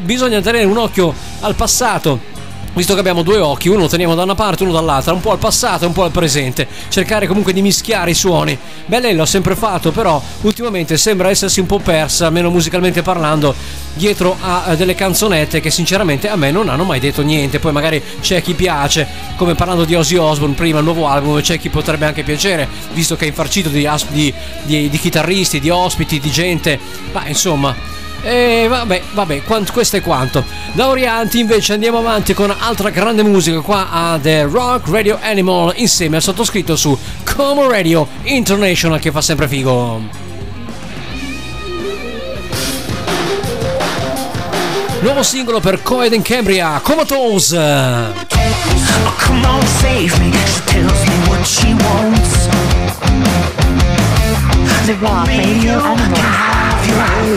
bisogna 0.00 0.40
tenere 0.40 0.64
un 0.64 0.76
occhio 0.76 1.12
al 1.40 1.56
passato 1.56 2.32
Visto 2.74 2.94
che 2.94 3.00
abbiamo 3.00 3.22
due 3.22 3.38
occhi, 3.38 3.68
uno 3.68 3.82
lo 3.82 3.88
teniamo 3.88 4.16
da 4.16 4.24
una 4.24 4.34
parte, 4.34 4.64
uno 4.64 4.72
dall'altra, 4.72 5.12
un 5.12 5.20
po' 5.20 5.30
al 5.30 5.38
passato 5.38 5.84
e 5.84 5.86
un 5.86 5.92
po' 5.92 6.02
al 6.02 6.10
presente, 6.10 6.66
cercare 6.88 7.28
comunque 7.28 7.52
di 7.52 7.62
mischiare 7.62 8.10
i 8.10 8.14
suoni. 8.14 8.58
Beh, 8.86 8.98
lei 8.98 9.14
l'ho 9.14 9.24
sempre 9.26 9.54
fatto, 9.54 9.92
però 9.92 10.20
ultimamente 10.40 10.96
sembra 10.96 11.30
essersi 11.30 11.60
un 11.60 11.66
po' 11.66 11.78
persa, 11.78 12.26
almeno 12.26 12.50
musicalmente 12.50 13.00
parlando, 13.00 13.54
dietro 13.94 14.36
a 14.40 14.72
eh, 14.72 14.76
delle 14.76 14.96
canzonette 14.96 15.60
che 15.60 15.70
sinceramente 15.70 16.28
a 16.28 16.34
me 16.34 16.50
non 16.50 16.68
hanno 16.68 16.82
mai 16.82 16.98
detto 16.98 17.22
niente. 17.22 17.60
Poi 17.60 17.70
magari 17.70 18.02
c'è 18.20 18.42
chi 18.42 18.54
piace, 18.54 19.06
come 19.36 19.54
parlando 19.54 19.84
di 19.84 19.94
Ozzy 19.94 20.16
Osbourne 20.16 20.56
prima, 20.56 20.78
il 20.78 20.84
nuovo 20.84 21.06
album, 21.06 21.40
c'è 21.40 21.60
chi 21.60 21.68
potrebbe 21.68 22.06
anche 22.06 22.24
piacere, 22.24 22.68
visto 22.92 23.14
che 23.14 23.24
è 23.24 23.28
infarcito 23.28 23.68
di, 23.68 23.88
di, 24.08 24.34
di, 24.64 24.88
di 24.88 24.98
chitarristi, 24.98 25.60
di 25.60 25.70
ospiti, 25.70 26.18
di 26.18 26.30
gente. 26.32 26.80
Ma 27.12 27.24
insomma, 27.28 27.93
e 28.24 28.66
vabbè, 28.68 29.02
vabbè, 29.12 29.42
quant- 29.42 29.70
questo 29.70 29.96
è 29.96 30.00
quanto. 30.00 30.44
Da 30.72 30.88
Orianti 30.88 31.38
invece 31.38 31.74
andiamo 31.74 31.98
avanti 31.98 32.32
con 32.34 32.52
altra 32.56 32.90
grande 32.90 33.22
musica 33.22 33.60
qua 33.60 33.90
a 33.90 34.18
The 34.20 34.44
Rock 34.44 34.88
Radio 34.88 35.18
Animal 35.22 35.74
insieme 35.76 36.16
al 36.16 36.22
sottoscritto 36.22 36.74
su 36.74 36.96
Como 37.36 37.68
Radio 37.68 38.08
International 38.22 38.98
che 38.98 39.10
fa 39.10 39.20
sempre 39.20 39.46
figo. 39.46 40.22
Nuovo 45.00 45.22
singolo 45.22 45.60
per 45.60 45.82
Coed 45.82 46.14
in 46.14 46.22
Cambria, 46.22 46.80
Comatose. 46.82 47.58
Oh, 47.58 49.12
come 49.26 49.46
on, 49.46 49.60
save 49.80 50.18
me. 50.18 50.32
She 50.32 50.62
tells 50.64 51.06
me 51.06 51.28
what 51.28 51.46
she 51.46 51.74
wants. 51.74 52.48
The 54.86 54.96
Rock 55.00 55.26
Radio 55.26 55.78
Animal. 55.78 56.53
Have 56.86 57.34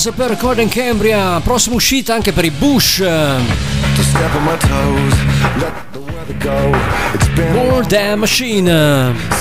Comatose 0.00 0.12
per 0.12 0.36
Corden 0.38 0.68
Cambria, 0.70 1.40
prossima 1.40 1.74
uscita 1.74 2.14
anche 2.14 2.32
per 2.32 2.46
i 2.46 2.50
Bush. 2.50 2.96
To 3.00 4.02
step 4.02 4.34
on 4.34 4.44
my 4.44 4.56
toes, 4.56 5.14
let 5.58 5.72
the 5.92 5.98
weather 5.98 6.36
go. 6.38 6.74
It's 7.12 7.28
been 7.34 7.52
More 7.52 7.84
Damn 7.86 8.20
Machine. 8.20 8.64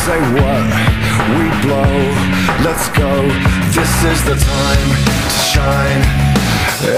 say 0.04 0.20
what 0.36 0.64
we 1.38 1.48
blow. 1.62 2.12
Let's 2.62 2.90
go. 2.92 3.24
This 3.72 4.04
is 4.04 4.22
the 4.26 4.36
time 4.36 4.90
to 5.24 5.40
shine. 5.48 6.04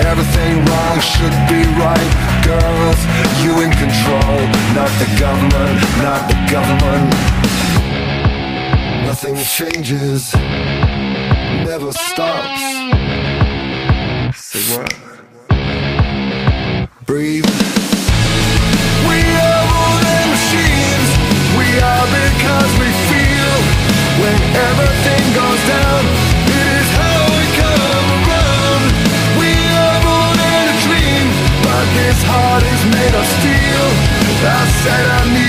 Everything 0.09 0.65
wrong 0.65 0.99
should 0.99 1.37
be 1.45 1.61
right. 1.77 2.11
Girls, 2.41 2.99
you 3.43 3.61
in 3.61 3.69
control, 3.77 4.41
Not 4.73 4.89
the 4.97 5.05
government, 5.19 5.77
not 6.01 6.27
the 6.27 6.37
government. 6.49 7.13
Nothing 9.05 9.35
changes, 9.37 10.33
never 11.63 11.91
stops. 11.91 12.80
Say? 14.71 14.87
Breathe. 17.03 17.43
We 19.03 19.19
are 19.19 19.63
more 19.67 19.97
than 19.99 20.25
machines. 20.31 21.09
We 21.59 21.67
are 21.83 22.07
because 22.07 22.71
we 22.79 22.87
feel 23.11 23.55
when 24.23 24.37
everything 24.55 25.23
goes 25.35 25.61
down. 25.67 26.01
It 26.55 26.67
is 26.79 26.89
how 27.03 27.19
we 27.35 27.43
come 27.59 28.07
around. 28.23 28.83
We 29.43 29.51
are 29.75 29.99
more 30.07 30.33
than 30.39 30.63
a 30.71 30.77
dream, 30.87 31.27
but 31.67 31.85
this 31.99 32.19
heart 32.23 32.63
is 32.63 32.81
made 32.95 33.11
of 33.11 33.27
steel. 33.27 33.87
I 34.39 34.63
said 34.87 35.05
I 35.19 35.21
need 35.35 35.40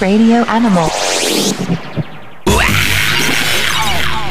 Radio 0.00 0.42
Animal. 0.46 0.88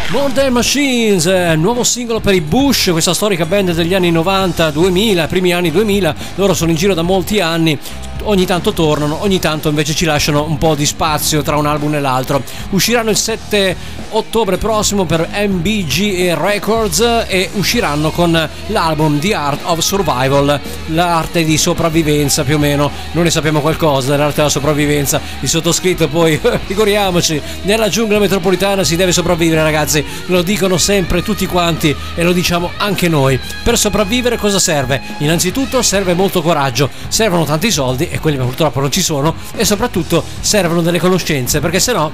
Mountain 0.10 0.52
Machines, 0.52 1.28
eh, 1.28 1.56
nuovo 1.56 1.84
singolo 1.84 2.20
per 2.20 2.34
i 2.34 2.42
Bush, 2.42 2.90
questa 2.90 3.14
storica 3.14 3.46
band 3.46 3.74
degli 3.74 3.94
anni 3.94 4.10
90, 4.10 4.72
2000, 4.72 5.28
primi 5.28 5.54
anni 5.54 5.70
2000, 5.70 6.16
loro 6.36 6.56
sono 6.56 6.72
in 6.72 6.76
giro 6.76 6.96
da 6.96 7.04
molti 7.04 7.40
anni, 7.40 7.78
ogni 8.24 8.48
tanto 8.48 8.74
tornano, 8.74 9.22
ogni 9.22 9.38
tanto 9.38 9.70
invece 9.70 9.94
ci 9.94 10.06
lasciano 10.06 10.44
un 10.44 10.58
po' 10.58 10.74
di 10.74 10.88
spazio 10.88 11.44
tra 11.44 11.56
un 11.56 11.68
album 11.68 11.94
e 11.94 12.00
l'altro. 12.00 12.42
Usciranno 12.72 13.12
il 13.12 13.18
7 13.18 13.78
ottobre 14.10 14.58
prossimo 14.58 15.06
per 15.06 15.30
MBG 15.32 16.34
Records 16.34 17.26
e 17.28 17.50
usciranno 17.54 18.12
con 18.12 18.50
l'album 18.68 19.20
The 19.20 19.34
Art 19.34 19.62
of 19.64 19.80
Survival, 19.80 20.60
l'arte 20.88 21.44
di 21.44 21.58
sopravvivenza 21.58 22.44
più 22.44 22.56
o 22.56 22.60
meno, 22.60 22.90
noi 23.12 23.26
ne 23.26 23.30
sappiamo 23.30 23.62
qualcosa 23.62 24.12
dell'arte 24.12 24.36
della 24.38 24.50
sopravvivenza, 24.50 25.20
il 25.40 25.50
sottoscritto 25.50 26.08
poi, 26.08 26.40
figuriamoci, 26.66 27.42
nella 27.64 27.90
giungla 27.90 28.20
metropolitana 28.20 28.84
si 28.84 28.96
deve 28.96 29.12
sopravvivere 29.12 29.64
ragazzi, 29.64 30.04
lo 30.28 30.42
dicono 30.42 30.78
sempre 30.78 31.24
tutti 31.24 31.46
quanti 31.46 31.96
e 32.16 32.24
lo 32.24 32.32
diciamo 32.32 32.72
anche 32.78 33.08
noi. 33.08 33.40
Per 33.64 33.78
sopravvivere 33.78 34.38
cosa 34.38 34.60
serve? 34.60 35.02
Innanzitutto 35.20 35.82
serve 35.82 36.14
molto 36.14 36.42
coraggio, 36.42 36.90
servono 37.08 37.46
tanti 37.46 37.72
soldi 37.72 38.10
e 38.10 38.20
quelli 38.20 38.38
purtroppo 38.38 38.80
non 38.80 38.92
ci 38.92 39.02
sono 39.02 39.36
e 39.56 39.66
soprattutto 39.66 40.24
servono 40.40 40.82
delle 40.82 41.00
conoscenze 41.00 41.60
perché 41.60 41.80
sennò 41.80 42.12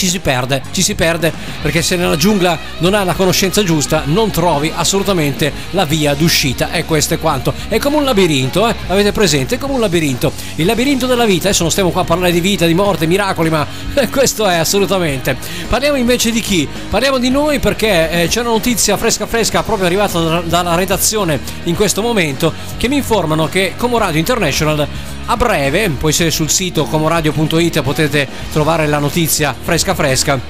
ci 0.00 0.08
si 0.08 0.20
perde, 0.20 0.62
ci 0.70 0.80
si 0.80 0.94
perde 0.94 1.30
perché 1.60 1.82
se 1.82 1.94
nella 1.94 2.16
giungla 2.16 2.58
non 2.78 2.94
hai 2.94 3.04
la 3.04 3.12
conoscenza 3.12 3.62
giusta 3.62 4.04
non 4.06 4.30
trovi 4.30 4.72
assolutamente 4.74 5.52
la 5.72 5.84
via 5.84 6.14
d'uscita 6.14 6.72
e 6.72 6.86
questo 6.86 7.12
è 7.12 7.18
quanto. 7.18 7.52
È 7.68 7.78
come 7.78 7.96
un 7.96 8.04
labirinto, 8.04 8.66
eh? 8.66 8.74
avete 8.86 9.12
presente? 9.12 9.56
È 9.56 9.58
come 9.58 9.74
un 9.74 9.80
labirinto. 9.80 10.32
Il 10.54 10.64
labirinto 10.64 11.04
della 11.04 11.26
vita, 11.26 11.48
adesso 11.48 11.64
non 11.64 11.70
stiamo 11.70 11.90
qua 11.90 12.00
a 12.00 12.04
parlare 12.04 12.32
di 12.32 12.40
vita, 12.40 12.64
di 12.64 12.72
morte, 12.72 13.06
miracoli, 13.06 13.50
ma 13.50 13.66
questo 14.10 14.46
è 14.46 14.56
assolutamente. 14.56 15.36
Parliamo 15.68 15.98
invece 15.98 16.30
di 16.30 16.40
chi? 16.40 16.66
Parliamo 16.88 17.18
di 17.18 17.28
noi 17.28 17.58
perché 17.58 18.22
eh, 18.22 18.28
c'è 18.28 18.40
una 18.40 18.50
notizia 18.50 18.96
fresca 18.96 19.26
fresca 19.26 19.62
proprio 19.62 19.84
arrivata 19.84 20.18
da- 20.18 20.40
dalla 20.40 20.76
redazione 20.76 21.38
in 21.64 21.74
questo 21.74 22.00
momento 22.00 22.54
che 22.78 22.88
mi 22.88 22.96
informano 22.96 23.48
che 23.48 23.74
Como 23.76 23.98
Radio 23.98 24.18
International 24.18 24.88
a 25.30 25.36
breve, 25.36 25.88
poi 25.90 26.12
se 26.12 26.28
sul 26.30 26.48
sito 26.48 26.84
comoradio.it 26.86 27.82
potete 27.82 28.26
trovare 28.50 28.88
la 28.88 28.98
notizia 28.98 29.54
fresca 29.58 29.94
fresca 29.94 30.40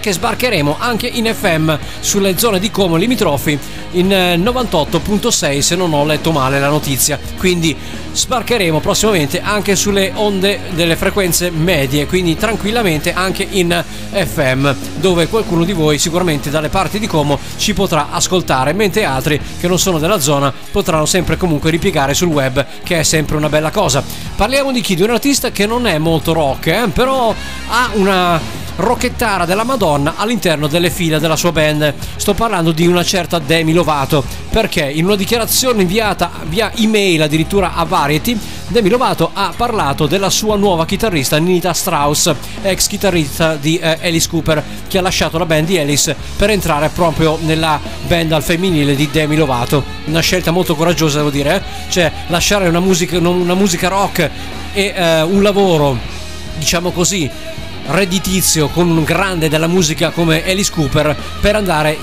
che 0.00 0.12
sbarcheremo 0.12 0.76
anche 0.78 1.06
in 1.06 1.32
FM 1.32 1.76
sulle 2.00 2.38
zone 2.38 2.58
di 2.58 2.70
Como 2.70 2.96
limitrofi 2.96 3.58
in 3.92 4.12
eh, 4.12 4.36
98.6 4.36 5.58
se 5.60 5.76
non 5.76 5.92
ho 5.92 6.04
letto 6.04 6.32
male 6.32 6.60
la 6.60 6.68
notizia. 6.68 7.18
Quindi 7.38 7.76
sbarcheremo 8.12 8.80
prossimamente 8.80 9.40
anche 9.42 9.76
sulle 9.76 10.10
onde 10.14 10.60
delle 10.70 10.96
frequenze 10.96 11.50
medie, 11.50 12.06
quindi 12.06 12.36
tranquillamente 12.36 13.12
anche 13.12 13.46
in 13.48 13.84
FM, 14.10 14.70
dove 14.96 15.28
qualcuno 15.28 15.64
di 15.64 15.72
voi 15.72 15.98
sicuramente 15.98 16.48
dalle 16.48 16.70
parti 16.70 16.98
di 16.98 17.06
Como 17.06 17.38
ci 17.56 17.74
potrà 17.74 18.10
ascoltare, 18.10 18.72
mentre 18.72 19.04
altri 19.04 19.40
che 19.60 19.68
non 19.68 19.78
sono 19.78 19.98
della 19.98 20.20
zona 20.20 20.52
potranno 20.70 21.06
sempre 21.06 21.36
comunque 21.36 21.70
ripiegare 21.70 22.14
sul 22.14 22.28
web, 22.28 22.64
che 22.82 23.00
è 23.00 23.02
sempre 23.02 23.36
una 23.36 23.48
bella 23.48 23.70
cosa. 23.70 24.02
Parliamo 24.34 24.72
di 24.72 24.80
chi? 24.80 24.94
Di 24.94 25.02
un 25.02 25.10
artista 25.10 25.50
che 25.50 25.66
non 25.66 25.86
è 25.86 25.98
molto 25.98 26.32
rock, 26.32 26.66
eh, 26.68 26.88
però 26.92 27.34
ha 27.68 27.90
una 27.94 28.64
rocchettara 28.76 29.44
della 29.44 29.64
Madonna 29.64 30.14
all'interno 30.16 30.66
delle 30.66 30.90
fila 30.90 31.18
della 31.18 31.36
sua 31.36 31.52
band. 31.52 31.94
Sto 32.16 32.34
parlando 32.34 32.72
di 32.72 32.86
una 32.86 33.02
certa 33.02 33.38
Demi 33.38 33.72
Lovato, 33.72 34.24
perché 34.50 34.82
in 34.82 35.04
una 35.04 35.16
dichiarazione 35.16 35.82
inviata 35.82 36.30
via 36.44 36.72
email 36.76 37.22
addirittura 37.22 37.74
a 37.74 37.84
Variety, 37.84 38.38
Demi 38.68 38.88
Lovato 38.88 39.30
ha 39.32 39.52
parlato 39.56 40.06
della 40.06 40.30
sua 40.30 40.56
nuova 40.56 40.86
chitarrista 40.86 41.38
Nita 41.38 41.72
Strauss, 41.72 42.34
ex 42.62 42.86
chitarrista 42.88 43.54
di 43.54 43.78
eh, 43.78 43.98
Alice 44.02 44.28
Cooper, 44.28 44.62
che 44.88 44.98
ha 44.98 45.02
lasciato 45.02 45.38
la 45.38 45.46
band 45.46 45.66
di 45.66 45.78
Alice 45.78 46.16
per 46.36 46.50
entrare 46.50 46.88
proprio 46.88 47.38
nella 47.42 47.80
band 48.06 48.32
al 48.32 48.42
femminile 48.42 48.96
di 48.96 49.08
Demi 49.10 49.36
Lovato. 49.36 49.84
Una 50.06 50.20
scelta 50.20 50.50
molto 50.50 50.74
coraggiosa 50.74 51.18
devo 51.18 51.30
dire, 51.30 51.56
eh? 51.56 51.90
cioè 51.90 52.12
lasciare 52.26 52.68
una 52.68 52.80
musica, 52.80 53.18
una 53.18 53.54
musica 53.54 53.88
rock 53.88 54.30
e 54.72 54.92
eh, 54.94 55.22
un 55.22 55.42
lavoro, 55.42 55.96
diciamo 56.58 56.90
così, 56.90 57.30
redditizio 57.88 58.68
con 58.68 58.88
un 58.90 59.04
grande 59.04 59.48
della 59.48 59.66
musica 59.66 60.10
come 60.10 60.44
Alice 60.44 60.72
Cooper 60.72 61.16
per 61.40 61.56
andare 61.56 61.98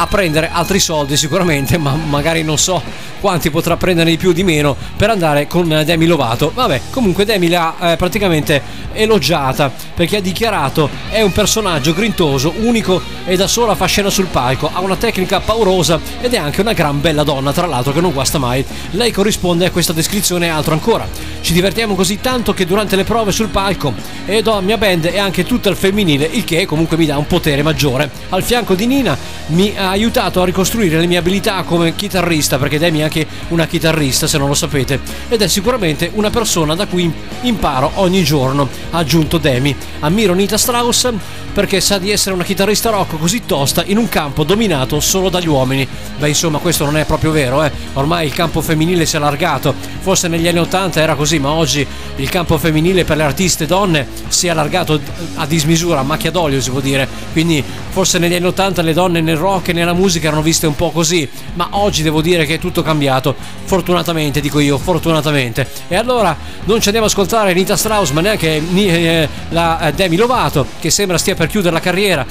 a 0.00 0.06
prendere 0.06 0.48
altri 0.50 0.80
soldi 0.80 1.14
sicuramente, 1.14 1.76
ma 1.76 1.94
magari 1.94 2.42
non 2.42 2.56
so 2.56 2.82
quanti 3.20 3.50
potrà 3.50 3.76
prendere 3.76 4.08
di 4.08 4.16
più 4.16 4.30
o 4.30 4.32
di 4.32 4.42
meno 4.42 4.74
per 4.96 5.10
andare 5.10 5.46
con 5.46 5.82
Demi 5.84 6.06
Lovato. 6.06 6.50
Vabbè, 6.54 6.80
comunque 6.90 7.26
Demi 7.26 7.48
l'ha 7.48 7.92
eh, 7.92 7.96
praticamente 7.96 8.88
elogiata 8.94 9.70
perché 9.94 10.16
ha 10.16 10.20
dichiarato 10.20 10.88
è 11.10 11.20
un 11.20 11.32
personaggio 11.32 11.92
grintoso, 11.92 12.54
unico 12.60 13.00
e 13.26 13.36
da 13.36 13.46
sola 13.46 13.74
fa 13.74 13.84
scena 13.84 14.08
sul 14.08 14.26
palco, 14.26 14.70
ha 14.72 14.80
una 14.80 14.96
tecnica 14.96 15.40
paurosa 15.40 16.00
ed 16.20 16.32
è 16.32 16.38
anche 16.38 16.62
una 16.62 16.72
gran 16.72 17.02
bella 17.02 17.22
donna, 17.22 17.52
tra 17.52 17.66
l'altro 17.66 17.92
che 17.92 18.00
non 18.00 18.12
guasta 18.12 18.38
mai. 18.38 18.64
Lei 18.92 19.12
corrisponde 19.12 19.66
a 19.66 19.70
questa 19.70 19.92
descrizione 19.92 20.46
e 20.46 20.48
altro 20.48 20.72
ancora. 20.72 21.06
Ci 21.42 21.52
divertiamo 21.52 21.94
così 21.94 22.20
tanto 22.22 22.54
che 22.54 22.64
durante 22.64 22.96
le 22.96 23.04
prove 23.04 23.32
sul 23.32 23.48
palco 23.48 23.92
ed 24.24 24.46
ho 24.46 24.54
la 24.54 24.60
mia 24.62 24.78
band 24.78 25.04
e 25.04 25.18
anche 25.18 25.44
tutta 25.44 25.68
il 25.68 25.76
femminile, 25.76 26.24
il 26.24 26.44
che 26.44 26.64
comunque 26.64 26.96
mi 26.96 27.04
dà 27.04 27.18
un 27.18 27.26
potere 27.26 27.62
maggiore. 27.62 28.10
Al 28.30 28.42
fianco 28.42 28.74
di 28.74 28.86
Nina 28.86 29.16
mi 29.48 29.74
ha 29.76 29.89
aiutato 29.90 30.40
a 30.40 30.44
ricostruire 30.44 30.98
le 30.98 31.06
mie 31.06 31.18
abilità 31.18 31.62
come 31.62 31.94
chitarrista, 31.94 32.58
perché 32.58 32.78
Demi 32.78 33.00
è 33.00 33.02
anche 33.02 33.26
una 33.48 33.66
chitarrista 33.66 34.26
se 34.26 34.38
non 34.38 34.48
lo 34.48 34.54
sapete, 34.54 35.00
ed 35.28 35.42
è 35.42 35.48
sicuramente 35.48 36.10
una 36.14 36.30
persona 36.30 36.74
da 36.74 36.86
cui 36.86 37.12
imparo 37.42 37.92
ogni 37.94 38.22
giorno, 38.22 38.68
ha 38.90 38.98
aggiunto 38.98 39.38
Demi. 39.38 39.74
Ammiro 40.00 40.34
Nita 40.34 40.58
Strauss 40.58 41.12
perché 41.52 41.80
sa 41.80 41.98
di 41.98 42.10
essere 42.10 42.34
una 42.34 42.44
chitarrista 42.44 42.90
rock 42.90 43.18
così 43.18 43.44
tosta 43.44 43.82
in 43.84 43.98
un 43.98 44.08
campo 44.08 44.44
dominato 44.44 45.00
solo 45.00 45.28
dagli 45.28 45.48
uomini. 45.48 45.86
Beh, 46.18 46.28
insomma, 46.28 46.58
questo 46.58 46.84
non 46.84 46.96
è 46.96 47.04
proprio 47.04 47.32
vero, 47.32 47.64
eh. 47.64 47.72
Ormai 47.94 48.26
il 48.26 48.32
campo 48.32 48.60
femminile 48.60 49.04
si 49.06 49.16
è 49.16 49.18
allargato. 49.18 49.74
Forse 50.00 50.28
negli 50.28 50.46
anni 50.46 50.60
80 50.60 51.00
era 51.00 51.14
così, 51.14 51.38
ma 51.38 51.50
oggi 51.50 51.86
il 52.16 52.28
campo 52.28 52.56
femminile 52.58 53.04
per 53.04 53.16
le 53.16 53.24
artiste 53.24 53.66
donne 53.66 54.06
si 54.28 54.46
è 54.46 54.50
allargato 54.50 55.00
a 55.34 55.46
dismisura, 55.46 56.00
a 56.00 56.02
macchia 56.02 56.30
d'olio 56.30 56.60
si 56.60 56.70
può 56.70 56.80
dire. 56.80 57.08
Quindi 57.32 57.62
forse 57.90 58.18
negli 58.18 58.34
anni 58.34 58.46
80 58.46 58.82
le 58.82 58.92
donne 58.92 59.20
nel 59.20 59.36
rock 59.36 59.68
e 59.68 59.72
nella 59.80 59.94
musica 59.94 60.28
erano 60.28 60.42
viste 60.42 60.66
un 60.66 60.76
po' 60.76 60.90
così, 60.90 61.28
ma 61.54 61.68
oggi 61.72 62.02
devo 62.02 62.22
dire 62.22 62.46
che 62.46 62.54
è 62.54 62.58
tutto 62.58 62.82
cambiato. 62.82 63.34
Fortunatamente, 63.64 64.40
dico 64.40 64.60
io, 64.60 64.78
fortunatamente. 64.78 65.66
E 65.88 65.96
allora 65.96 66.36
non 66.64 66.80
ci 66.80 66.86
andiamo 66.86 67.06
ad 67.06 67.12
ascoltare 67.12 67.52
Nita 67.52 67.76
Strauss, 67.76 68.10
ma 68.10 68.20
neanche 68.20 68.62
eh, 68.74 69.28
la 69.50 69.88
eh, 69.88 69.92
Demi 69.92 70.16
Lovato, 70.16 70.66
che 70.78 70.90
sembra 70.90 71.18
stia 71.18 71.34
per 71.34 71.48
chiudere 71.48 71.72
la 71.72 71.80
carriera. 71.80 72.24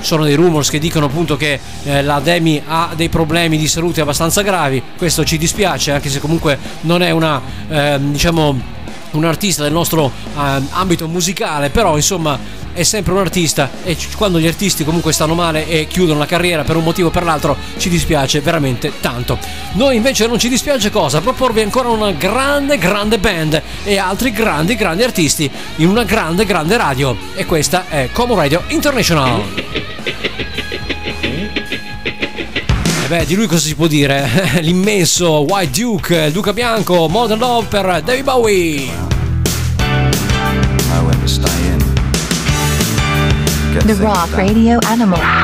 Sono 0.00 0.24
dei 0.24 0.34
rumors 0.34 0.68
che 0.68 0.78
dicono 0.78 1.06
appunto 1.06 1.36
che 1.36 1.58
eh, 1.84 2.02
la 2.02 2.20
Demi 2.20 2.60
ha 2.66 2.92
dei 2.94 3.08
problemi 3.08 3.56
di 3.56 3.68
salute 3.68 4.00
abbastanza 4.00 4.42
gravi. 4.42 4.82
Questo 4.96 5.24
ci 5.24 5.38
dispiace, 5.38 5.92
anche 5.92 6.10
se 6.10 6.20
comunque 6.20 6.58
non 6.82 7.02
è 7.02 7.10
una, 7.10 7.40
eh, 7.68 7.98
diciamo, 8.00 8.60
un 9.18 9.24
artista 9.24 9.62
del 9.62 9.72
nostro 9.72 10.10
eh, 10.36 10.62
ambito 10.70 11.08
musicale, 11.08 11.70
però 11.70 11.96
insomma 11.96 12.62
è 12.74 12.82
sempre 12.82 13.12
un 13.12 13.20
artista 13.20 13.70
e 13.84 13.96
quando 14.16 14.40
gli 14.40 14.46
artisti 14.46 14.84
comunque 14.84 15.12
stanno 15.12 15.34
male 15.34 15.66
e 15.68 15.86
chiudono 15.86 16.18
la 16.18 16.26
carriera 16.26 16.64
per 16.64 16.76
un 16.76 16.82
motivo 16.82 17.08
o 17.08 17.10
per 17.10 17.22
l'altro 17.22 17.56
ci 17.78 17.88
dispiace 17.88 18.40
veramente 18.40 18.92
tanto. 19.00 19.38
Noi 19.72 19.96
invece 19.96 20.26
non 20.26 20.38
ci 20.38 20.48
dispiace 20.48 20.90
cosa? 20.90 21.20
Proporvi 21.20 21.60
ancora 21.60 21.88
una 21.88 22.10
grande 22.10 22.76
grande 22.76 23.18
band 23.18 23.62
e 23.84 23.96
altri 23.96 24.32
grandi 24.32 24.74
grandi 24.74 25.04
artisti 25.04 25.50
in 25.76 25.88
una 25.88 26.02
grande 26.02 26.44
grande 26.44 26.76
radio 26.76 27.16
e 27.34 27.46
questa 27.46 27.88
è 27.88 28.10
Como 28.12 28.34
Radio 28.34 28.64
International. 28.68 30.52
Beh, 33.14 33.26
di 33.26 33.36
lui 33.36 33.46
cosa 33.46 33.64
si 33.64 33.76
può 33.76 33.86
dire? 33.86 34.28
L'immenso 34.60 35.44
White 35.48 35.80
Duke, 35.80 36.16
il 36.16 36.32
Duca 36.32 36.52
Bianco, 36.52 37.06
Modern 37.06 37.38
Love 37.38 37.68
per 37.68 38.02
David 38.02 38.24
Bowie. 38.24 38.90
The 43.84 43.94
Rock. 44.00 44.34
Radio 44.34 44.80
Animal. 44.88 45.43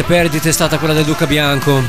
Grande 0.00 0.02
perdita 0.02 0.48
è 0.48 0.52
stata 0.52 0.78
quella 0.78 0.94
del 0.94 1.04
Duca 1.04 1.26
Bianco. 1.26 1.82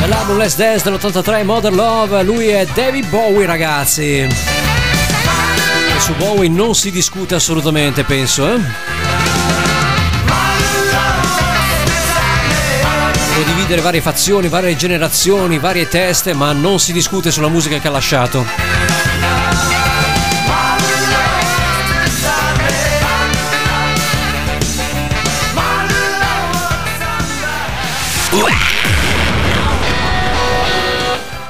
Nell'album 0.00 0.36
Let's 0.36 0.56
Dance 0.56 0.84
dell'83 0.84 1.44
Modern 1.44 1.74
Love, 1.74 2.22
lui 2.22 2.48
è 2.48 2.66
David 2.66 3.08
Bowie 3.08 3.46
ragazzi. 3.46 4.20
E 4.20 4.28
su 5.98 6.14
Bowie 6.16 6.48
non 6.48 6.74
si 6.74 6.90
discute 6.90 7.34
assolutamente, 7.34 8.04
penso, 8.04 8.48
eh? 8.48 8.60
Può 13.34 13.42
dividere 13.44 13.80
varie 13.80 14.00
fazioni, 14.00 14.48
varie 14.48 14.76
generazioni, 14.76 15.58
varie 15.58 15.88
teste, 15.88 16.34
ma 16.34 16.52
non 16.52 16.78
si 16.78 16.92
discute 16.92 17.30
sulla 17.30 17.48
musica 17.48 17.78
che 17.78 17.88
ha 17.88 17.92
lasciato. 17.92 18.63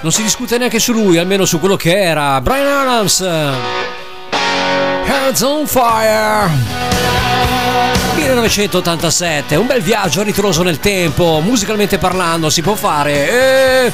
Non 0.04 0.12
si 0.12 0.20
discute 0.22 0.58
neanche 0.58 0.78
su 0.80 0.92
lui, 0.92 1.16
almeno 1.16 1.46
su 1.46 1.58
quello 1.58 1.76
che 1.76 1.98
era. 1.98 2.38
Brian 2.42 2.66
Adams. 2.66 3.20
Hands 5.06 5.40
on 5.40 5.66
Fire. 5.66 6.50
1987, 8.14 9.56
un 9.56 9.66
bel 9.66 9.80
viaggio 9.80 10.22
ritroso 10.22 10.62
nel 10.62 10.78
tempo, 10.78 11.40
musicalmente 11.42 11.96
parlando, 11.96 12.50
si 12.50 12.60
può 12.60 12.74
fare. 12.74 13.86
E... 13.86 13.92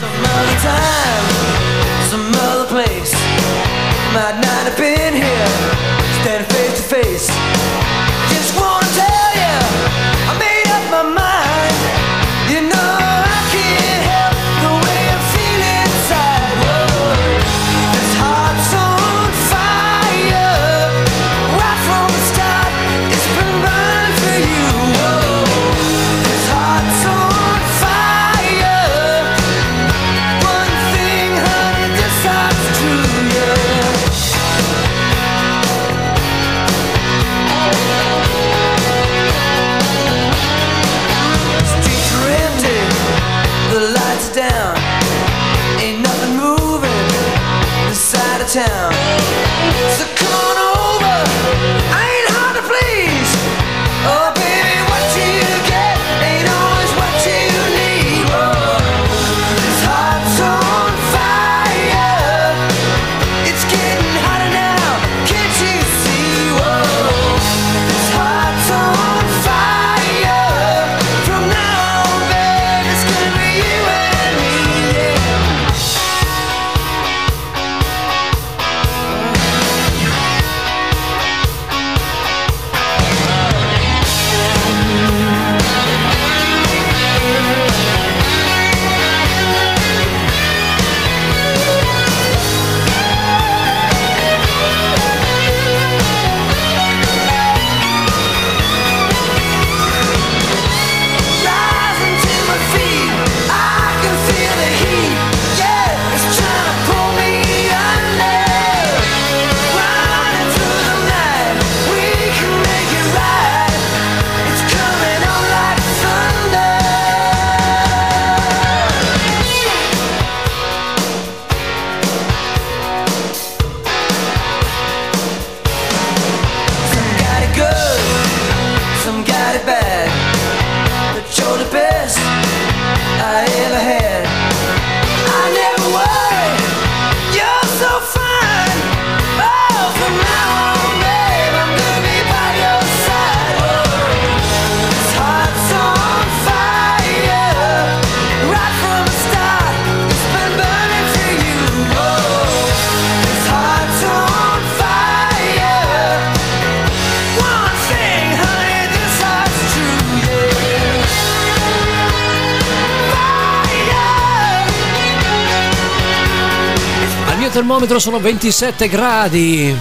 sono 168.00 168.18
27 168.18 168.88
gradi. 168.88 169.76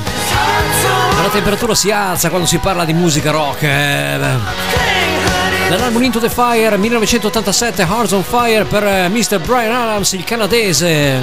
La 1.21 1.29
temperatura 1.29 1.73
si 1.73 1.89
alza 1.91 2.29
quando 2.29 2.47
si 2.47 2.57
parla 2.57 2.85
di 2.85 2.93
musica 2.93 3.31
rock. 3.31 3.63
eh. 3.63 4.17
Nell'album 5.69 6.03
Into 6.03 6.19
the 6.19 6.29
Fire 6.29 6.77
1987 6.77 7.83
Hearts 7.83 8.11
on 8.11 8.23
Fire 8.23 8.63
per 8.65 8.83
eh, 8.83 9.07
Mr. 9.07 9.39
Brian 9.39 9.71
Adams, 9.71 10.11
il 10.13 10.23
canadese, 10.23 11.21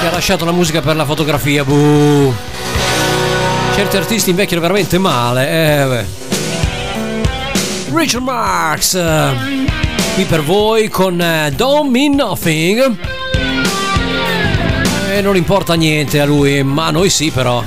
che 0.00 0.06
ha 0.06 0.10
lasciato 0.12 0.44
la 0.44 0.52
musica 0.52 0.80
per 0.80 0.96
la 0.96 1.04
fotografia. 1.04 1.64
Buh. 1.64 2.32
Certi 3.74 3.96
artisti 3.96 4.30
invecchiano 4.30 4.62
veramente 4.62 4.98
male. 4.98 5.48
Eh. 5.48 6.06
Richard 7.92 8.22
Marx, 8.24 8.94
eh, 8.94 9.64
qui 10.14 10.24
per 10.24 10.42
voi 10.42 10.88
con 10.88 11.16
Don't 11.56 11.90
Mean 11.90 12.14
Nothing. 12.14 13.15
E 15.16 15.22
non 15.22 15.34
importa 15.34 15.72
niente 15.72 16.20
a 16.20 16.26
lui, 16.26 16.62
ma 16.62 16.88
a 16.88 16.90
noi 16.90 17.08
sì 17.08 17.30
però. 17.30 17.64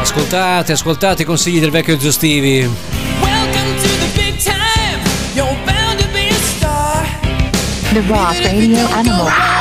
Ascoltate, 0.00 0.70
ascoltate 0.70 1.22
i 1.22 1.24
consigli 1.24 1.58
del 1.58 1.72
vecchio 1.72 1.98
Zio 1.98 2.12
Stevie. 2.12 2.70
Welcome 3.20 3.74
to 3.82 3.88
the 3.88 4.10
big 4.14 4.36
time. 4.40 5.02
You're 5.34 5.52
bound 5.64 5.98
to 5.98 6.06
be 6.12 6.28
a 6.28 6.32
star. 6.32 7.08
The 7.92 8.02
Rock 8.06 8.40
Radio 8.44 8.86
Animal. 8.86 9.57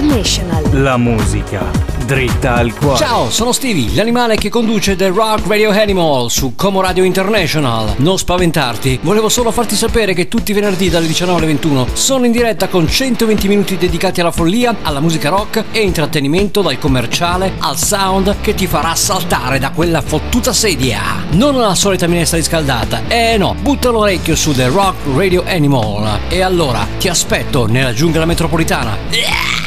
International. 0.00 0.82
La 0.82 0.96
musica 0.96 1.70
dritta 2.06 2.54
al 2.54 2.72
cuore. 2.72 2.96
Ciao, 2.96 3.30
sono 3.30 3.52
Stevie, 3.52 3.94
l'animale 3.94 4.36
che 4.36 4.48
conduce 4.48 4.96
The 4.96 5.08
Rock 5.08 5.46
Radio 5.46 5.70
Animal 5.70 6.30
su 6.30 6.54
Como 6.56 6.80
Radio 6.80 7.04
International. 7.04 7.92
Non 7.98 8.16
spaventarti, 8.16 8.98
volevo 9.02 9.28
solo 9.28 9.50
farti 9.50 9.76
sapere 9.76 10.14
che 10.14 10.26
tutti 10.26 10.52
i 10.52 10.54
venerdì 10.54 10.88
dalle 10.88 11.06
19 11.06 11.36
alle 11.38 11.46
21 11.48 11.88
sono 11.92 12.24
in 12.24 12.32
diretta 12.32 12.68
con 12.68 12.88
120 12.88 13.46
minuti 13.46 13.76
dedicati 13.76 14.22
alla 14.22 14.32
follia, 14.32 14.74
alla 14.82 15.00
musica 15.00 15.28
rock 15.28 15.64
e 15.70 15.82
intrattenimento 15.82 16.62
dal 16.62 16.78
commerciale 16.78 17.52
al 17.58 17.76
sound 17.76 18.36
che 18.40 18.54
ti 18.54 18.66
farà 18.66 18.94
saltare 18.94 19.58
da 19.58 19.70
quella 19.70 20.00
fottuta 20.00 20.54
sedia. 20.54 21.26
Non 21.32 21.58
la 21.58 21.74
solita 21.74 22.06
minestra 22.06 22.38
riscaldata, 22.38 23.02
eh 23.06 23.36
no, 23.36 23.54
butta 23.60 23.90
l'orecchio 23.90 24.34
su 24.34 24.52
The 24.52 24.68
Rock 24.68 24.96
Radio 25.14 25.44
Animal. 25.46 26.20
E 26.28 26.40
allora 26.40 26.86
ti 26.98 27.08
aspetto 27.08 27.66
nella 27.66 27.92
giungla 27.92 28.24
metropolitana. 28.24 29.59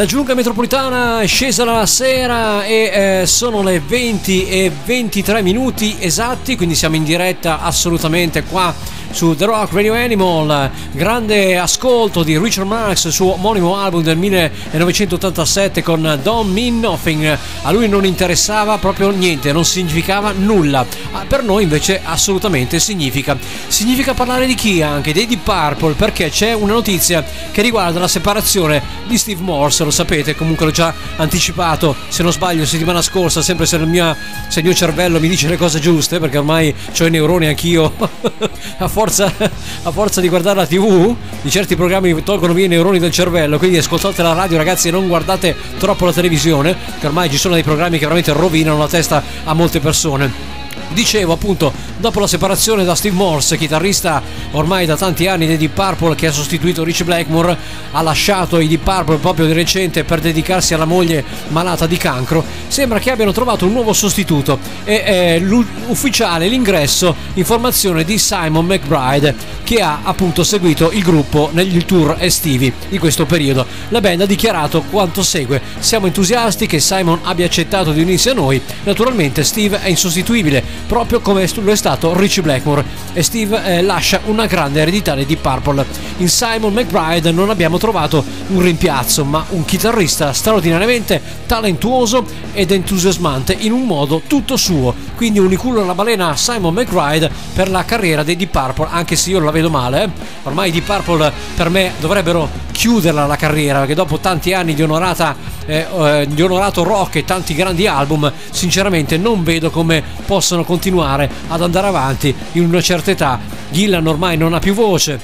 La 0.00 0.06
giungla 0.06 0.32
metropolitana 0.32 1.20
è 1.20 1.26
scesa 1.26 1.62
la 1.66 1.84
sera 1.84 2.64
e 2.64 3.20
eh, 3.20 3.26
sono 3.26 3.62
le 3.62 3.80
20 3.80 4.48
e 4.48 4.72
23 4.86 5.42
minuti 5.42 5.94
esatti, 6.00 6.56
quindi 6.56 6.74
siamo 6.74 6.96
in 6.96 7.04
diretta 7.04 7.60
assolutamente 7.60 8.44
qua 8.44 8.74
su 9.10 9.34
The 9.34 9.44
Rock 9.44 9.72
Radio 9.72 9.94
Animal. 9.94 10.70
Grande 10.92 11.58
ascolto 11.58 12.22
di 12.22 12.38
Richard 12.38 12.66
Marx, 12.66 13.08
suo 13.08 13.34
omonimo 13.34 13.76
album 13.76 14.02
del 14.02 14.16
1987 14.16 15.82
con 15.82 16.18
Don't 16.22 16.52
Mean 16.52 16.80
Nothing. 16.80 17.38
A 17.62 17.70
lui 17.70 17.88
non 17.88 18.04
interessava 18.04 18.78
proprio 18.78 19.10
niente, 19.10 19.52
non 19.52 19.64
significava 19.64 20.32
nulla. 20.32 20.86
Ah, 21.12 21.24
Per 21.26 21.42
noi 21.42 21.64
invece 21.64 22.00
assolutamente 22.02 22.78
significa. 22.78 23.36
Significa 23.68 24.14
parlare 24.14 24.46
di 24.46 24.54
chi 24.54 24.82
anche? 24.82 25.12
Dei 25.12 25.26
Deep 25.26 25.42
Purple, 25.42 25.94
perché 25.94 26.30
c'è 26.30 26.52
una 26.52 26.72
notizia 26.72 27.24
che 27.50 27.62
riguarda 27.62 27.98
la 27.98 28.08
separazione 28.08 28.82
di 29.06 29.18
Steve 29.18 29.42
Morse, 29.42 29.84
lo 29.84 29.90
sapete, 29.90 30.34
comunque 30.36 30.66
l'ho 30.66 30.72
già 30.72 30.94
anticipato, 31.16 31.96
se 32.08 32.22
non 32.22 32.32
sbaglio, 32.32 32.64
settimana 32.64 33.02
scorsa, 33.02 33.42
sempre 33.42 33.66
se 33.66 33.76
il 33.76 33.86
mio, 33.86 34.16
se 34.48 34.60
il 34.60 34.64
mio 34.66 34.74
cervello 34.74 35.18
mi 35.18 35.28
dice 35.28 35.48
le 35.48 35.56
cose 35.56 35.80
giuste, 35.80 36.20
perché 36.20 36.38
ormai 36.38 36.74
ho 36.98 37.06
i 37.06 37.10
neuroni 37.10 37.46
anch'io, 37.46 37.92
a, 38.78 38.88
forza, 39.00 39.32
a 39.84 39.90
forza 39.90 40.20
di 40.20 40.28
guardare 40.28 40.56
la 40.56 40.66
tv, 40.66 41.16
di 41.40 41.50
certi 41.50 41.74
programmi 41.74 42.12
mi 42.12 42.22
tolgono 42.22 42.52
via 42.52 42.66
i 42.66 42.68
neuroni 42.68 42.98
del 42.98 43.10
cervello, 43.10 43.56
quindi 43.56 43.78
ascoltate 43.78 44.22
la 44.22 44.34
radio 44.34 44.58
ragazzi 44.58 44.88
e 44.88 44.90
non 44.90 45.08
guardate 45.08 45.56
troppo 45.78 46.04
la 46.04 46.12
televisione, 46.12 46.76
che 46.98 47.06
ormai 47.06 47.30
ci 47.30 47.38
sono 47.38 47.54
dei 47.54 47.62
programmi 47.62 47.96
che 47.96 48.04
veramente 48.04 48.34
rovinano 48.34 48.76
la 48.76 48.88
testa 48.88 49.22
a 49.44 49.54
molte 49.54 49.80
persone. 49.80 50.59
Dicevo 50.92 51.32
appunto, 51.32 51.72
dopo 51.98 52.18
la 52.18 52.26
separazione 52.26 52.84
da 52.84 52.96
Steve 52.96 53.14
Morse, 53.14 53.56
chitarrista 53.56 54.20
ormai 54.52 54.86
da 54.86 54.96
tanti 54.96 55.28
anni 55.28 55.46
dei 55.46 55.56
Deep 55.56 55.72
Purple 55.72 56.16
che 56.16 56.26
ha 56.26 56.32
sostituito 56.32 56.82
Rich 56.82 57.04
Blackmore, 57.04 57.56
ha 57.92 58.02
lasciato 58.02 58.58
i 58.58 58.66
Deep 58.66 58.82
Purple 58.82 59.18
proprio 59.18 59.46
di 59.46 59.52
recente 59.52 60.02
per 60.02 60.20
dedicarsi 60.20 60.74
alla 60.74 60.86
moglie 60.86 61.24
malata 61.48 61.86
di 61.86 61.96
cancro, 61.96 62.44
sembra 62.66 62.98
che 62.98 63.12
abbiano 63.12 63.30
trovato 63.30 63.66
un 63.66 63.72
nuovo 63.72 63.92
sostituto 63.92 64.58
e 64.84 65.04
è 65.04 65.38
l'u- 65.38 65.64
ufficiale 65.86 66.48
l'ingresso 66.48 67.14
in 67.34 67.44
formazione 67.44 68.02
di 68.02 68.18
Simon 68.18 68.66
McBride 68.66 69.58
che 69.70 69.82
ha 69.82 70.00
appunto 70.02 70.42
seguito 70.42 70.90
il 70.90 71.04
gruppo 71.04 71.50
negli 71.52 71.84
tour 71.84 72.16
estivi 72.18 72.72
di 72.88 72.98
questo 72.98 73.24
periodo. 73.24 73.64
La 73.90 74.00
band 74.00 74.22
ha 74.22 74.26
dichiarato 74.26 74.82
quanto 74.90 75.22
segue: 75.22 75.62
Siamo 75.78 76.06
entusiasti 76.06 76.66
che 76.66 76.80
Simon 76.80 77.20
abbia 77.22 77.46
accettato 77.46 77.92
di 77.92 78.02
unirsi 78.02 78.30
a 78.30 78.34
noi. 78.34 78.60
Naturalmente 78.82 79.44
Steve 79.44 79.80
è 79.80 79.88
insostituibile, 79.88 80.64
proprio 80.86 81.20
come 81.20 81.48
lo 81.54 81.70
è 81.70 81.76
stato 81.76 82.16
Richie 82.16 82.42
Blackmore 82.42 82.84
e 83.12 83.22
Steve 83.22 83.64
eh, 83.64 83.82
lascia 83.82 84.20
una 84.26 84.46
grande 84.46 84.80
eredità 84.80 85.14
di 85.14 85.36
Purple. 85.36 85.84
In 86.18 86.28
Simon 86.28 86.72
McBride 86.72 87.30
non 87.30 87.50
abbiamo 87.50 87.78
trovato 87.78 88.24
un 88.48 88.60
rimpiazzo, 88.60 89.24
ma 89.24 89.44
un 89.50 89.64
chitarrista 89.64 90.32
straordinariamente 90.32 91.20
talentuoso 91.46 92.24
ed 92.52 92.70
entusiasmante 92.70 93.56
in 93.58 93.72
un 93.72 93.84
modo 93.84 94.22
tutto 94.26 94.56
suo. 94.56 94.94
Quindi 95.16 95.38
un 95.38 95.54
culo 95.56 95.82
alla 95.82 95.94
balena 95.94 96.30
a 96.30 96.36
Simon 96.36 96.74
McBride 96.74 97.30
per 97.54 97.70
la 97.70 97.84
carriera 97.84 98.22
dei 98.22 98.36
Deep 98.36 98.50
Purple, 98.50 98.88
anche 98.90 99.16
se 99.16 99.30
io 99.30 99.40
la 99.40 99.50
vedo 99.50 99.70
male. 99.70 100.04
eh. 100.04 100.08
Ormai 100.44 100.68
i 100.68 100.72
Deep 100.72 100.84
Purple 100.84 101.32
per 101.54 101.68
me 101.68 101.92
dovrebbero 101.98 102.48
chiuderla 102.72 103.26
la 103.26 103.36
carriera, 103.36 103.80
perché 103.80 103.94
dopo 103.94 104.18
tanti 104.18 104.54
anni 104.54 104.74
di 104.74 104.82
onorata 104.82 105.36
eh, 105.66 105.86
eh, 105.92 106.26
di 106.28 106.40
onorato 106.42 106.82
rock 106.82 107.16
e 107.16 107.24
tanti 107.24 107.54
grandi 107.54 107.86
album, 107.86 108.32
sinceramente 108.50 109.18
non 109.18 109.42
vedo 109.42 109.70
come 109.70 110.02
possano 110.24 110.64
continuare 110.70 111.28
ad 111.48 111.62
andare 111.62 111.88
avanti 111.88 112.32
in 112.52 112.64
una 112.64 112.80
certa 112.80 113.10
età. 113.10 113.40
Gillan 113.70 114.06
ormai 114.06 114.36
non 114.36 114.54
ha 114.54 114.60
più 114.60 114.72
voce 114.72 115.18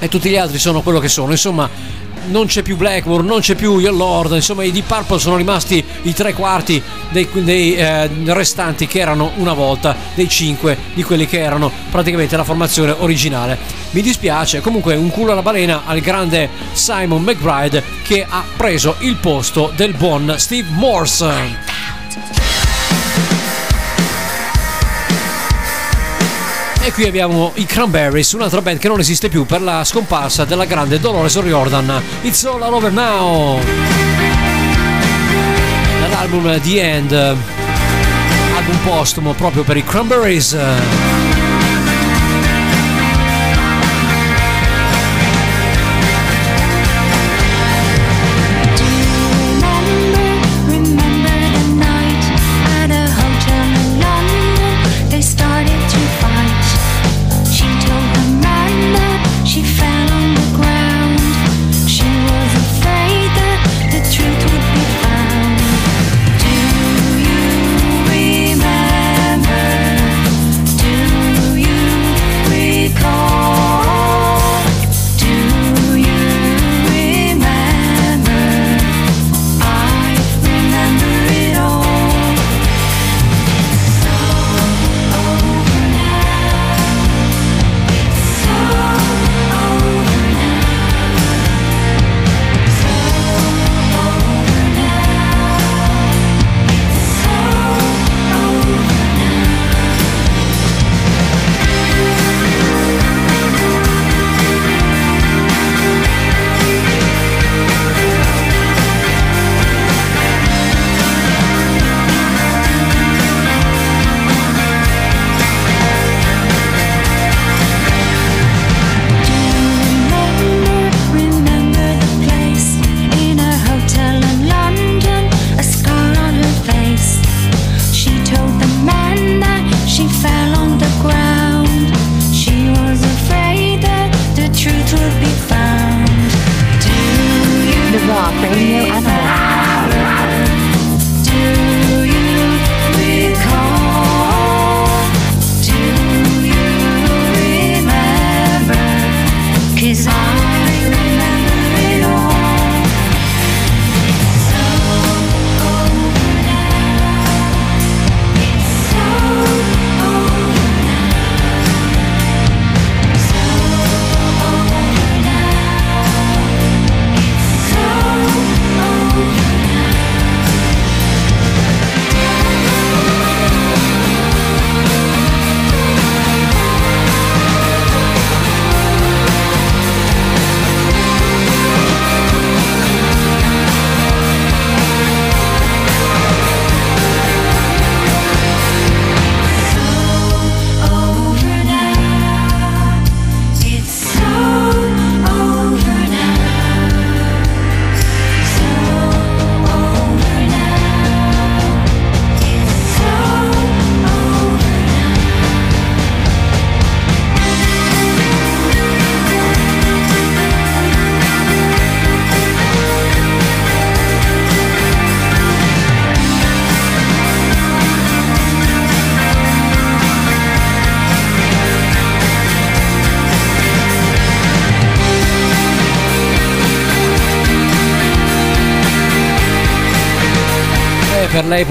e 0.00 0.08
tutti 0.08 0.28
gli 0.28 0.36
altri 0.36 0.58
sono 0.58 0.82
quello 0.82 0.98
che 0.98 1.08
sono. 1.08 1.30
Insomma, 1.30 1.70
non 2.26 2.46
c'è 2.46 2.62
più 2.62 2.76
Blackmore, 2.76 3.22
non 3.22 3.38
c'è 3.38 3.54
più 3.54 3.78
Your 3.78 3.94
Lord, 3.94 4.32
insomma 4.32 4.64
i 4.64 4.72
Deep 4.72 4.86
Purple 4.86 5.20
sono 5.20 5.36
rimasti 5.36 5.82
i 6.02 6.12
tre 6.12 6.34
quarti 6.34 6.82
dei, 7.10 7.28
dei, 7.32 7.76
eh, 7.76 8.10
restanti 8.24 8.88
che 8.88 8.98
erano 8.98 9.30
una 9.36 9.52
volta, 9.52 9.94
dei 10.14 10.28
cinque 10.28 10.76
di 10.92 11.04
quelli 11.04 11.26
che 11.26 11.38
erano 11.38 11.70
praticamente 11.90 12.36
la 12.36 12.44
formazione 12.44 12.94
originale. 12.98 13.56
Mi 13.92 14.02
dispiace, 14.02 14.60
comunque 14.60 14.96
un 14.96 15.10
culo 15.10 15.32
alla 15.32 15.42
balena 15.42 15.82
al 15.86 16.00
grande 16.00 16.48
Simon 16.72 17.22
McBride 17.22 17.82
che 18.02 18.26
ha 18.28 18.42
preso 18.56 18.96
il 19.00 19.14
posto 19.16 19.72
del 19.76 19.94
buon 19.94 20.34
Steve 20.36 20.68
Morse. 20.70 21.99
E 26.82 26.92
qui 26.92 27.06
abbiamo 27.06 27.52
i 27.56 27.66
Cranberries, 27.66 28.32
un'altra 28.32 28.62
band 28.62 28.78
che 28.78 28.88
non 28.88 28.98
esiste 29.00 29.28
più 29.28 29.44
per 29.44 29.60
la 29.60 29.84
scomparsa 29.84 30.46
della 30.46 30.64
grande 30.64 30.98
Dolores 30.98 31.34
O'Riordan. 31.36 32.02
It's 32.22 32.42
all 32.44 32.62
over 32.62 32.90
now! 32.90 33.60
Dall'album 36.00 36.58
The 36.60 36.80
End, 36.80 37.12
album 37.12 38.78
postumo 38.82 39.34
proprio 39.34 39.62
per 39.62 39.76
i 39.76 39.84
Cranberries. 39.84 40.56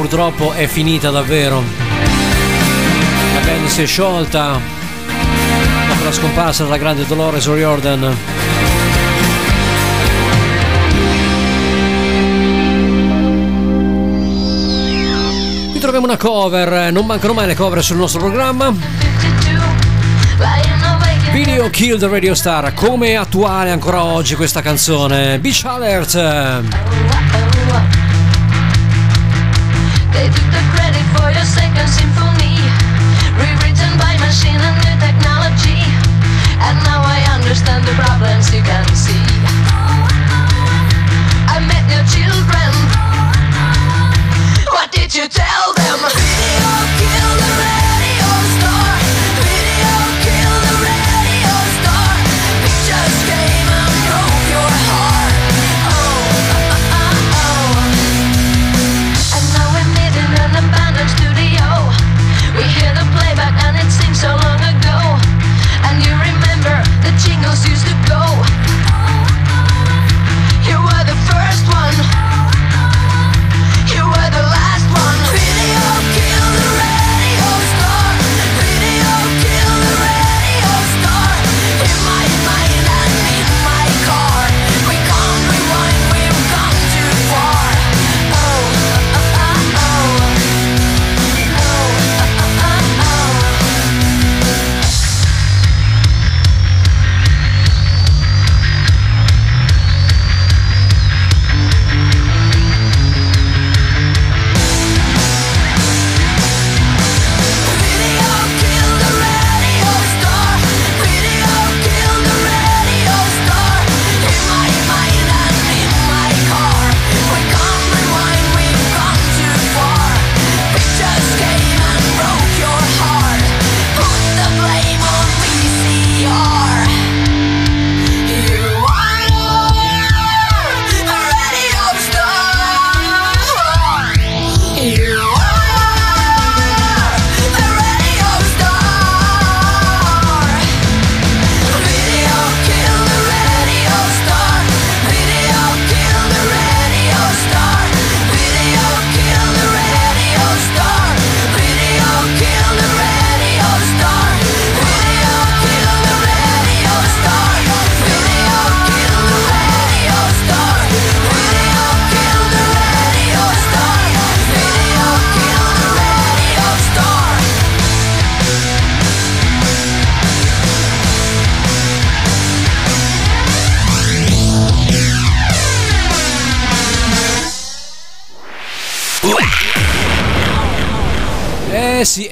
Purtroppo 0.09 0.53
è 0.53 0.65
finita 0.65 1.11
davvero. 1.11 1.63
La 3.35 3.39
band 3.45 3.67
si 3.67 3.83
è 3.83 3.85
sciolta 3.85 4.59
dopo 5.87 6.03
la 6.03 6.11
scomparsa 6.11 6.63
della 6.63 6.77
grande 6.77 7.05
Dolores 7.05 7.45
O'Riordan. 7.45 8.17
Qui 15.69 15.79
troviamo 15.79 16.07
una 16.07 16.17
cover, 16.17 16.91
non 16.91 17.05
mancano 17.05 17.33
mai 17.33 17.45
le 17.45 17.53
cover 17.53 17.83
sul 17.83 17.97
nostro 17.97 18.19
programma. 18.19 18.73
Video 21.31 21.69
Kill 21.69 21.99
the 21.99 22.07
Radio 22.07 22.33
Star, 22.33 22.73
come 22.73 23.09
è 23.09 23.13
attuale 23.13 23.69
ancora 23.69 24.03
oggi 24.03 24.33
questa 24.33 24.63
canzone? 24.63 25.37
Beach 25.37 25.61
Alert! 25.65 26.88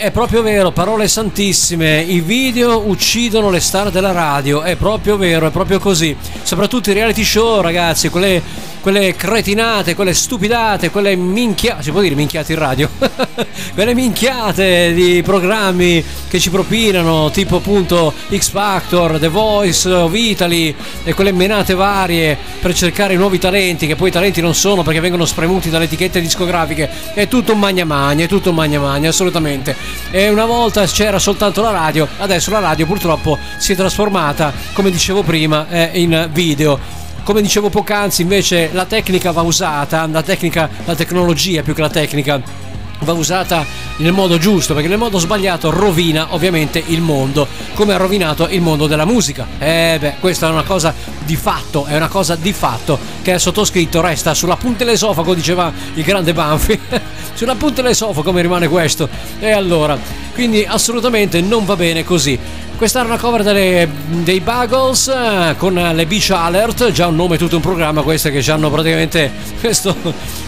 È 0.08 0.12
proprio 0.12 0.42
vero, 0.42 0.72
parole 0.72 1.10
santissime, 1.10 2.00
i 2.00 2.22
video 2.22 2.88
uccidono 2.88 3.50
le 3.50 3.60
star 3.60 3.92
della 3.92 4.14
radio, 4.14 4.62
è 4.62 4.78
proprio 4.78 5.18
vero, 5.18 5.48
è 5.48 5.52
proprio 5.52 5.80
così. 5.80 6.16
Soprattutto 6.44 6.90
i 6.90 6.94
reality 6.94 7.26
show, 7.26 7.60
ragazzi, 7.60 8.08
quelle, 8.08 8.42
quelle 8.82 9.16
cretinate, 9.16 9.96
quelle 9.96 10.14
stupidate, 10.14 10.90
quelle 10.90 11.16
minchiate, 11.16 11.84
si 11.84 11.92
può 11.92 12.02
dire 12.02 12.16
minchiate 12.16 12.54
in 12.54 12.60
radio? 12.60 12.90
quelle 13.74 13.94
minchiate 13.94 14.94
di 14.94 15.22
programmi 15.24 16.04
che 16.28 16.40
ci 16.40 16.50
propinano, 16.50 17.30
tipo 17.32 17.58
appunto 17.58 18.14
X 18.34 18.50
Factor, 18.50 19.20
The 19.20 19.28
Voice 19.28 19.90
of 19.90 20.14
Italy 20.14 20.74
e 21.04 21.14
quelle 21.14 21.32
menate 21.32 21.74
varie 21.74 22.38
per 22.60 22.74
cercare 22.74 23.16
nuovi 23.16 23.40
talenti, 23.40 23.88
che 23.88 23.96
poi 23.96 24.12
talenti 24.12 24.42
non 24.42 24.54
sono 24.56 24.84
perché 24.84 25.00
vengono 25.00 25.26
spremuti 25.26 25.70
dalle 25.70 25.86
etichette 25.86 26.22
discografiche. 26.22 26.90
È 27.14 27.28
tutto 27.28 27.56
magna 27.56 27.86
magna, 27.86 28.26
è 28.26 28.28
tutto 28.28 28.52
magna 28.52 28.80
magna, 28.80 29.10
assolutamente. 29.10 29.76
E 30.12 30.30
una 30.30 30.46
volta 30.46 30.86
c'era 30.86 31.20
soltanto 31.20 31.62
la 31.62 31.72
radio, 31.72 32.08
adesso 32.18 32.52
la 32.52 32.60
radio 32.60 32.86
purtroppo 32.86 33.38
si 33.58 33.74
è 33.74 33.76
trasformata, 33.76 34.54
come 34.74 34.92
dicevo 34.92 35.24
prima, 35.24 35.68
eh, 35.70 35.92
in 35.94 36.30
video. 36.32 37.06
Come 37.28 37.42
dicevo 37.42 37.68
poc'anzi, 37.68 38.22
invece 38.22 38.70
la 38.72 38.86
tecnica 38.86 39.32
va 39.32 39.42
usata, 39.42 40.08
la 40.08 40.24
tecnica, 40.24 40.70
la 40.86 40.96
tecnologia 40.96 41.62
più 41.62 41.74
che 41.74 41.82
la 41.82 41.90
tecnica 41.90 42.42
va 43.00 43.12
usata 43.12 43.66
nel 43.98 44.14
modo 44.14 44.38
giusto 44.38 44.74
perché 44.74 44.88
nel 44.88 44.98
modo 44.98 45.20
sbagliato 45.20 45.70
rovina 45.70 46.34
ovviamente 46.34 46.82
il 46.88 47.02
mondo 47.02 47.46
come 47.74 47.94
ha 47.94 47.98
rovinato 47.98 48.48
il 48.48 48.62
mondo 48.62 48.88
della 48.88 49.04
musica. 49.04 49.46
Eh 49.60 49.98
beh 50.00 50.16
questa 50.22 50.48
è 50.48 50.52
una 50.52 50.64
cosa 50.64 50.94
di 51.26 51.36
fatto 51.36 51.84
è 51.84 51.98
una 51.98 52.08
cosa 52.08 52.36
di 52.36 52.54
fatto 52.54 52.98
che 53.22 53.34
è 53.34 53.38
sottoscritto 53.38 54.00
resta 54.00 54.34
sulla 54.34 54.56
punta 54.56 54.86
dell'esofago 54.86 55.34
diceva 55.34 55.70
il 55.96 56.04
grande 56.04 56.32
Banfi 56.32 56.80
sulla 57.36 57.56
punta 57.56 57.82
dell'esofago 57.82 58.32
mi 58.32 58.42
rimane 58.42 58.70
questo. 58.70 59.10
E 59.42 59.52
allora 59.52 60.00
quindi 60.34 60.64
assolutamente 60.66 61.42
non 61.42 61.66
va 61.66 61.76
bene 61.76 62.06
così 62.06 62.40
questa 62.78 63.00
era 63.00 63.08
una 63.08 63.18
cover 63.18 63.42
delle- 63.42 63.90
dei 64.08 64.40
Buggles 64.40 65.08
eh, 65.08 65.56
con 65.58 65.74
le 65.74 66.06
Beach 66.06 66.30
Alert, 66.30 66.92
già 66.92 67.08
un 67.08 67.16
nome 67.16 67.38
tutto 67.38 67.56
un 67.56 67.62
programma, 67.62 68.04
queste 68.04 68.30
che 68.30 68.42
ci 68.44 68.52
hanno 68.52 68.70
praticamente 68.70 69.32
questo, 69.60 69.96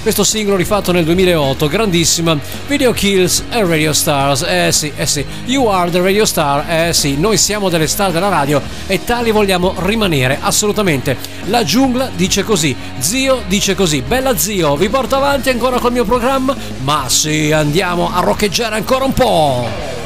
questo 0.04 0.24
singolo 0.24 0.56
rifatto 0.56 0.92
nel 0.92 1.04
2008, 1.06 1.68
grandissima. 1.68 2.38
Video 2.68 2.92
Kills 2.92 3.44
e 3.50 3.66
Radio 3.66 3.94
Stars, 3.94 4.44
eh 4.48 4.72
sì, 4.72 4.92
eh 4.96 5.08
sì, 5.08 5.26
You 5.46 5.66
Are 5.66 5.90
the 5.90 6.00
Radio 6.00 6.24
Star, 6.26 6.70
eh 6.70 6.94
sì, 6.94 7.18
noi 7.18 7.38
siamo 7.38 7.68
delle 7.68 7.88
star 7.88 8.12
della 8.12 8.30
radio 8.30 8.62
e 8.86 9.04
tali 9.04 9.32
vogliamo 9.32 9.74
rimanere, 9.80 10.38
assolutamente. 10.40 11.18
La 11.46 11.64
giungla 11.64 12.12
dice 12.16 12.44
così, 12.44 12.76
zio 13.00 13.42
dice 13.48 13.74
così, 13.74 14.04
bella 14.04 14.38
zio, 14.38 14.76
vi 14.76 14.88
porto 14.88 15.16
avanti 15.16 15.50
ancora 15.50 15.80
col 15.80 15.94
mio 15.94 16.06
programma? 16.06 16.56
Ma 16.84 17.06
sì, 17.08 17.52
andiamo 17.52 18.12
a 18.14 18.20
roccheggiare 18.20 18.76
ancora 18.76 19.06
un 19.06 19.14
po' 19.14 19.98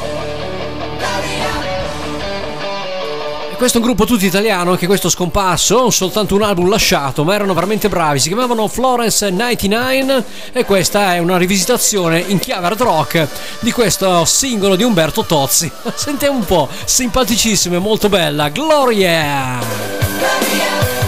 questo 3.64 3.80
è 3.80 3.88
un 3.88 3.94
gruppo 3.94 4.04
tutto 4.04 4.26
italiano, 4.26 4.72
anche 4.72 4.86
questo 4.86 5.08
scomparso, 5.08 5.88
soltanto 5.88 6.34
un 6.34 6.42
album 6.42 6.68
lasciato, 6.68 7.24
ma 7.24 7.34
erano 7.34 7.54
veramente 7.54 7.88
bravi, 7.88 8.18
si 8.18 8.28
chiamavano 8.28 8.68
Florence 8.68 9.30
99 9.30 10.24
e 10.52 10.66
questa 10.66 11.14
è 11.14 11.18
una 11.18 11.38
rivisitazione 11.38 12.18
in 12.26 12.38
chiave 12.38 12.66
hard 12.66 12.82
rock 12.82 13.26
di 13.60 13.72
questo 13.72 14.26
singolo 14.26 14.76
di 14.76 14.82
Umberto 14.82 15.24
Tozzi. 15.24 15.72
Sentiamo 15.96 16.36
un 16.36 16.44
po', 16.44 16.68
simpaticissima 16.84 17.76
e 17.76 17.78
molto 17.78 18.10
bella, 18.10 18.50
Gloria! 18.50 19.58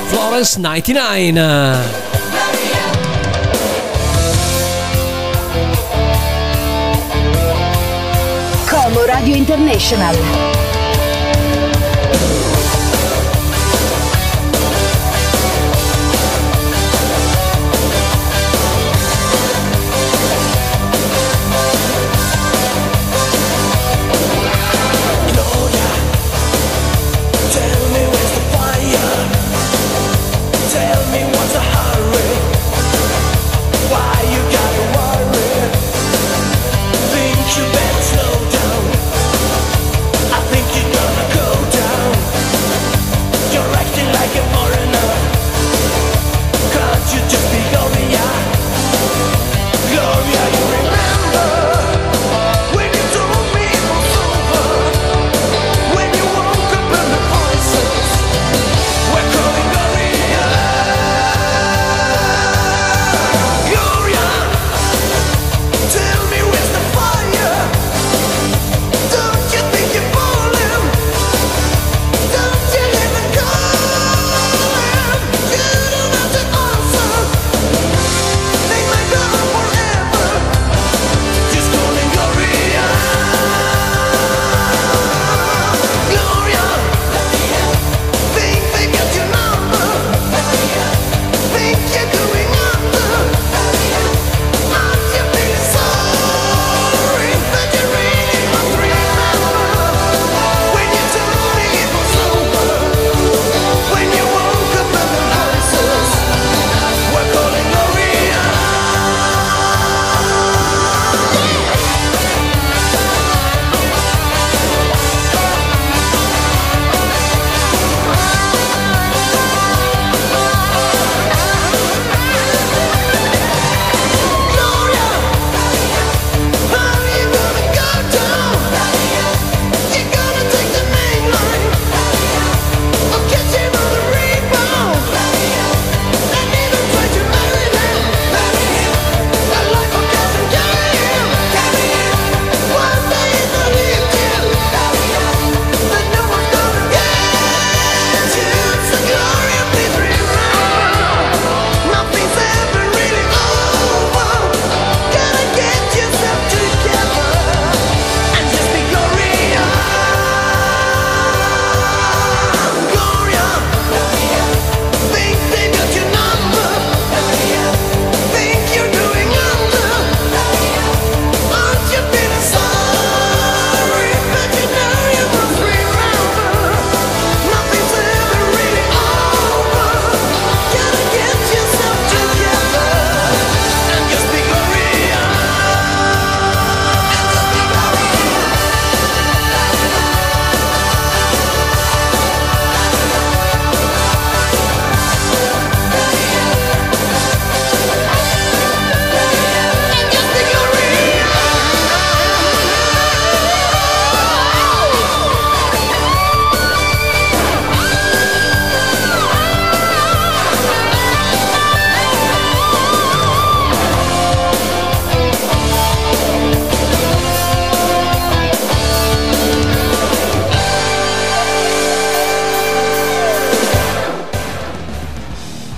Florence 0.06 0.58
99! 0.58 1.78
Como 8.66 9.04
Radio 9.04 9.34
International 9.34 10.55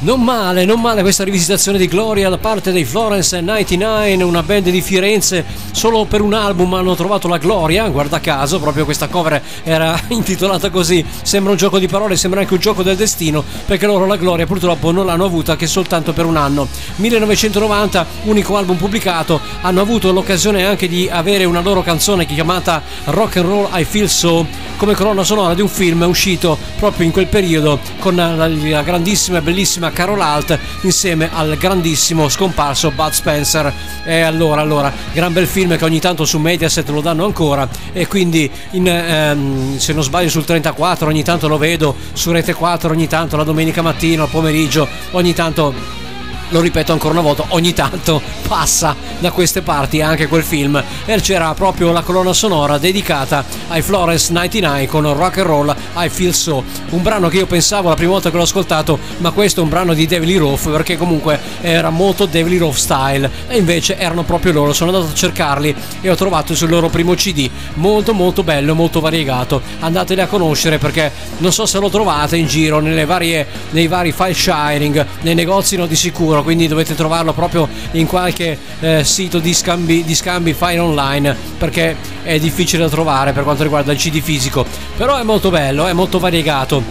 Non 0.09 0.23
male, 0.23 0.65
non 0.65 0.81
male 0.81 1.03
questa 1.03 1.23
rivisitazione 1.23 1.77
di 1.77 1.87
Gloria 1.87 2.31
da 2.31 2.39
parte 2.39 2.73
dei 2.73 2.87
Florence 2.87 3.39
99, 3.43 4.23
una 4.23 4.43
band 4.43 4.71
di 4.71 4.81
Firenze. 4.81 5.45
Solo 5.71 6.07
per 6.07 6.23
un 6.23 6.33
album 6.33 6.73
hanno 6.73 6.95
trovato 6.95 7.29
la 7.29 7.37
gloria, 7.37 7.87
guarda 7.91 8.19
caso, 8.19 8.59
proprio 8.59 8.87
questa 8.87 9.09
cover 9.09 9.43
era 9.65 10.01
intitolata 10.09 10.71
così. 10.71 11.05
Sembra 11.23 11.51
un 11.53 11.59
gioco 11.59 11.79
di 11.79 11.89
parole, 11.89 12.17
sembra 12.17 12.41
anche 12.41 12.55
un 12.55 12.59
gioco 12.59 12.83
del 12.83 12.97
destino, 12.97 13.45
perché 13.67 13.85
loro 13.85 14.07
la 14.07 14.17
gloria 14.17 14.47
purtroppo 14.47 14.91
non 14.93 15.05
l'hanno 15.05 15.27
avuta 15.27 15.57
che 15.57 15.67
soltanto 15.67 16.15
per 16.15 16.25
un 16.25 16.39
anno. 16.39 16.67
1990, 16.97 18.07
unico 18.23 18.57
album 18.57 18.77
pubblicato, 18.79 19.39
hanno 19.61 19.83
avuto 19.83 20.11
l'occasione 20.11 20.65
anche 20.65 20.89
di 20.89 21.07
avere 21.13 21.45
una 21.45 21.61
loro 21.61 21.83
canzone 21.83 22.25
chiamata 22.25 22.83
Rock 23.05 23.37
and 23.37 23.47
Roll 23.47 23.69
I 23.75 23.85
Feel 23.85 24.09
So 24.09 24.47
come 24.79 24.95
colonna 24.95 25.25
sonora 25.25 25.55
di 25.55 25.61
un 25.61 25.69
film 25.69 26.03
uscito 26.03 26.57
proprio 26.79 27.05
in 27.05 27.11
quel 27.11 27.27
periodo 27.27 27.81
con 27.99 28.15
la, 28.15 28.83
grandissima 28.83 29.39
e 29.39 29.41
bellissima 29.43 29.91
Carol 29.91 30.21
Alt 30.21 30.57
insieme 30.83 31.29
al 31.33 31.57
grandissimo 31.57 32.29
scomparso 32.29 32.93
Bud 32.93 33.11
Spencer. 33.11 33.73
E 34.05 34.21
allora 34.21 34.61
allora 34.61 34.93
gran 35.13 35.33
bel 35.33 35.49
film 35.49 35.77
che 35.77 35.85
ogni 35.85 35.99
tanto 35.99 36.25
su 36.25 36.39
Mediaset 36.39 36.89
lo 36.91 37.01
danno 37.01 37.25
ancora 37.25 37.69
e 37.93 38.07
quindi 38.07 38.49
in, 38.71 38.87
ehm, 38.87 39.79
se 39.79 39.93
non 39.93 40.05
sbaglio 40.05 40.31
sul 40.31 40.45
34 40.45 41.09
ogni 41.09 41.25
tanto 41.25 41.49
lo 41.49 41.59
vedo 41.59 41.97
su 42.13 42.31
Rete 42.31 42.55
4 42.55 42.91
ogni 42.91 43.09
tanto 43.09 43.37
la 43.37 43.45
domenica 43.45 43.83
mattina 43.83 44.23
al 44.23 44.29
pomeriggio 44.29 44.87
ogni 45.11 45.35
tanto 45.35 46.07
lo 46.51 46.61
ripeto 46.61 46.93
ancora 46.93 47.15
una 47.15 47.23
volta, 47.23 47.45
ogni 47.49 47.73
tanto 47.73 48.21
passa 48.47 48.95
da 49.19 49.31
queste 49.31 49.63
parti 49.63 50.01
anche 50.01 50.27
quel 50.27 50.43
film. 50.43 50.83
E 51.05 51.21
c'era 51.21 51.53
proprio 51.55 51.93
la 51.93 52.03
colonna 52.03 52.33
sonora 52.33 52.79
dedicata 52.79 53.45
ai 53.69 53.83
Florence 53.83 54.33
99 54.33 54.87
con 54.87 55.13
Rock 55.13 55.39
and 55.39 55.47
Roll 55.47 55.77
I 55.97 56.09
Feel 56.09 56.35
So, 56.35 56.65
un 56.91 57.03
brano 57.03 57.29
che 57.29 57.39
io 57.39 57.47
pensavo 57.47 57.89
la 57.89 57.95
prima 57.95 58.13
volta 58.13 58.31
che 58.31 58.37
l'ho 58.37 58.43
ascoltato, 58.43 58.99
ma 59.19 59.31
questo 59.31 59.61
è 59.61 59.63
un 59.63 59.69
brano 59.69 59.95
di 59.95 60.07
Devil 60.07 60.39
Roth 60.39 60.71
perché 60.71 60.97
comunque 60.97 61.39
era 61.61 61.91
molto 61.91 62.27
Devil 62.27 62.59
Roth 62.59 62.77
style. 62.77 63.31
E 63.49 63.57
invece 63.59 63.99
erano 63.99 64.23
proprio 64.23 64.53
loro, 64.53 64.73
sono 64.73 64.91
andato 64.91 65.11
a 65.11 65.15
cercarli 65.15 65.75
e 66.01 66.11
ho 66.11 66.15
trovato 66.15 66.55
sul 66.55 66.71
loro 66.71 66.89
primo 66.89 67.15
CD, 67.15 67.49
molto 67.75 68.15
molto 68.15 68.43
bello, 68.43 68.75
molto 68.75 69.01
variegato, 69.01 69.61
andateli 69.81 70.21
a 70.21 70.27
conoscere 70.27 70.79
perché 70.79 71.11
non 71.39 71.53
so 71.53 71.67
se 71.67 71.79
lo 71.79 71.89
trovate 71.89 72.37
in 72.37 72.47
giro 72.47 72.81
nelle 72.81 73.05
varie, 73.05 73.47
nei 73.71 73.87
vari 73.87 74.13
file 74.13 74.35
sharing, 74.35 75.07
nei 75.23 75.35
negozi 75.35 75.77
no 75.77 75.87
di 75.87 75.97
sicuro 75.97 76.38
sicuro, 76.39 76.43
quindi 76.43 76.69
dovete 76.69 76.95
trovarlo 76.95 77.33
proprio 77.33 77.69
in 77.93 78.07
qualche 78.07 78.59
eh, 78.81 79.05
sito 79.05 79.39
di 79.39 79.53
scambi, 79.55 80.05
di 80.05 80.15
scambi 80.15 80.53
file 80.53 80.79
online 80.79 81.37
perché 81.59 81.97
è 82.23 82.39
difficile 82.39 82.83
da 82.83 82.89
trovare 82.89 83.33
per 83.33 83.45
quanto 83.45 83.63
riguarda 83.63 83.93
il 83.93 83.99
CD 83.99 84.21
fisico. 84.21 84.65
Però 84.97 85.17
è 85.17 85.23
molto 85.23 85.51
bello, 85.51 85.87
è 85.87 85.93
molto 85.93 86.19
variegato 86.19 86.83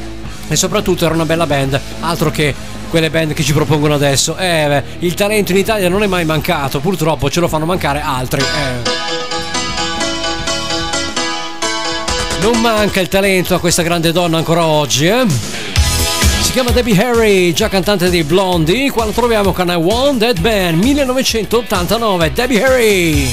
e 0.47 0.55
soprattutto 0.55 1.05
era 1.05 1.13
una 1.13 1.25
bella 1.25 1.45
band, 1.45 1.79
altro 2.01 2.31
che 2.31 2.53
quelle 2.89 3.09
band 3.09 3.33
che 3.33 3.43
ci 3.43 3.53
propongono 3.53 3.93
adesso. 3.93 4.37
Eh, 4.37 4.83
il 4.99 5.13
talento 5.13 5.51
in 5.51 5.57
Italia 5.57 5.89
non 5.89 6.03
è 6.03 6.07
mai 6.07 6.25
mancato, 6.25 6.79
purtroppo 6.79 7.29
ce 7.29 7.39
lo 7.39 7.47
fanno 7.47 7.65
mancare 7.65 8.01
altri. 8.01 8.41
eh. 8.41 8.95
Non 12.39 12.61
manca 12.61 12.99
il 13.01 13.07
talento 13.07 13.55
a 13.55 13.59
questa 13.59 13.81
grande 13.81 14.11
donna 14.11 14.37
ancora 14.37 14.65
oggi, 14.65 15.07
eh? 15.07 15.25
Si 16.57 16.63
chiama 16.63 16.75
Debbie 16.75 16.99
Harry, 16.99 17.53
già 17.53 17.69
cantante 17.69 18.09
dei 18.09 18.23
Blondie. 18.23 18.89
Qua 18.89 19.05
la 19.05 19.11
troviamo 19.11 19.53
con 19.53 19.69
I 19.69 19.75
Want 19.75 20.21
That 20.21 20.39
Band 20.39 20.81
1989. 20.81 22.31
Debbie 22.33 22.63
Harry. 22.63 23.31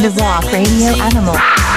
The 0.00 0.12
Rock 0.14 0.44
Radio 0.52 0.94
Animal. 1.02 1.67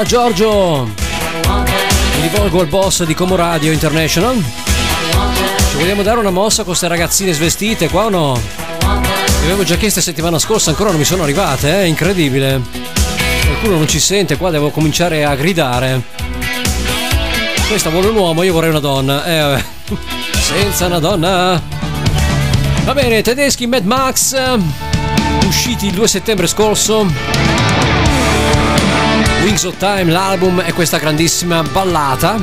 Allora 0.00 0.04
Giorgio, 0.04 0.84
mi 0.84 2.22
rivolgo 2.22 2.60
al 2.60 2.66
boss 2.68 3.04
di 3.04 3.14
Como 3.14 3.36
Radio 3.36 3.70
International. 3.70 4.42
Ci 5.70 5.76
vogliamo 5.76 6.02
dare 6.02 6.18
una 6.18 6.30
mossa 6.30 6.58
con 6.58 6.68
queste 6.68 6.88
ragazzine 6.88 7.32
svestite 7.32 7.88
qua 7.88 8.04
o 8.04 8.08
no? 8.08 8.40
Le 8.80 9.46
avevo 9.46 9.62
già 9.62 9.76
chieste 9.76 10.00
settimana 10.00 10.38
scorsa, 10.38 10.70
ancora 10.70 10.90
non 10.90 10.98
mi 10.98 11.04
sono 11.04 11.22
arrivate, 11.24 11.82
è 11.82 11.84
incredibile. 11.84 12.60
Qualcuno 13.44 13.76
non 13.76 13.88
ci 13.88 14.00
sente, 14.00 14.36
qua 14.36 14.50
devo 14.50 14.70
cominciare 14.70 15.24
a 15.24 15.34
gridare. 15.34 16.02
Questa 17.68 17.90
vuole 17.90 18.08
un 18.08 18.16
uomo, 18.16 18.42
io 18.42 18.52
vorrei 18.52 18.70
una 18.70 18.80
donna. 18.80 19.24
Eh. 19.24 19.64
Senza 20.40 20.86
una 20.86 20.98
donna. 20.98 21.60
Va 22.84 22.94
bene, 22.94 23.20
tedeschi 23.22 23.66
Mad 23.66 23.84
Max, 23.84 24.34
usciti 25.46 25.86
il 25.86 25.92
2 25.92 26.08
settembre 26.08 26.46
scorso. 26.46 27.69
Wings 29.42 29.64
of 29.64 29.76
Time, 29.78 30.10
l'album 30.10 30.60
è 30.60 30.72
questa 30.72 30.98
grandissima 30.98 31.62
ballata. 31.62 32.40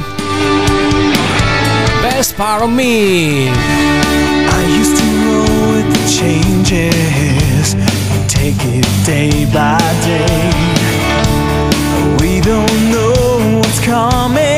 Best 2.02 2.36
Part 2.36 2.62
of 2.62 2.70
Me. 2.70 3.50
I 3.50 4.66
used 4.80 4.98
to 4.98 5.04
roll 5.26 5.74
with 5.74 5.88
the 5.92 6.10
changes 6.10 7.76
take 8.48 8.64
it 8.66 8.86
day 9.06 9.46
by 9.46 9.78
day. 10.06 10.52
We 12.20 12.40
don't 12.42 12.92
know 12.92 13.58
what's 13.58 13.80
coming, 13.80 14.57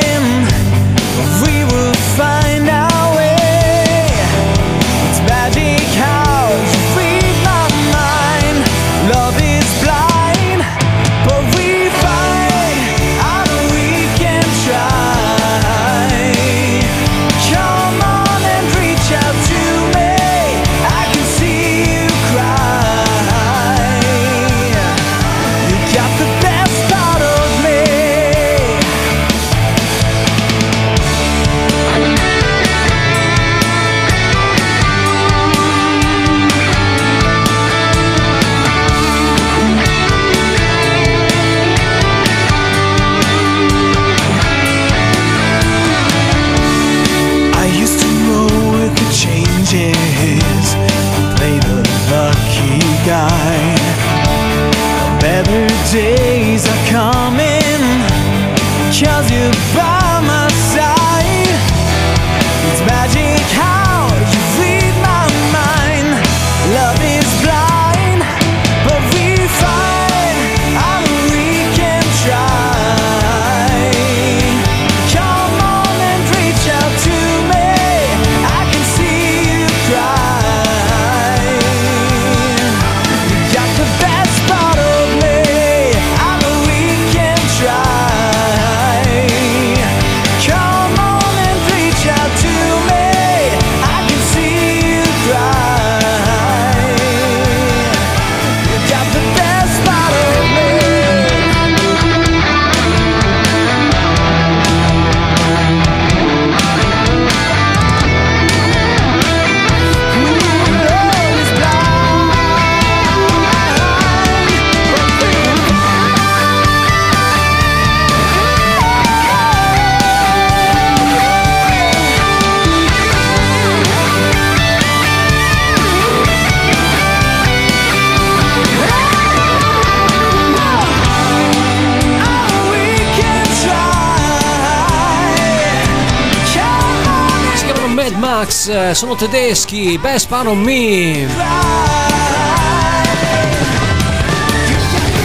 Max, 138.39 138.69
eh, 138.69 138.95
sono 138.95 139.15
tedeschi, 139.15 139.97
Best 139.97 140.29
Pan 140.29 140.47
of 140.47 140.55
Me. 140.55 141.27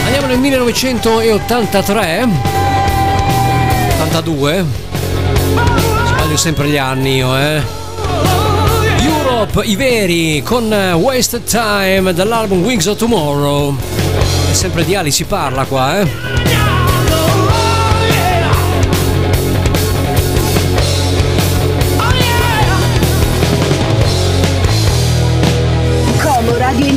Andiamo 0.03 0.27
nel 0.27 0.37
1983, 0.37 2.27
82, 3.93 4.65
sbaglio 6.07 6.35
sempre 6.35 6.67
gli 6.67 6.75
anni 6.75 7.15
io, 7.15 7.37
eh. 7.37 7.61
Europe, 8.99 9.63
i 9.63 9.77
veri, 9.77 10.43
con 10.43 10.73
eh, 10.73 10.91
Wasted 10.91 11.45
Time 11.45 12.13
dall'album 12.13 12.65
Wings 12.65 12.85
of 12.87 12.97
Tomorrow. 12.97 13.77
È 14.51 14.53
sempre 14.53 14.83
di 14.83 14.93
Ali 14.93 15.11
si 15.11 15.23
parla 15.23 15.63
qua, 15.63 16.01
eh. 16.01 16.54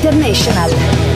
International. 0.00 1.07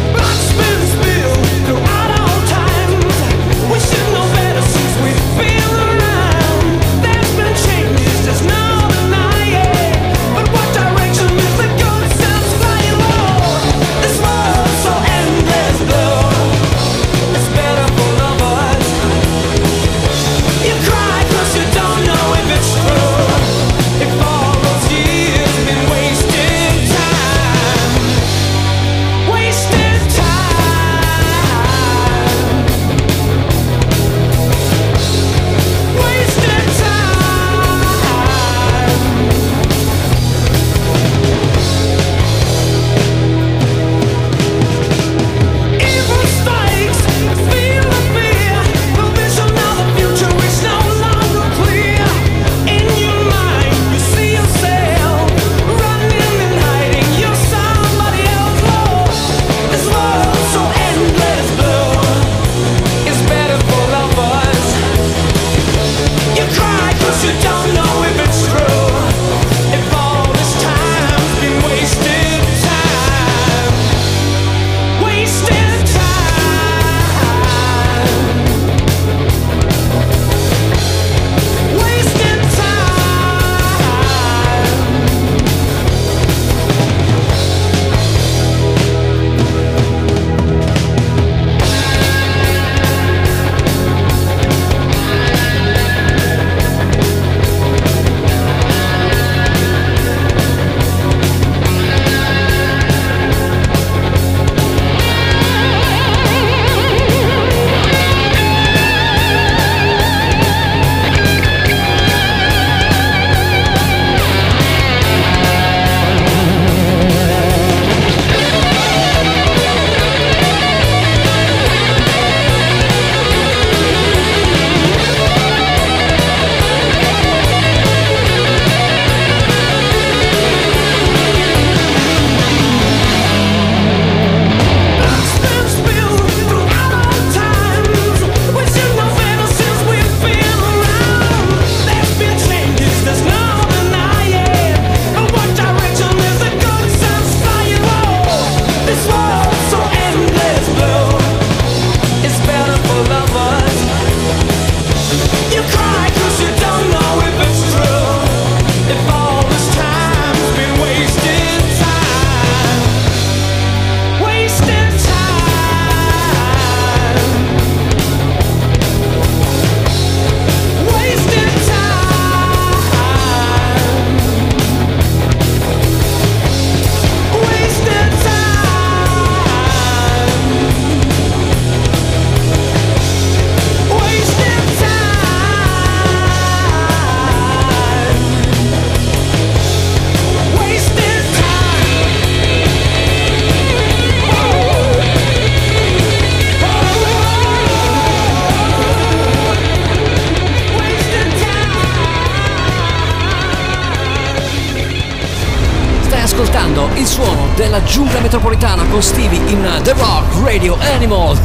Il 206.97 207.07
suono 207.07 207.47
della 207.55 207.83
giungla 207.85 208.19
metropolitana 208.19 208.83
con 208.91 209.01
Stevie 209.01 209.39
in 209.49 209.81
The 209.83 209.93
Rock 209.93 210.43
Radio 210.43 210.77
Animal. 210.79 211.39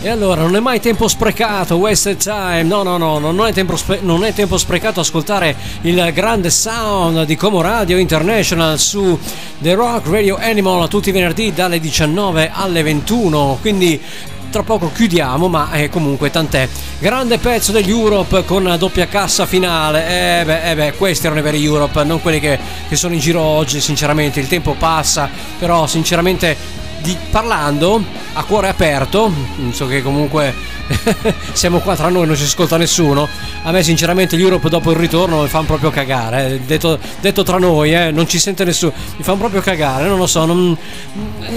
E 0.00 0.08
allora, 0.08 0.42
non 0.42 0.54
è 0.54 0.60
mai 0.60 0.80
tempo 0.80 1.08
sprecato, 1.08 1.76
wasted 1.76 2.18
time, 2.18 2.62
no 2.62 2.82
no 2.82 2.96
no, 2.96 3.18
non 3.18 3.46
è 3.46 3.52
tempo, 3.52 3.74
spe- 3.74 4.00
non 4.02 4.24
è 4.24 4.32
tempo 4.32 4.56
sprecato 4.56 5.00
ascoltare 5.00 5.56
il 5.80 6.12
grande 6.12 6.50
sound 6.50 7.24
di 7.24 7.36
Como 7.36 7.60
Radio 7.60 7.96
International 7.96 8.78
su 8.78 9.18
The 9.58 9.74
Rock 9.74 10.08
Radio 10.08 10.36
Animal 10.36 10.88
tutti 10.88 11.08
i 11.08 11.12
venerdì 11.12 11.52
dalle 11.52 11.80
19 11.80 12.50
alle 12.52 12.82
21, 12.82 13.58
quindi 13.60 14.00
tra 14.54 14.62
poco 14.62 14.92
chiudiamo, 14.92 15.48
ma 15.48 15.72
eh, 15.72 15.88
comunque 15.88 16.30
tant'è. 16.30 16.68
Grande 17.00 17.38
pezzo 17.38 17.72
degli 17.72 17.90
Europe 17.90 18.44
con 18.44 18.76
doppia 18.78 19.08
cassa 19.08 19.46
finale. 19.46 20.40
Eh 20.40 20.44
beh, 20.44 20.70
eh 20.70 20.74
beh, 20.76 20.92
questi 20.92 21.26
erano 21.26 21.40
i 21.40 21.42
veri 21.42 21.64
Europe, 21.64 22.04
non 22.04 22.20
quelli 22.22 22.38
che, 22.38 22.56
che 22.88 22.94
sono 22.94 23.14
in 23.14 23.20
giro 23.20 23.40
oggi, 23.40 23.80
sinceramente. 23.80 24.38
Il 24.38 24.46
tempo 24.46 24.76
passa, 24.78 25.28
però 25.58 25.88
sinceramente 25.88 26.83
di, 27.04 27.16
parlando 27.30 28.02
a 28.32 28.42
cuore 28.44 28.68
aperto, 28.68 29.30
so 29.70 29.86
che 29.86 30.02
comunque 30.02 30.52
siamo 31.52 31.78
qua 31.78 31.94
tra 31.94 32.08
noi, 32.08 32.26
non 32.26 32.34
si 32.34 32.44
ascolta 32.44 32.76
nessuno. 32.78 33.28
A 33.62 33.70
me 33.70 33.82
sinceramente 33.82 34.36
gli 34.36 34.42
Europe 34.42 34.68
dopo 34.68 34.90
il 34.90 34.96
ritorno 34.96 35.42
mi 35.42 35.48
fanno 35.48 35.66
proprio 35.66 35.90
cagare, 35.90 36.46
eh. 36.46 36.60
detto, 36.60 36.98
detto 37.20 37.42
tra 37.42 37.58
noi, 37.58 37.94
eh, 37.94 38.10
non 38.10 38.26
ci 38.26 38.38
sente 38.38 38.64
nessuno, 38.64 38.92
mi 39.16 39.22
fanno 39.22 39.38
proprio 39.38 39.60
cagare, 39.60 40.08
non 40.08 40.18
lo 40.18 40.26
so, 40.26 40.44
non- 40.44 40.76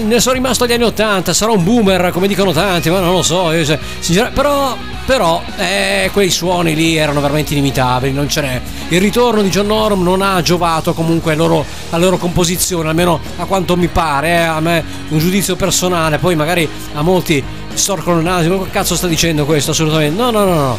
ne 0.04 0.20
sono 0.20 0.34
rimasto 0.34 0.64
agli 0.64 0.72
anni 0.72 0.84
80, 0.84 1.32
sarò 1.32 1.54
un 1.54 1.64
boomer 1.64 2.10
come 2.12 2.28
dicono 2.28 2.52
tanti, 2.52 2.90
ma 2.90 3.00
non 3.00 3.12
lo 3.12 3.22
so, 3.22 3.52
io 3.52 3.64
sincer- 3.64 4.32
però, 4.32 4.76
però 5.04 5.42
eh, 5.56 6.10
quei 6.12 6.30
suoni 6.30 6.74
lì 6.74 6.96
erano 6.96 7.20
veramente 7.20 7.52
inimitabili, 7.52 8.12
non 8.12 8.28
ce 8.28 8.40
n'è. 8.40 8.60
Il 8.88 9.00
ritorno 9.00 9.42
di 9.42 9.50
John 9.50 9.66
Norum 9.66 10.02
non 10.02 10.22
ha 10.22 10.40
giovato 10.40 10.94
comunque 10.94 11.34
loro, 11.34 11.64
alla 11.90 12.04
loro 12.04 12.16
composizione, 12.16 12.88
almeno 12.88 13.20
a 13.36 13.44
quanto 13.44 13.76
mi 13.76 13.88
pare, 13.88 14.28
eh, 14.28 14.42
a 14.42 14.60
me 14.60 14.82
un 15.08 15.18
giudizio 15.18 15.36
personale, 15.56 16.18
poi 16.18 16.34
magari 16.34 16.68
a 16.94 17.02
molti 17.02 17.42
storcono 17.72 18.18
il 18.18 18.24
naso, 18.24 18.56
ma 18.56 18.64
che 18.64 18.70
cazzo 18.70 18.96
sta 18.96 19.06
dicendo 19.06 19.44
questo 19.44 19.70
assolutamente? 19.70 20.20
No, 20.20 20.30
no, 20.30 20.44
no, 20.44 20.54
no. 20.54 20.78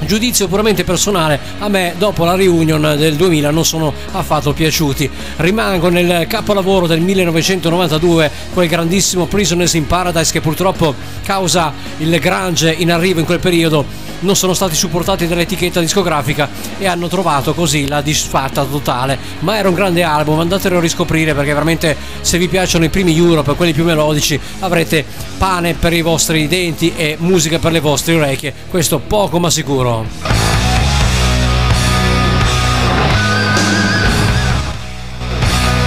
Giudizio 0.00 0.48
puramente 0.48 0.84
personale, 0.84 1.38
a 1.58 1.68
me 1.68 1.94
dopo 1.98 2.24
la 2.24 2.34
reunion 2.34 2.94
del 2.96 3.16
2000 3.16 3.50
non 3.50 3.64
sono 3.64 3.92
affatto 4.12 4.52
piaciuti. 4.52 5.10
Rimango 5.36 5.88
nel 5.88 6.26
capolavoro 6.26 6.86
del 6.86 7.00
1992, 7.00 8.30
quel 8.54 8.68
grandissimo 8.68 9.26
Prisoners 9.26 9.74
in 9.74 9.86
Paradise 9.86 10.32
che 10.32 10.40
purtroppo 10.40 10.94
causa 11.24 11.72
il 11.98 12.18
grunge 12.20 12.72
in 12.72 12.92
arrivo 12.92 13.20
in 13.20 13.26
quel 13.26 13.40
periodo 13.40 14.06
non 14.20 14.34
sono 14.34 14.54
stati 14.54 14.74
supportati 14.74 15.26
dall'etichetta 15.26 15.80
discografica 15.80 16.48
e 16.78 16.86
hanno 16.86 17.08
trovato 17.08 17.54
così 17.54 17.86
la 17.86 18.00
disfatta 18.00 18.64
totale. 18.64 19.18
Ma 19.40 19.56
era 19.56 19.68
un 19.68 19.74
grande 19.74 20.02
album, 20.02 20.40
andatelo 20.40 20.78
a 20.78 20.80
riscoprire 20.80 21.34
perché 21.34 21.52
veramente 21.52 21.96
se 22.20 22.38
vi 22.38 22.48
piacciono 22.48 22.84
i 22.84 22.88
primi 22.88 23.16
Europe, 23.16 23.54
quelli 23.54 23.72
più 23.72 23.84
melodici, 23.84 24.38
avrete 24.60 25.04
pane 25.38 25.74
per 25.74 25.92
i 25.92 26.02
vostri 26.02 26.48
denti 26.48 26.92
e 26.96 27.16
musica 27.18 27.58
per 27.58 27.72
le 27.72 27.80
vostre 27.80 28.14
orecchie. 28.14 28.52
Questo 28.68 28.98
poco 28.98 29.38
ma 29.38 29.50
sicuro. 29.50 29.87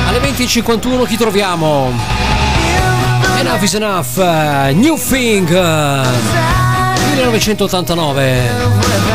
Alle 0.08 0.20
20.51 0.20 1.06
chi 1.06 1.18
troviamo? 1.18 1.92
Enough 3.40 3.62
is 3.62 3.74
enough, 3.76 4.18
eh, 4.18 4.74
New 4.74 4.98
Thing, 4.98 5.50
eh, 5.50 6.02
1989. 7.16 9.11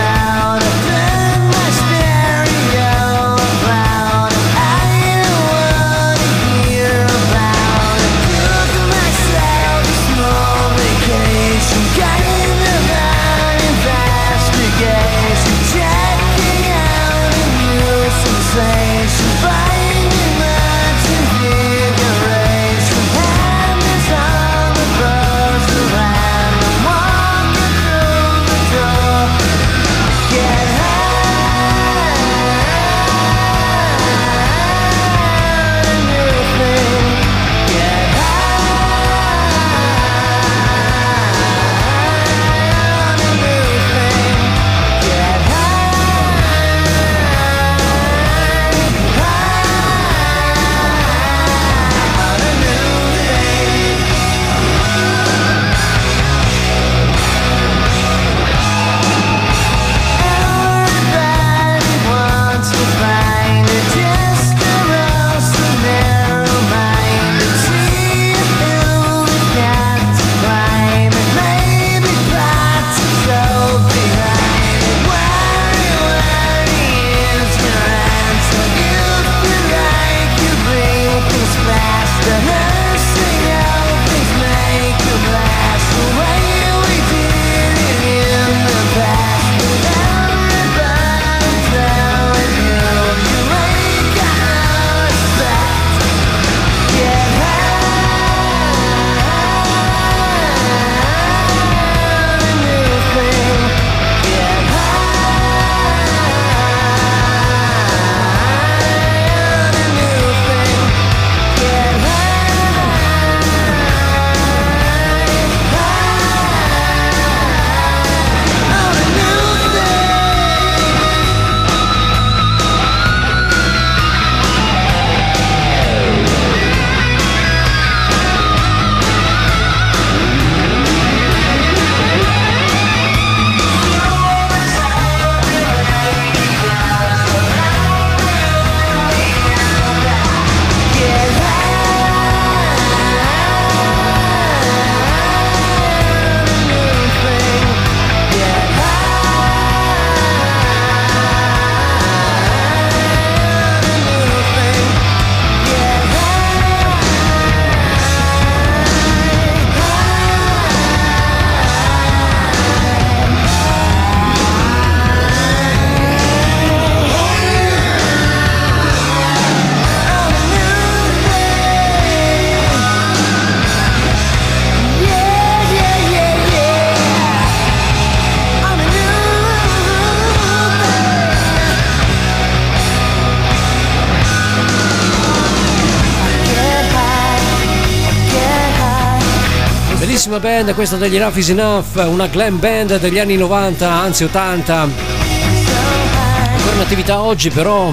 Questa 190.76 190.96
degli 190.96 191.16
Enough 191.16 191.36
is 191.36 191.48
Enough, 191.48 192.04
una 192.04 192.26
glam 192.26 192.58
band 192.58 192.98
degli 192.98 193.18
anni 193.18 193.38
90, 193.38 193.90
anzi 193.90 194.24
80. 194.24 194.82
Ancora 194.82 196.74
in 196.74 196.80
attività 196.80 197.22
oggi 197.22 197.48
però 197.48 197.90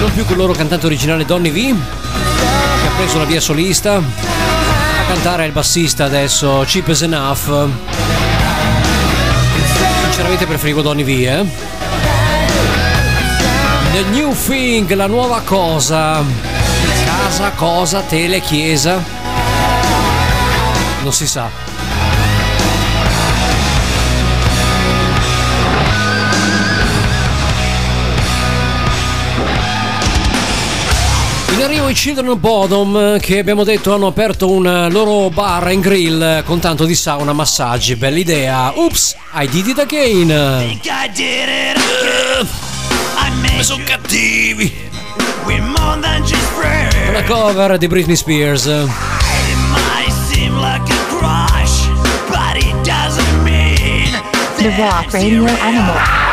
non 0.00 0.12
più 0.12 0.24
con 0.24 0.32
il 0.32 0.38
loro 0.38 0.54
cantante 0.54 0.86
originale 0.86 1.24
Donny 1.24 1.50
V, 1.50 1.54
che 1.54 2.86
ha 2.88 2.90
preso 2.96 3.18
la 3.18 3.24
via 3.24 3.40
solista. 3.40 3.94
A 3.94 5.06
cantare 5.06 5.44
è 5.44 5.46
il 5.46 5.52
bassista 5.52 6.04
adesso, 6.04 6.64
Cheap 6.66 6.88
as 6.88 7.02
Enough. 7.02 7.68
Sinceramente 10.02 10.46
preferivo 10.46 10.82
Donny 10.82 11.04
V, 11.04 11.08
eh. 11.08 11.44
The 13.92 14.02
New 14.10 14.34
Thing, 14.34 14.92
la 14.94 15.06
nuova 15.06 15.42
cosa. 15.44 16.24
Casa, 17.04 17.52
cosa, 17.52 18.00
tele, 18.00 18.40
chiesa. 18.40 19.00
Non 21.04 21.12
si 21.12 21.28
sa. 21.28 21.63
In 31.54 31.62
arrivo 31.62 31.88
i 31.88 31.94
Children 31.94 32.30
of 32.30 32.38
Bodom 32.38 33.20
che 33.20 33.38
abbiamo 33.38 33.62
detto 33.62 33.94
hanno 33.94 34.08
aperto 34.08 34.50
un 34.50 34.88
loro 34.90 35.30
bar 35.30 35.68
and 35.68 35.80
grill 35.80 36.42
con 36.42 36.58
tanto 36.58 36.84
di 36.84 36.96
sauna, 36.96 37.32
massaggi, 37.32 37.94
bella 37.94 38.18
idea. 38.18 38.72
Oops, 38.74 39.14
I 39.34 39.46
did 39.46 39.68
it 39.68 39.78
again. 39.78 40.30
I 40.30 40.80
did 40.82 40.84
it 40.84 41.76
again. 41.76 42.48
I 43.16 43.30
made 43.40 43.62
sono 43.62 43.84
cattivi. 43.84 44.90
We're 45.44 45.62
more 45.62 46.00
than 46.00 46.24
just 46.24 46.42
friends. 46.58 46.92
Una 47.08 47.22
cover 47.22 47.78
di 47.78 47.86
Britney 47.86 48.16
Spears. 48.16 48.64
It 48.64 48.88
might 49.70 50.12
seem 50.28 50.58
like 50.58 50.82
a 50.92 51.16
crush, 51.16 51.86
but 52.30 52.56
it 52.56 52.74
doesn't 52.82 53.42
mean 53.44 54.10
The 54.56 54.74
Rock 54.76 55.12
Radio 55.12 55.44
Animal. 55.44 56.23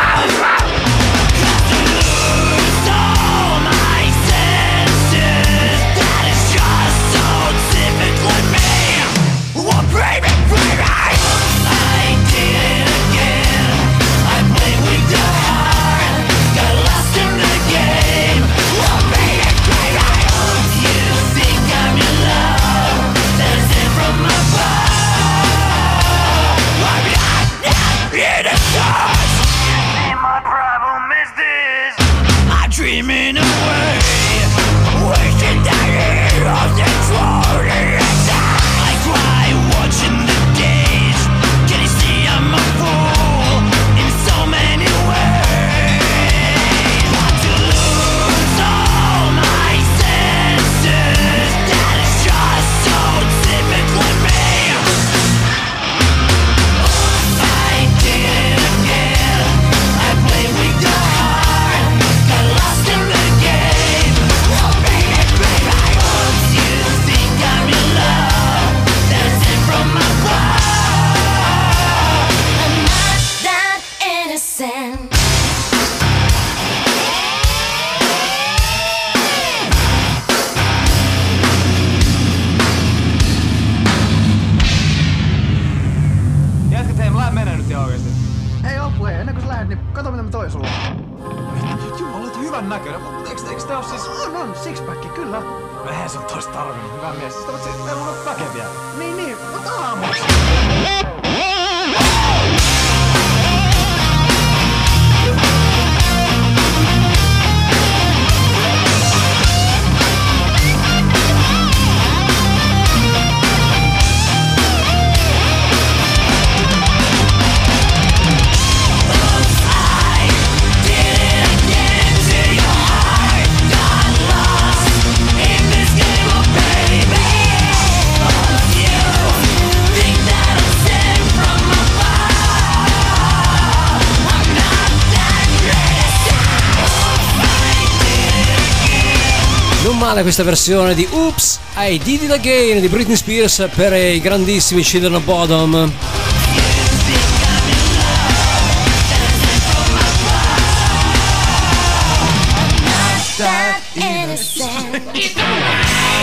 Male 140.22 140.24
questa 140.24 140.44
versione 140.44 140.94
di 140.94 141.08
Oops, 141.10 141.60
I 141.78 141.98
Did 141.98 142.24
It 142.24 142.32
Again 142.32 142.80
di 142.80 142.88
Britney 142.88 143.16
Spears 143.16 143.68
per 143.74 143.94
i 143.94 144.20
grandissimi 144.20 144.84
Children 144.84 145.16
of 145.16 145.24
Bodom. 145.24 145.92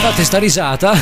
Fate 0.00 0.24
sta 0.24 0.38
risata. 0.38 0.96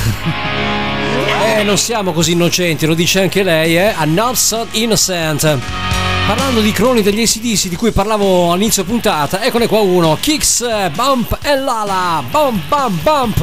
Eh, 1.45 1.63
non 1.65 1.77
siamo 1.77 2.13
così 2.13 2.33
innocenti, 2.33 2.87
lo 2.87 2.95
dice 2.95 3.21
anche 3.21 3.43
lei, 3.43 3.77
eh? 3.77 3.95
I'm 3.99 4.15
not 4.15 4.37
so 4.37 4.67
innocent. 4.73 5.86
Parlando 6.27 6.61
di 6.61 6.73
croni 6.73 7.03
degli 7.03 7.23
ACDC 7.23 7.69
di 7.69 7.77
cui 7.77 7.93
parlavo 7.93 8.51
all'inizio 8.51 8.83
puntata, 8.83 9.45
eccone 9.45 9.69
qua 9.69 9.79
uno. 9.79 10.19
Kicks, 10.21 10.61
eh, 10.63 10.91
Bump 10.93 11.39
e 11.41 11.57
Lala. 11.57 12.21
Bump, 12.29 12.67
bump, 12.67 13.01
bump. 13.03 13.39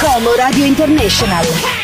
Como 0.00 0.34
Radio 0.36 0.64
International. 0.64 1.81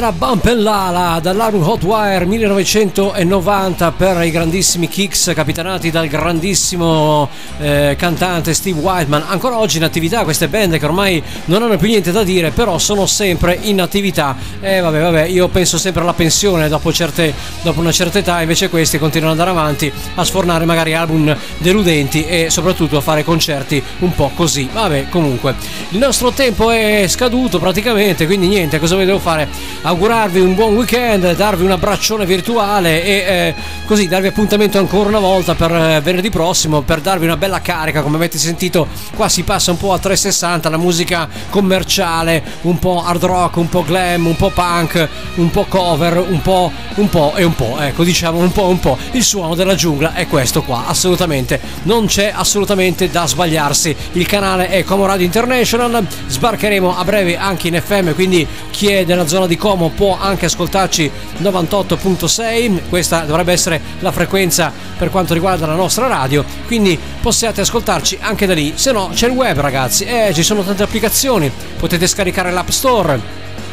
Era 0.00 0.12
Bump 0.12 0.46
and 0.46 0.62
Lala 0.62 1.20
dall'album 1.20 1.62
Hotwire 1.62 2.24
1990 2.24 3.92
per 3.92 4.24
i 4.24 4.30
grandissimi 4.30 4.88
Kicks 4.88 5.32
capitanati 5.34 5.90
dal 5.90 6.06
grandissimo 6.06 7.28
eh, 7.58 7.96
cantante 7.98 8.54
Steve 8.54 8.80
Whiteman. 8.80 9.24
Ancora 9.26 9.58
oggi 9.58 9.76
in 9.76 9.84
attività 9.84 10.24
queste 10.24 10.48
band 10.48 10.78
che 10.78 10.86
ormai 10.86 11.22
non 11.44 11.62
hanno 11.62 11.76
più 11.76 11.88
niente 11.88 12.12
da 12.12 12.22
dire, 12.22 12.50
però 12.50 12.78
sono 12.78 13.04
sempre 13.04 13.58
in 13.60 13.78
attività. 13.82 14.34
E 14.62 14.76
eh, 14.76 14.80
vabbè, 14.80 15.02
vabbè, 15.02 15.24
io 15.24 15.48
penso 15.48 15.76
sempre 15.76 16.00
alla 16.00 16.14
pensione 16.14 16.68
dopo, 16.68 16.90
certe, 16.94 17.34
dopo 17.60 17.80
una 17.80 17.92
certa 17.92 18.20
età, 18.20 18.40
invece 18.40 18.70
questi 18.70 18.98
continuano 18.98 19.34
ad 19.34 19.40
andare 19.40 19.58
avanti 19.58 19.92
a 20.14 20.24
sfornare 20.24 20.64
magari 20.64 20.94
album 20.94 21.36
deludenti 21.58 22.24
e 22.24 22.48
soprattutto 22.48 22.96
a 22.96 23.02
fare 23.02 23.22
concerti 23.22 23.82
un 23.98 24.14
po' 24.14 24.30
così. 24.34 24.66
Vabbè, 24.72 25.10
comunque, 25.10 25.56
il 25.90 25.98
nostro 25.98 26.30
tempo 26.30 26.70
è 26.70 27.04
scaduto 27.06 27.58
praticamente, 27.58 28.24
quindi 28.24 28.48
niente, 28.48 28.78
cosa 28.78 28.96
devo 28.96 29.18
fare? 29.18 29.46
Augurarvi 29.90 30.38
un 30.38 30.54
buon 30.54 30.76
weekend, 30.76 31.34
darvi 31.34 31.64
un 31.64 31.72
abbraccione 31.72 32.24
virtuale 32.24 33.02
e 33.02 33.10
eh, 33.10 33.54
così 33.86 34.06
darvi 34.06 34.28
appuntamento 34.28 34.78
ancora 34.78 35.08
una 35.08 35.18
volta 35.18 35.56
per 35.56 35.72
eh, 35.72 36.00
venerdì 36.00 36.30
prossimo 36.30 36.82
per 36.82 37.00
darvi 37.00 37.24
una 37.24 37.36
bella 37.36 37.60
carica. 37.60 38.02
Come 38.02 38.14
avete 38.14 38.38
sentito, 38.38 38.86
qua 39.16 39.28
si 39.28 39.42
passa 39.42 39.72
un 39.72 39.78
po' 39.78 39.92
a 39.92 39.98
360, 39.98 40.68
la 40.68 40.76
musica 40.76 41.28
commerciale, 41.50 42.40
un 42.62 42.78
po' 42.78 43.02
hard 43.04 43.24
rock, 43.24 43.56
un 43.56 43.68
po' 43.68 43.82
glam, 43.82 44.26
un 44.26 44.36
po' 44.36 44.50
punk, 44.50 45.08
un 45.34 45.50
po' 45.50 45.64
cover, 45.68 46.18
un 46.18 46.40
po', 46.40 46.70
un 46.94 47.08
po' 47.08 47.32
e 47.34 47.42
un 47.42 47.54
po'. 47.56 47.76
Ecco, 47.80 48.04
diciamo 48.04 48.38
un 48.38 48.52
po' 48.52 48.68
un 48.68 48.78
po'. 48.78 48.96
Il 49.10 49.24
suono 49.24 49.56
della 49.56 49.74
giungla 49.74 50.14
è 50.14 50.28
questo 50.28 50.62
qua, 50.62 50.84
assolutamente. 50.86 51.60
Non 51.82 52.06
c'è 52.06 52.30
assolutamente 52.32 53.10
da 53.10 53.26
sbagliarsi. 53.26 53.96
Il 54.12 54.26
canale 54.26 54.68
è 54.68 54.84
Como 54.84 55.04
Radio 55.04 55.26
International. 55.26 56.06
Sbarcheremo 56.28 56.96
a 56.96 57.02
breve 57.02 57.36
anche 57.36 57.66
in 57.66 57.82
FM, 57.84 58.14
quindi 58.14 58.46
chi 58.70 58.86
è 58.86 59.04
nella 59.04 59.26
zona 59.26 59.48
di 59.48 59.56
Como 59.56 59.78
può 59.88 60.18
anche 60.20 60.46
ascoltarci 60.46 61.10
98.6, 61.38 62.88
questa 62.88 63.20
dovrebbe 63.20 63.52
essere 63.52 63.80
la 64.00 64.12
frequenza 64.12 64.72
per 64.96 65.10
quanto 65.10 65.34
riguarda 65.34 65.66
la 65.66 65.74
nostra 65.74 66.06
radio, 66.06 66.44
quindi 66.66 66.98
possiate 67.20 67.62
ascoltarci 67.62 68.18
anche 68.20 68.46
da 68.46 68.54
lì, 68.54 68.74
se 68.76 68.92
no 68.92 69.10
c'è 69.12 69.28
il 69.28 69.32
web 69.32 69.58
ragazzi, 69.58 70.04
eh, 70.04 70.32
ci 70.34 70.42
sono 70.42 70.62
tante 70.62 70.82
applicazioni, 70.82 71.50
potete 71.78 72.06
scaricare 72.06 72.50
l'App 72.50 72.68
Store, 72.68 73.20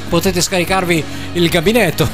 potete 0.08 0.42
scaricarvi 0.42 1.04
il 1.34 1.50
gabinetto, 1.50 2.08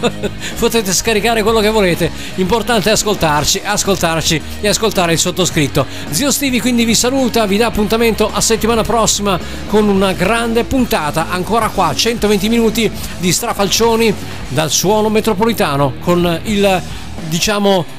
potete 0.58 0.92
scaricare 0.92 1.42
quello 1.42 1.60
che 1.60 1.70
volete. 1.70 2.10
Importante 2.36 2.90
è 2.90 2.92
ascoltarci, 2.92 3.62
ascoltarci 3.64 4.42
e 4.60 4.68
ascoltare 4.68 5.12
il 5.12 5.18
sottoscritto. 5.18 5.86
Zio 6.10 6.30
Stivi 6.30 6.60
quindi 6.60 6.84
vi 6.84 6.94
saluta, 6.94 7.46
vi 7.46 7.56
dà 7.56 7.66
appuntamento 7.66 8.30
a 8.32 8.40
settimana 8.40 8.82
prossima 8.82 9.38
con 9.68 9.88
una 9.88 10.12
grande 10.12 10.64
puntata. 10.64 11.28
Ancora 11.30 11.68
qua, 11.68 11.94
120 11.94 12.48
minuti 12.48 12.90
di 13.18 13.32
strafalcioni 13.32 14.14
dal 14.48 14.70
suono 14.70 15.08
metropolitano 15.08 15.94
con 16.00 16.40
il 16.44 16.82
diciamo 17.28 17.98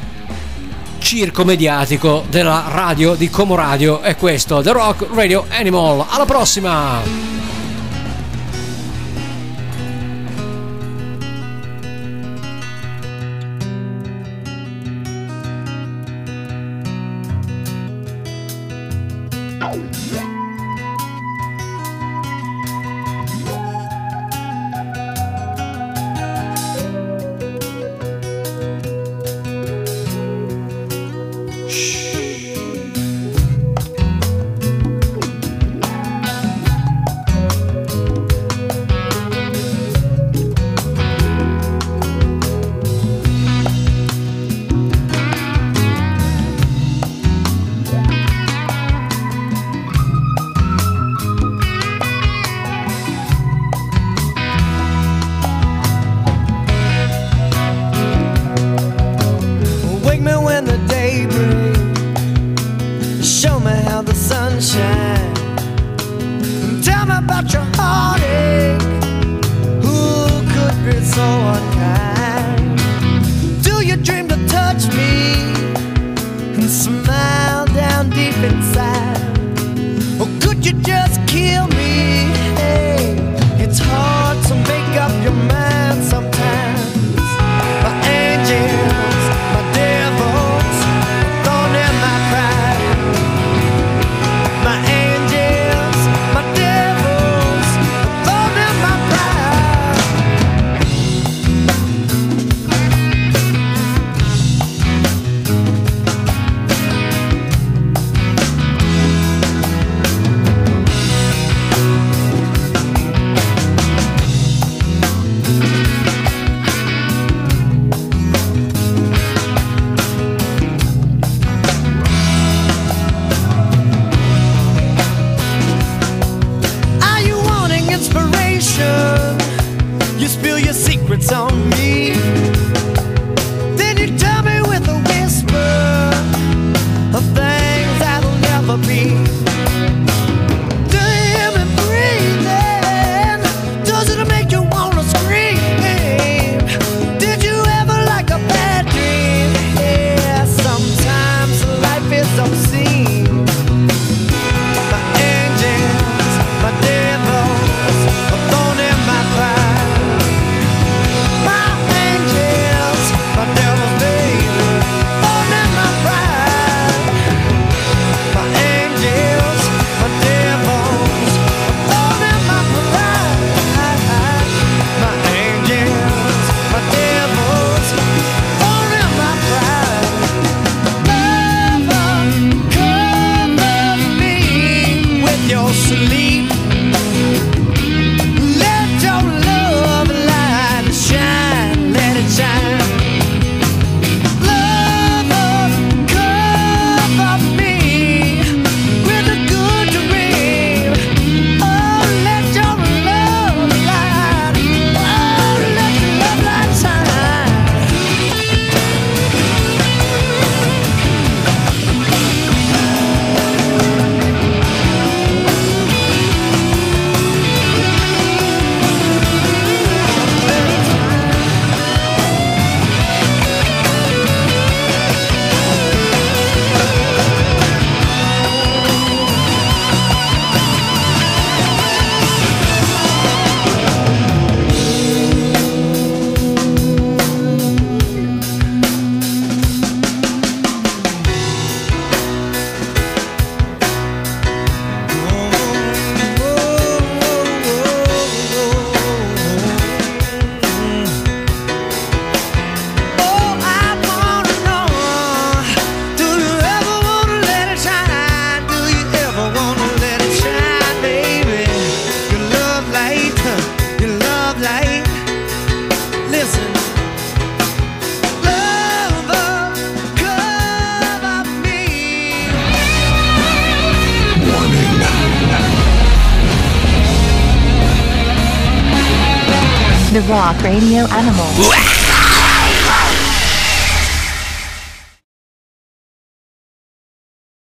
circo 0.99 1.43
mediatico 1.43 2.23
della 2.30 2.65
radio 2.69 3.15
di 3.15 3.30
Como 3.30 3.55
Radio 3.55 4.01
è 4.01 4.15
questo, 4.15 4.61
The 4.61 4.72
Rock 4.72 5.07
Radio 5.13 5.45
Animal. 5.49 6.05
Alla 6.07 6.26
prossima! 6.26 7.51